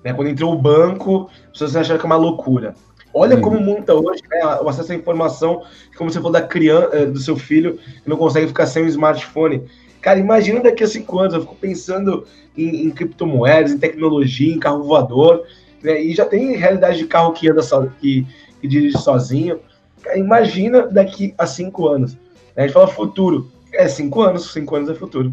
Né? 0.04 0.14
Quando 0.14 0.28
entrou 0.28 0.54
o 0.54 0.58
banco, 0.58 1.30
as 1.46 1.52
pessoas 1.52 1.76
acharam 1.76 2.00
que 2.00 2.06
é 2.06 2.08
uma 2.08 2.16
loucura. 2.16 2.76
Olha 3.18 3.40
como 3.40 3.62
muita 3.62 3.94
hoje, 3.94 4.22
né, 4.30 4.42
o 4.62 4.68
acesso 4.68 4.92
à 4.92 4.96
informação, 4.96 5.64
como 5.98 6.12
você 6.12 6.18
falou 6.18 6.34
da 6.34 6.42
criança, 6.42 6.90
eh, 6.92 7.06
do 7.06 7.18
seu 7.18 7.38
filho, 7.38 7.80
que 8.04 8.10
não 8.10 8.18
consegue 8.18 8.48
ficar 8.48 8.66
sem 8.66 8.84
o 8.84 8.90
smartphone. 8.90 9.64
Cara, 10.02 10.20
imagina 10.20 10.60
daqui 10.60 10.84
a 10.84 10.88
cinco 10.88 11.20
anos, 11.20 11.34
eu 11.34 11.40
fico 11.40 11.56
pensando 11.56 12.28
em, 12.58 12.88
em 12.88 12.92
criptomoedas, 12.92 13.72
em 13.72 13.78
tecnologia, 13.78 14.54
em 14.54 14.60
carro 14.60 14.84
voador, 14.84 15.46
né, 15.82 16.02
e 16.02 16.14
já 16.14 16.26
tem 16.26 16.58
realidade 16.58 16.98
de 16.98 17.06
carro 17.06 17.32
que 17.32 17.50
anda 17.50 17.64
so, 17.64 17.90
que, 18.02 18.28
que 18.60 18.68
dirige 18.68 18.98
sozinho. 18.98 19.62
Cara, 20.04 20.18
imagina 20.18 20.86
daqui 20.86 21.34
a 21.38 21.48
cinco 21.48 21.88
anos. 21.88 22.18
Né, 22.56 22.64
a 22.64 22.68
gente 22.68 22.74
fala 22.74 22.88
futuro, 22.88 23.52
é 23.74 23.88
cinco 23.88 24.22
anos, 24.22 24.52
cinco 24.52 24.76
anos 24.76 24.90
é 24.90 24.96
futuro. 24.96 25.32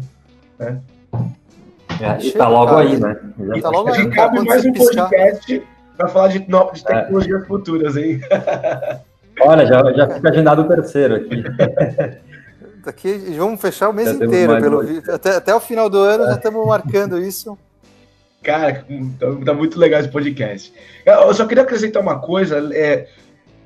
Né? 0.59 0.79
É, 2.01 2.25
e 2.25 2.31
tá 2.31 2.47
logo 2.47 2.75
aí, 2.75 2.99
né? 2.99 3.17
E 3.55 3.61
tá 3.61 3.69
logo 3.69 3.89
aí. 3.89 4.09
Cabe 4.09 4.43
mais 4.45 4.65
um 4.65 4.73
podcast 4.73 5.63
para 5.95 6.07
falar 6.07 6.27
de, 6.29 6.39
de 6.39 6.55
é. 6.55 6.83
tecnologias 6.85 7.43
é. 7.43 7.45
futuras, 7.45 7.97
hein? 7.97 8.21
Olha, 9.41 9.65
já, 9.65 9.93
já 9.93 10.09
fica 10.09 10.29
agendado 10.29 10.61
o 10.61 10.67
terceiro 10.67 11.15
aqui. 11.15 11.43
Daqui 12.83 13.13
vamos 13.37 13.61
fechar 13.61 13.89
o 13.89 13.93
mês 13.93 14.09
já 14.09 14.25
inteiro, 14.25 14.59
pelo 14.59 14.81
até, 15.13 15.37
até 15.37 15.55
o 15.55 15.59
final 15.59 15.89
do 15.89 15.97
ano 15.97 16.25
é. 16.25 16.27
já 16.27 16.35
estamos 16.35 16.67
marcando 16.67 17.17
isso. 17.19 17.57
Cara, 18.43 18.85
tá, 19.19 19.27
tá, 19.45 19.53
muito 19.53 19.79
legal 19.79 20.01
esse 20.01 20.09
podcast. 20.09 20.73
Eu 21.05 21.33
só 21.33 21.45
queria 21.45 21.63
acrescentar 21.63 22.01
uma 22.01 22.19
coisa, 22.19 22.57
é, 22.73 23.07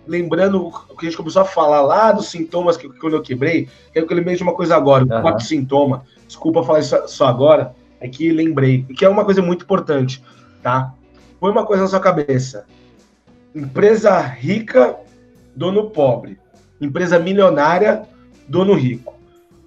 lembrando 0.08 0.68
o 0.68 0.96
que 0.96 1.06
a 1.06 1.10
gente 1.10 1.18
começou 1.18 1.42
a 1.42 1.46
falar 1.46 1.82
lá 1.82 2.12
dos 2.12 2.30
sintomas 2.30 2.78
que 2.78 2.88
quando 2.90 3.16
eu 3.16 3.22
quebrei, 3.22 3.68
quero 3.94 4.08
que 4.08 4.14
eu 4.14 4.18
lembrei 4.18 4.36
de 4.36 4.44
uma 4.44 4.54
coisa 4.54 4.76
agora, 4.76 5.04
uhum. 5.04 5.22
quarto 5.22 5.44
sintoma. 5.44 6.04
Desculpa 6.26 6.64
falar 6.64 6.80
isso 6.80 6.96
só 7.08 7.28
agora, 7.28 7.76
é 8.00 8.08
que 8.08 8.32
lembrei, 8.32 8.84
que 8.84 9.06
é 9.06 9.10
uma 9.10 9.26
coisa 9.26 9.42
muito 9.42 9.64
importante, 9.64 10.24
tá? 10.62 10.94
põe 11.40 11.52
uma 11.52 11.66
coisa 11.66 11.84
na 11.84 11.90
sua 11.90 12.00
cabeça. 12.00 12.66
Empresa 13.56 14.20
rica, 14.20 14.96
dono 15.56 15.90
pobre. 15.90 16.38
Empresa 16.80 17.20
milionária, 17.20 18.04
dono 18.48 18.74
rico. 18.74 19.16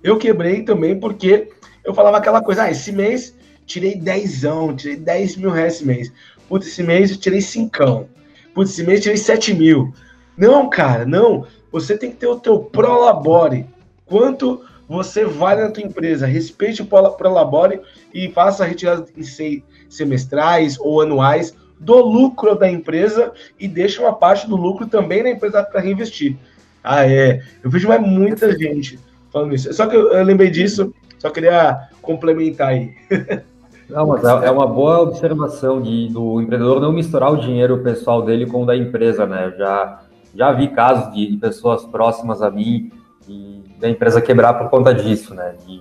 Eu 0.03 0.17
quebrei 0.19 0.63
também 0.63 0.99
porque 0.99 1.49
eu 1.85 1.95
falava 1.95 2.19
aquela 2.19 2.43
coisa, 2.43 2.65
ah, 2.65 2.71
esse 2.71 2.93
mês 2.93 3.35
tirei 3.67 3.95
10, 3.95 4.43
tirei 4.77 4.97
10 4.97 5.37
mil 5.37 5.51
reais 5.51 5.75
esse 5.75 5.87
mês. 5.87 6.13
Putz, 6.49 6.67
esse 6.67 6.83
mês 6.83 7.11
eu 7.11 7.17
tirei 7.17 7.41
cincão. 7.41 8.09
Putz, 8.55 8.73
esse 8.73 8.83
mês 8.83 8.99
eu 8.99 9.03
tirei 9.05 9.17
7 9.17 9.55
mil. 9.55 9.93
Não, 10.37 10.69
cara, 10.69 11.05
não. 11.05 11.47
Você 11.73 11.97
tem 11.97 12.11
que 12.11 12.17
ter 12.17 12.27
o 12.27 12.39
teu 12.39 12.59
prolabore. 12.59 13.67
Quanto 14.07 14.63
você 14.89 15.25
vale 15.25 15.63
na 15.63 15.71
tua 15.71 15.85
empresa? 15.85 16.27
Respeite 16.27 16.83
o 16.83 16.87
prolabore 16.87 17.81
e 18.13 18.29
faça 18.29 18.65
retiradas 18.65 19.09
em 19.17 19.63
semestrais 19.89 20.79
ou 20.81 21.01
anuais 21.01 21.55
do 21.79 21.97
lucro 21.97 22.55
da 22.55 22.71
empresa 22.71 23.33
e 23.59 23.67
deixe 23.67 24.01
uma 24.01 24.13
parte 24.13 24.49
do 24.49 24.57
lucro 24.57 24.87
também 24.87 25.23
na 25.23 25.31
empresa 25.31 25.63
para 25.63 25.81
reinvestir. 25.81 26.37
Ah, 26.83 27.07
é. 27.07 27.43
Eu 27.63 27.71
vejo 27.71 27.89
mais 27.89 28.01
muita 28.01 28.57
gente 28.57 28.99
falando 29.33 29.55
isso. 29.55 29.73
Só 29.73 29.87
que 29.87 29.97
eu, 29.97 30.13
eu 30.13 30.25
lembrei 30.25 30.51
disso, 30.51 30.93
só 31.19 31.31
queria 31.31 31.89
complementar 32.03 32.69
aí. 32.69 32.93
Não, 33.89 34.07
mas 34.07 34.23
é, 34.25 34.47
é 34.47 34.51
uma 34.51 34.67
boa 34.67 35.01
observação 35.01 35.83
de, 35.83 36.09
do 36.09 36.41
empreendedor 36.41 36.81
não 36.81 36.93
misturar 36.93 37.33
o 37.33 37.41
dinheiro 37.41 37.79
pessoal 37.79 38.23
dele 38.23 38.47
com 38.47 38.63
o 38.63 38.67
da 38.67 38.77
empresa, 38.77 39.27
né? 39.27 39.53
Já, 39.59 40.01
já 40.35 40.53
vi 40.53 40.69
casos 40.69 41.13
de, 41.13 41.27
de 41.27 41.37
pessoas 41.37 41.85
próximas 41.85 42.43
a 42.43 42.51
mim 42.51 42.93
e 43.29 43.63
da 43.79 43.89
empresa 43.89 44.21
quebrar 44.21 44.55
por 44.55 44.69
conta 44.69 44.95
disso, 44.95 45.35
né? 45.35 45.55
De 45.67 45.81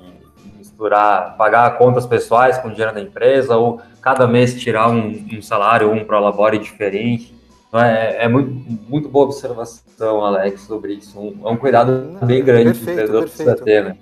misturar, 0.58 1.36
pagar 1.38 1.78
contas 1.78 2.06
pessoais 2.06 2.58
com 2.58 2.70
dinheiro 2.70 2.94
da 2.94 3.02
empresa 3.02 3.58
ou 3.58 3.82
cada 4.02 4.28
mês 4.28 4.60
tirar 4.60 4.90
um, 4.90 5.28
um 5.34 5.42
salário 5.42 5.90
ou 5.90 5.94
um 5.94 6.06
prolabore 6.06 6.58
diferente. 6.58 7.36
Então, 7.68 7.80
é, 7.80 8.24
é 8.24 8.28
muito, 8.28 8.52
muito 8.90 9.10
boa 9.10 9.26
observação, 9.26 10.26
Alex, 10.26 10.62
sobre 10.62 10.94
isso. 10.94 11.20
Um, 11.20 11.40
é 11.46 11.50
um 11.50 11.58
cuidado 11.58 12.18
bem 12.24 12.44
grande 12.44 12.72
perfeito, 12.72 12.84
que 12.84 12.90
o 12.90 12.94
empreendedor 12.94 13.22
precisa 13.24 13.56
ter, 13.56 13.84
né? 13.84 13.98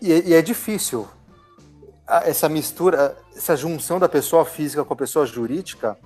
E, 0.00 0.30
e 0.30 0.34
é 0.34 0.42
difícil, 0.42 1.08
essa 2.24 2.48
mistura, 2.48 3.16
essa 3.34 3.56
junção 3.56 3.98
da 3.98 4.08
pessoa 4.08 4.44
física 4.44 4.84
com 4.84 4.92
a 4.92 4.96
pessoa 4.96 5.26
jurídica, 5.26 5.96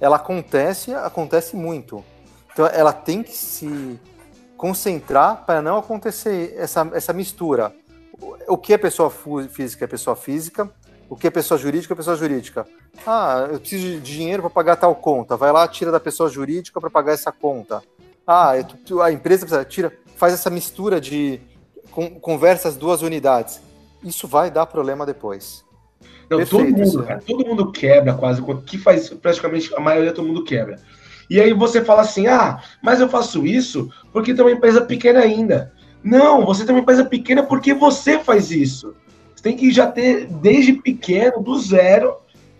ela 0.00 0.16
acontece, 0.16 0.94
acontece 0.94 1.54
muito. 1.54 2.02
Então 2.52 2.66
ela 2.66 2.92
tem 2.92 3.22
que 3.22 3.36
se 3.36 3.98
concentrar 4.56 5.44
para 5.46 5.62
não 5.62 5.78
acontecer 5.78 6.54
essa, 6.56 6.88
essa 6.92 7.12
mistura. 7.12 7.74
O 8.48 8.58
que 8.58 8.72
é 8.72 8.78
pessoa 8.78 9.10
física 9.48 9.84
é 9.84 9.88
pessoa 9.88 10.14
física, 10.14 10.70
o 11.08 11.16
que 11.16 11.26
é 11.26 11.30
pessoa 11.30 11.58
jurídica 11.58 11.94
é 11.94 11.96
pessoa 11.96 12.16
jurídica. 12.16 12.66
Ah, 13.06 13.48
eu 13.50 13.60
preciso 13.60 13.84
de 13.84 14.00
dinheiro 14.00 14.42
para 14.42 14.50
pagar 14.50 14.76
tal 14.76 14.94
conta. 14.94 15.36
Vai 15.36 15.52
lá, 15.52 15.66
tira 15.66 15.90
da 15.90 16.00
pessoa 16.00 16.28
jurídica 16.28 16.80
para 16.80 16.90
pagar 16.90 17.12
essa 17.12 17.32
conta. 17.32 17.82
Ah, 18.26 18.52
a 18.52 19.12
empresa 19.12 19.46
precisa, 19.46 19.64
tira, 19.64 19.92
faz 20.16 20.34
essa 20.34 20.50
mistura 20.50 21.00
de 21.00 21.40
conversa 22.20 22.68
as 22.68 22.76
duas 22.76 23.02
unidades 23.02 23.60
isso 24.02 24.26
vai 24.26 24.50
dar 24.50 24.66
problema 24.66 25.04
depois. 25.04 25.64
Não, 26.28 26.38
Perfeito, 26.38 26.66
todo 26.66 26.78
mundo, 26.78 27.04
cara, 27.04 27.22
todo 27.26 27.46
mundo 27.46 27.72
quebra 27.72 28.14
quase, 28.14 28.42
que 28.64 28.78
faz 28.78 29.08
praticamente 29.10 29.74
a 29.74 29.80
maioria 29.80 30.12
todo 30.12 30.26
mundo 30.26 30.44
quebra. 30.44 30.78
E 31.30 31.40
aí 31.40 31.54
você 31.54 31.84
fala 31.84 32.02
assim: 32.02 32.26
"Ah, 32.26 32.60
mas 32.82 33.00
eu 33.00 33.08
faço 33.08 33.46
isso 33.46 33.88
porque 34.12 34.34
tem 34.34 34.44
uma 34.44 34.50
empresa 34.52 34.82
pequena 34.82 35.20
ainda". 35.20 35.72
Não, 36.02 36.44
você 36.44 36.64
tem 36.64 36.74
uma 36.74 36.82
empresa 36.82 37.04
pequena 37.04 37.42
porque 37.42 37.72
você 37.72 38.18
faz 38.18 38.50
isso. 38.50 38.94
Você 39.34 39.42
tem 39.42 39.56
que 39.56 39.70
já 39.70 39.86
ter 39.86 40.26
desde 40.26 40.72
pequeno, 40.74 41.42
do 41.42 41.58
zero, 41.58 42.16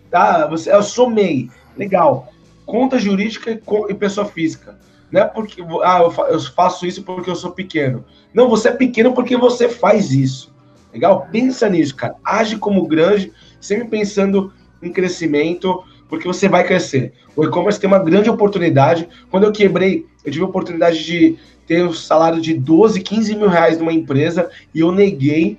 tá? 0.09 0.47
Você, 0.47 0.71
eu 0.73 0.81
sou 0.81 1.09
MEI, 1.09 1.49
legal. 1.77 2.29
Conta 2.65 2.97
jurídica 2.97 3.59
e 3.89 3.93
pessoa 3.93 4.25
física. 4.25 4.79
Não 5.11 5.21
é 5.21 5.25
porque 5.25 5.61
ah, 5.83 6.01
eu 6.29 6.39
faço 6.39 6.85
isso 6.85 7.03
porque 7.03 7.29
eu 7.29 7.35
sou 7.35 7.51
pequeno. 7.51 8.05
Não, 8.33 8.47
você 8.47 8.69
é 8.69 8.71
pequeno 8.71 9.13
porque 9.13 9.35
você 9.35 9.67
faz 9.67 10.11
isso. 10.11 10.53
Legal? 10.93 11.27
Pensa 11.31 11.67
nisso, 11.69 11.95
cara. 11.95 12.15
Age 12.23 12.57
como 12.57 12.87
grande, 12.87 13.31
sempre 13.59 13.87
pensando 13.87 14.53
em 14.81 14.91
crescimento, 14.91 15.83
porque 16.11 16.27
você 16.27 16.49
vai 16.49 16.65
crescer. 16.65 17.13
O 17.37 17.45
e-commerce 17.45 17.79
tem 17.79 17.87
uma 17.87 17.97
grande 17.97 18.29
oportunidade. 18.29 19.07
Quando 19.29 19.45
eu 19.45 19.51
quebrei, 19.53 20.05
eu 20.25 20.31
tive 20.31 20.43
a 20.43 20.47
oportunidade 20.47 21.01
de 21.05 21.37
ter 21.65 21.85
um 21.85 21.93
salário 21.93 22.41
de 22.41 22.53
12, 22.53 22.99
15 22.99 23.33
mil 23.37 23.47
reais 23.47 23.79
numa 23.79 23.93
empresa 23.93 24.49
e 24.75 24.81
eu 24.81 24.91
neguei, 24.91 25.57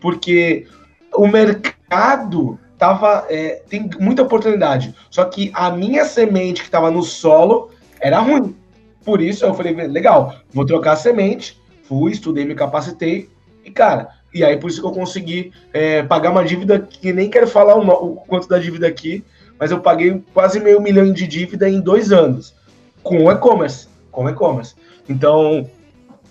porque 0.00 0.66
o 1.14 1.28
mercado 1.28 2.58
tava, 2.76 3.28
é, 3.30 3.62
tem 3.70 3.88
muita 4.00 4.24
oportunidade. 4.24 4.92
Só 5.08 5.24
que 5.24 5.52
a 5.54 5.70
minha 5.70 6.04
semente 6.04 6.62
que 6.62 6.66
estava 6.66 6.90
no 6.90 7.04
solo 7.04 7.70
era 8.00 8.18
ruim. 8.18 8.56
Por 9.04 9.22
isso 9.22 9.44
eu 9.44 9.54
falei, 9.54 9.72
legal, 9.86 10.34
vou 10.52 10.66
trocar 10.66 10.94
a 10.94 10.96
semente. 10.96 11.56
Fui, 11.84 12.10
estudei, 12.10 12.44
me 12.44 12.56
capacitei. 12.56 13.30
E, 13.64 13.70
cara, 13.70 14.08
e 14.34 14.42
aí, 14.42 14.56
por 14.56 14.68
isso 14.68 14.80
que 14.80 14.86
eu 14.86 14.92
consegui 14.92 15.52
é, 15.72 16.02
pagar 16.02 16.30
uma 16.30 16.44
dívida 16.44 16.80
que 16.80 17.12
nem 17.12 17.30
quero 17.30 17.46
falar 17.46 17.76
o, 17.76 17.88
o, 17.88 18.16
quanto 18.16 18.48
da 18.48 18.58
dívida 18.58 18.88
aqui, 18.88 19.24
mas 19.62 19.70
eu 19.70 19.78
paguei 19.78 20.20
quase 20.34 20.58
meio 20.58 20.82
milhão 20.82 21.12
de 21.12 21.24
dívida 21.24 21.70
em 21.70 21.80
dois 21.80 22.10
anos, 22.10 22.52
com 23.00 23.30
e-commerce. 23.30 23.86
Com 24.10 24.28
e-commerce. 24.28 24.74
Então, 25.08 25.70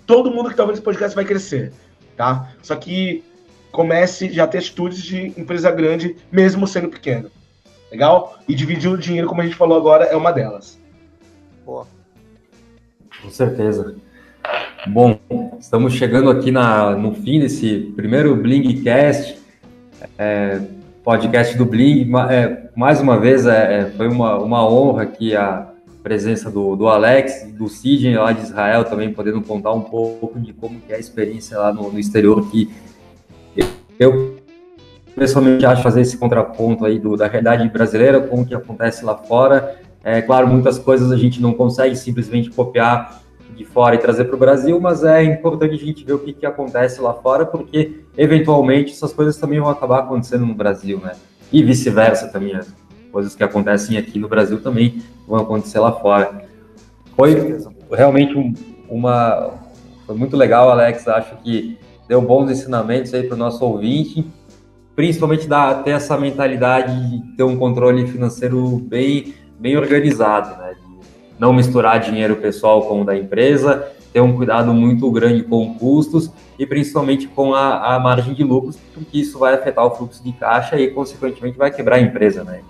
todo 0.05 0.29
mundo 0.29 0.47
que 0.47 0.51
está 0.51 0.65
vendo 0.65 0.73
esse 0.73 0.81
podcast 0.81 1.15
vai 1.15 1.23
crescer, 1.23 1.71
tá? 2.17 2.51
Só 2.61 2.75
que 2.75 3.23
comece 3.71 4.29
já 4.33 4.43
a 4.43 4.47
ter 4.47 4.57
atitudes 4.57 5.01
de 5.01 5.27
empresa 5.39 5.71
grande, 5.71 6.17
mesmo 6.29 6.67
sendo 6.67 6.89
pequeno. 6.89 7.31
Legal? 7.89 8.37
E 8.49 8.53
dividir 8.53 8.91
o 8.91 8.97
dinheiro, 8.97 9.29
como 9.29 9.39
a 9.39 9.45
gente 9.45 9.55
falou 9.55 9.77
agora, 9.77 10.03
é 10.03 10.15
uma 10.17 10.33
delas. 10.33 10.77
Boa. 11.65 11.87
Com 13.21 13.29
certeza. 13.29 13.95
Bom, 14.87 15.17
estamos 15.57 15.93
chegando 15.93 16.29
aqui 16.29 16.51
na, 16.51 16.97
no 16.97 17.15
fim 17.15 17.39
desse 17.39 17.93
primeiro 17.95 18.35
Blingcast, 18.35 19.39
é, 20.17 20.59
podcast 21.03 21.57
do 21.57 21.65
Bling. 21.65 22.11
É, 22.29 22.69
mais 22.75 23.01
uma 23.01 23.19
vez, 23.19 23.45
é, 23.45 23.79
é, 23.79 23.85
foi 23.91 24.07
uma, 24.07 24.37
uma 24.37 24.67
honra 24.67 25.03
aqui 25.03 25.35
a 25.35 25.67
presença 26.03 26.49
do, 26.49 26.75
do 26.75 26.87
Alex 26.87 27.47
do 27.53 27.67
Sidney 27.67 28.17
lá 28.17 28.31
de 28.31 28.41
Israel 28.41 28.85
também, 28.85 29.13
podendo 29.13 29.41
contar 29.41 29.71
um 29.71 29.81
pouco 29.81 30.39
de 30.39 30.53
como 30.53 30.79
que 30.79 30.91
é 30.91 30.95
a 30.95 30.99
experiência 30.99 31.57
lá 31.57 31.73
no, 31.73 31.91
no 31.91 31.99
exterior, 31.99 32.49
que 32.49 32.69
eu 33.99 34.37
pessoalmente 35.15 35.65
acho 35.65 35.83
fazer 35.83 36.01
esse 36.01 36.17
contraponto 36.17 36.85
aí 36.85 36.97
do, 36.97 37.15
da 37.15 37.27
realidade 37.27 37.67
brasileira 37.69 38.19
com 38.21 38.41
o 38.41 38.45
que 38.45 38.55
acontece 38.55 39.05
lá 39.05 39.15
fora. 39.15 39.75
É 40.03 40.21
claro, 40.21 40.47
muitas 40.47 40.79
coisas 40.79 41.11
a 41.11 41.17
gente 41.17 41.39
não 41.39 41.53
consegue 41.53 41.95
simplesmente 41.95 42.49
copiar 42.49 43.21
de 43.55 43.65
fora 43.65 43.95
e 43.95 43.97
trazer 43.97 44.25
para 44.25 44.35
o 44.35 44.39
Brasil, 44.39 44.79
mas 44.79 45.03
é 45.03 45.23
importante 45.23 45.75
a 45.75 45.77
gente 45.77 46.03
ver 46.03 46.13
o 46.13 46.19
que, 46.19 46.33
que 46.33 46.45
acontece 46.45 47.01
lá 47.01 47.13
fora, 47.13 47.45
porque 47.45 48.01
eventualmente 48.17 48.91
essas 48.91 49.13
coisas 49.13 49.37
também 49.37 49.59
vão 49.59 49.69
acabar 49.69 49.99
acontecendo 49.99 50.45
no 50.45 50.53
Brasil, 50.53 50.99
né? 50.99 51.13
E 51.51 51.63
vice-versa 51.63 52.29
também, 52.29 52.55
as 52.55 52.73
coisas 53.11 53.35
que 53.35 53.43
acontecem 53.43 53.97
aqui 53.97 54.17
no 54.17 54.27
Brasil 54.27 54.61
também 54.61 55.01
vão 55.27 55.39
acontecer 55.39 55.79
lá 55.79 55.91
fora. 55.91 56.45
Foi 57.15 57.59
realmente 57.91 58.37
um, 58.37 58.53
uma. 58.89 59.53
Foi 60.05 60.15
muito 60.15 60.37
legal, 60.37 60.69
Alex. 60.69 61.07
Acho 61.07 61.35
que 61.43 61.77
deu 62.07 62.21
bons 62.21 62.49
ensinamentos 62.49 63.13
aí 63.13 63.23
para 63.23 63.35
o 63.35 63.37
nosso 63.37 63.63
ouvinte, 63.65 64.25
principalmente 64.95 65.47
da, 65.47 65.75
ter 65.75 65.91
essa 65.91 66.17
mentalidade 66.17 67.09
de 67.09 67.35
ter 67.35 67.43
um 67.43 67.57
controle 67.57 68.07
financeiro 68.07 68.79
bem, 68.79 69.33
bem 69.59 69.77
organizado, 69.77 70.57
né? 70.61 70.75
Não 71.41 71.51
misturar 71.51 71.99
dinheiro 71.99 72.35
pessoal 72.35 72.83
com 72.83 73.01
o 73.01 73.03
da 73.03 73.17
empresa, 73.17 73.91
ter 74.13 74.21
um 74.21 74.37
cuidado 74.37 74.71
muito 74.75 75.09
grande 75.09 75.41
com 75.41 75.73
custos 75.73 76.29
e 76.59 76.67
principalmente 76.67 77.27
com 77.27 77.55
a, 77.55 77.95
a 77.95 77.99
margem 77.99 78.35
de 78.35 78.43
lucros, 78.43 78.77
porque 78.93 79.17
isso 79.17 79.39
vai 79.39 79.55
afetar 79.55 79.83
o 79.83 79.89
fluxo 79.89 80.23
de 80.23 80.31
caixa 80.33 80.79
e, 80.79 80.91
consequentemente, 80.91 81.57
vai 81.57 81.71
quebrar 81.71 81.95
a 81.95 81.99
empresa, 81.99 82.43
né? 82.43 82.61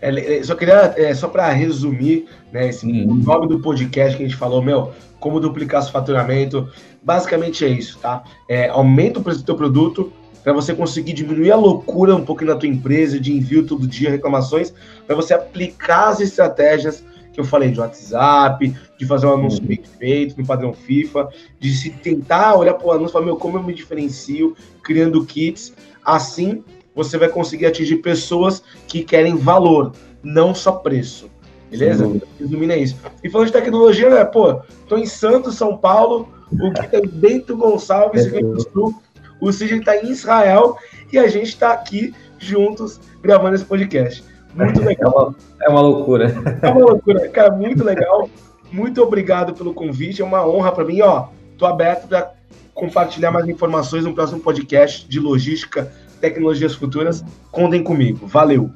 É, 0.00 0.42
só 0.42 0.54
queria, 0.54 0.94
é, 0.96 1.12
só 1.12 1.28
para 1.28 1.50
resumir, 1.50 2.28
né, 2.50 2.68
esse 2.68 2.86
uhum. 2.86 3.14
nome 3.16 3.46
do 3.46 3.60
podcast 3.60 4.16
que 4.16 4.22
a 4.22 4.26
gente 4.26 4.38
falou, 4.38 4.62
meu, 4.62 4.92
como 5.20 5.38
duplicar 5.38 5.82
seu 5.82 5.92
faturamento, 5.92 6.66
basicamente 7.02 7.62
é 7.62 7.68
isso, 7.68 7.98
tá? 7.98 8.24
É, 8.48 8.68
aumenta 8.68 9.20
o 9.20 9.22
preço 9.22 9.40
do 9.40 9.44
teu 9.44 9.54
produto, 9.54 10.10
para 10.46 10.52
você 10.52 10.72
conseguir 10.72 11.12
diminuir 11.12 11.50
a 11.50 11.56
loucura 11.56 12.14
um 12.14 12.24
pouquinho 12.24 12.52
na 12.52 12.56
tua 12.56 12.68
empresa, 12.68 13.18
de 13.18 13.32
envio 13.32 13.66
todo 13.66 13.84
dia, 13.84 14.12
reclamações, 14.12 14.72
para 15.04 15.16
você 15.16 15.34
aplicar 15.34 16.10
as 16.10 16.20
estratégias 16.20 17.02
que 17.32 17.40
eu 17.40 17.44
falei 17.44 17.72
de 17.72 17.80
WhatsApp, 17.80 18.72
de 18.96 19.06
fazer 19.06 19.26
um 19.26 19.34
anúncio 19.34 19.60
uhum. 19.60 19.66
bem 19.66 19.82
feito 19.98 20.40
no 20.40 20.46
padrão 20.46 20.72
FIFA, 20.72 21.30
de 21.58 21.74
se 21.74 21.90
tentar 21.90 22.54
olhar 22.54 22.74
para 22.74 22.86
o 22.86 22.92
anúncio 22.92 23.10
e 23.10 23.12
falar, 23.14 23.24
meu, 23.24 23.34
como 23.34 23.58
eu 23.58 23.62
me 23.64 23.74
diferencio 23.74 24.56
criando 24.84 25.26
kits, 25.26 25.74
assim 26.04 26.62
você 26.94 27.18
vai 27.18 27.28
conseguir 27.28 27.66
atingir 27.66 27.96
pessoas 27.96 28.62
que 28.86 29.02
querem 29.02 29.34
valor, 29.34 29.94
não 30.22 30.54
só 30.54 30.70
preço. 30.70 31.28
Beleza? 31.68 32.08
Resumindo 32.38 32.72
é 32.72 32.78
isso. 32.78 32.96
E 33.24 33.28
falando 33.28 33.48
de 33.48 33.52
tecnologia, 33.52 34.10
né, 34.10 34.24
pô, 34.24 34.60
tô 34.86 34.96
em 34.96 35.06
Santos, 35.06 35.56
São 35.56 35.76
Paulo, 35.76 36.28
o 36.52 36.72
que 36.72 36.86
tem 36.86 37.04
Bento 37.04 37.56
Gonçalves, 37.56 38.26
Rio 38.26 38.30
Grande 38.30 38.54
do 38.54 38.70
Sul, 38.70 38.94
o 39.40 39.52
Sidney 39.52 39.80
está 39.80 39.96
em 39.96 40.10
Israel 40.10 40.76
e 41.12 41.18
a 41.18 41.28
gente 41.28 41.48
está 41.48 41.72
aqui 41.72 42.14
juntos 42.38 43.00
gravando 43.22 43.54
esse 43.54 43.64
podcast. 43.64 44.24
Muito 44.54 44.80
legal. 44.80 45.12
É 45.12 45.18
uma, 45.18 45.36
é 45.62 45.68
uma 45.68 45.80
loucura. 45.80 46.34
É 46.62 46.70
uma 46.70 46.80
loucura, 46.80 47.28
cara, 47.28 47.52
muito 47.54 47.84
legal. 47.84 48.28
Muito 48.72 49.02
obrigado 49.02 49.54
pelo 49.54 49.72
convite, 49.72 50.22
é 50.22 50.24
uma 50.24 50.46
honra 50.46 50.72
para 50.72 50.84
mim. 50.84 51.00
Ó, 51.02 51.28
tô 51.56 51.66
aberto 51.66 52.08
para 52.08 52.32
compartilhar 52.74 53.30
mais 53.30 53.48
informações 53.48 54.04
no 54.04 54.14
próximo 54.14 54.40
podcast 54.40 55.08
de 55.08 55.20
logística, 55.20 55.92
tecnologias 56.20 56.74
futuras. 56.74 57.24
Contem 57.50 57.82
comigo. 57.82 58.26
Valeu. 58.26 58.70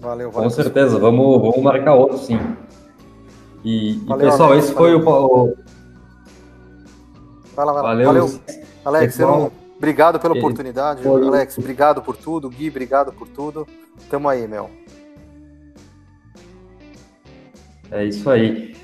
Valeu, 0.00 0.30
valeu. 0.30 0.48
Com 0.48 0.50
certeza, 0.50 0.98
vamos, 0.98 1.40
vamos 1.40 1.62
marcar 1.62 1.94
outro 1.94 2.18
sim. 2.18 2.38
E, 3.64 3.94
valeu, 4.06 4.26
e 4.26 4.30
pessoal, 4.30 4.50
Alex, 4.50 4.64
esse 4.66 4.74
valeu. 4.74 5.02
foi 5.02 5.12
o. 5.12 5.54
Fala, 7.54 7.72
valeu. 7.72 8.06
valeu. 8.06 8.40
Alex, 8.84 9.18
não... 9.18 9.50
obrigado 9.76 10.20
pela 10.20 10.34
oportunidade. 10.34 11.02
Foi... 11.02 11.26
Alex, 11.26 11.58
obrigado 11.58 12.02
por 12.02 12.16
tudo. 12.16 12.50
Gui, 12.50 12.68
obrigado 12.68 13.12
por 13.12 13.28
tudo. 13.28 13.66
Tamo 14.10 14.28
aí, 14.28 14.46
meu. 14.46 14.70
É 17.90 18.04
isso 18.04 18.28
aí. 18.28 18.74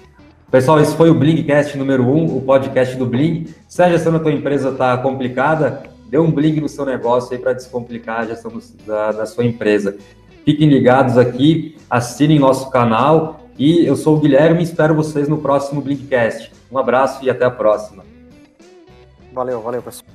Pessoal, 0.51 0.81
esse 0.81 0.97
foi 0.97 1.11
o 1.11 1.15
Blingcast 1.15 1.79
número 1.79 2.03
1, 2.03 2.07
um, 2.07 2.37
o 2.37 2.43
podcast 2.43 2.97
do 2.97 3.07
Bling. 3.07 3.47
Se 3.69 3.83
a 3.83 3.89
gestão 3.89 4.13
da 4.13 4.19
tua 4.19 4.33
empresa 4.33 4.71
está 4.71 4.97
complicada, 4.99 5.85
dê 6.09 6.19
um 6.19 6.31
Bling 6.31 6.61
no 6.61 6.69
seu 6.69 6.85
negócio 6.85 7.33
aí 7.33 7.39
para 7.39 7.53
descomplicar 7.53 8.21
a 8.21 8.27
gestão 8.27 8.53
da, 8.85 9.13
da 9.13 9.27
sua 9.27 9.45
empresa. 9.45 9.97
Fiquem 10.45 10.69
ligados 10.69 11.17
aqui, 11.17 11.77
assinem 11.89 12.39
nosso 12.39 12.69
canal 12.71 13.47
e 13.57 13.87
eu 13.87 13.95
sou 13.95 14.17
o 14.17 14.21
Guilherme 14.21 14.61
e 14.61 14.65
espero 14.65 14.95
vocês 14.95 15.29
no 15.29 15.39
próximo 15.39 15.81
Blinkcast. 15.81 16.51
Um 16.73 16.79
abraço 16.79 17.25
e 17.25 17.31
até 17.31 17.45
a 17.45 17.51
próxima. 17.51 18.03
Valeu, 19.33 19.63
valeu, 19.63 19.83
pessoal. 19.83 20.11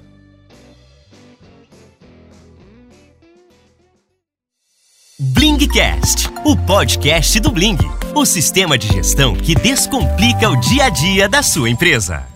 Blingcast, 5.18 6.30
o 6.44 6.58
podcast 6.58 7.40
do 7.40 7.50
Bling, 7.50 7.78
o 8.14 8.26
sistema 8.26 8.78
de 8.78 8.88
gestão 8.88 9.34
que 9.34 9.56
descomplica 9.56 10.50
o 10.50 10.60
dia 10.60 10.86
a 10.86 10.90
dia 10.90 11.30
da 11.30 11.42
sua 11.42 11.70
empresa. 11.70 12.35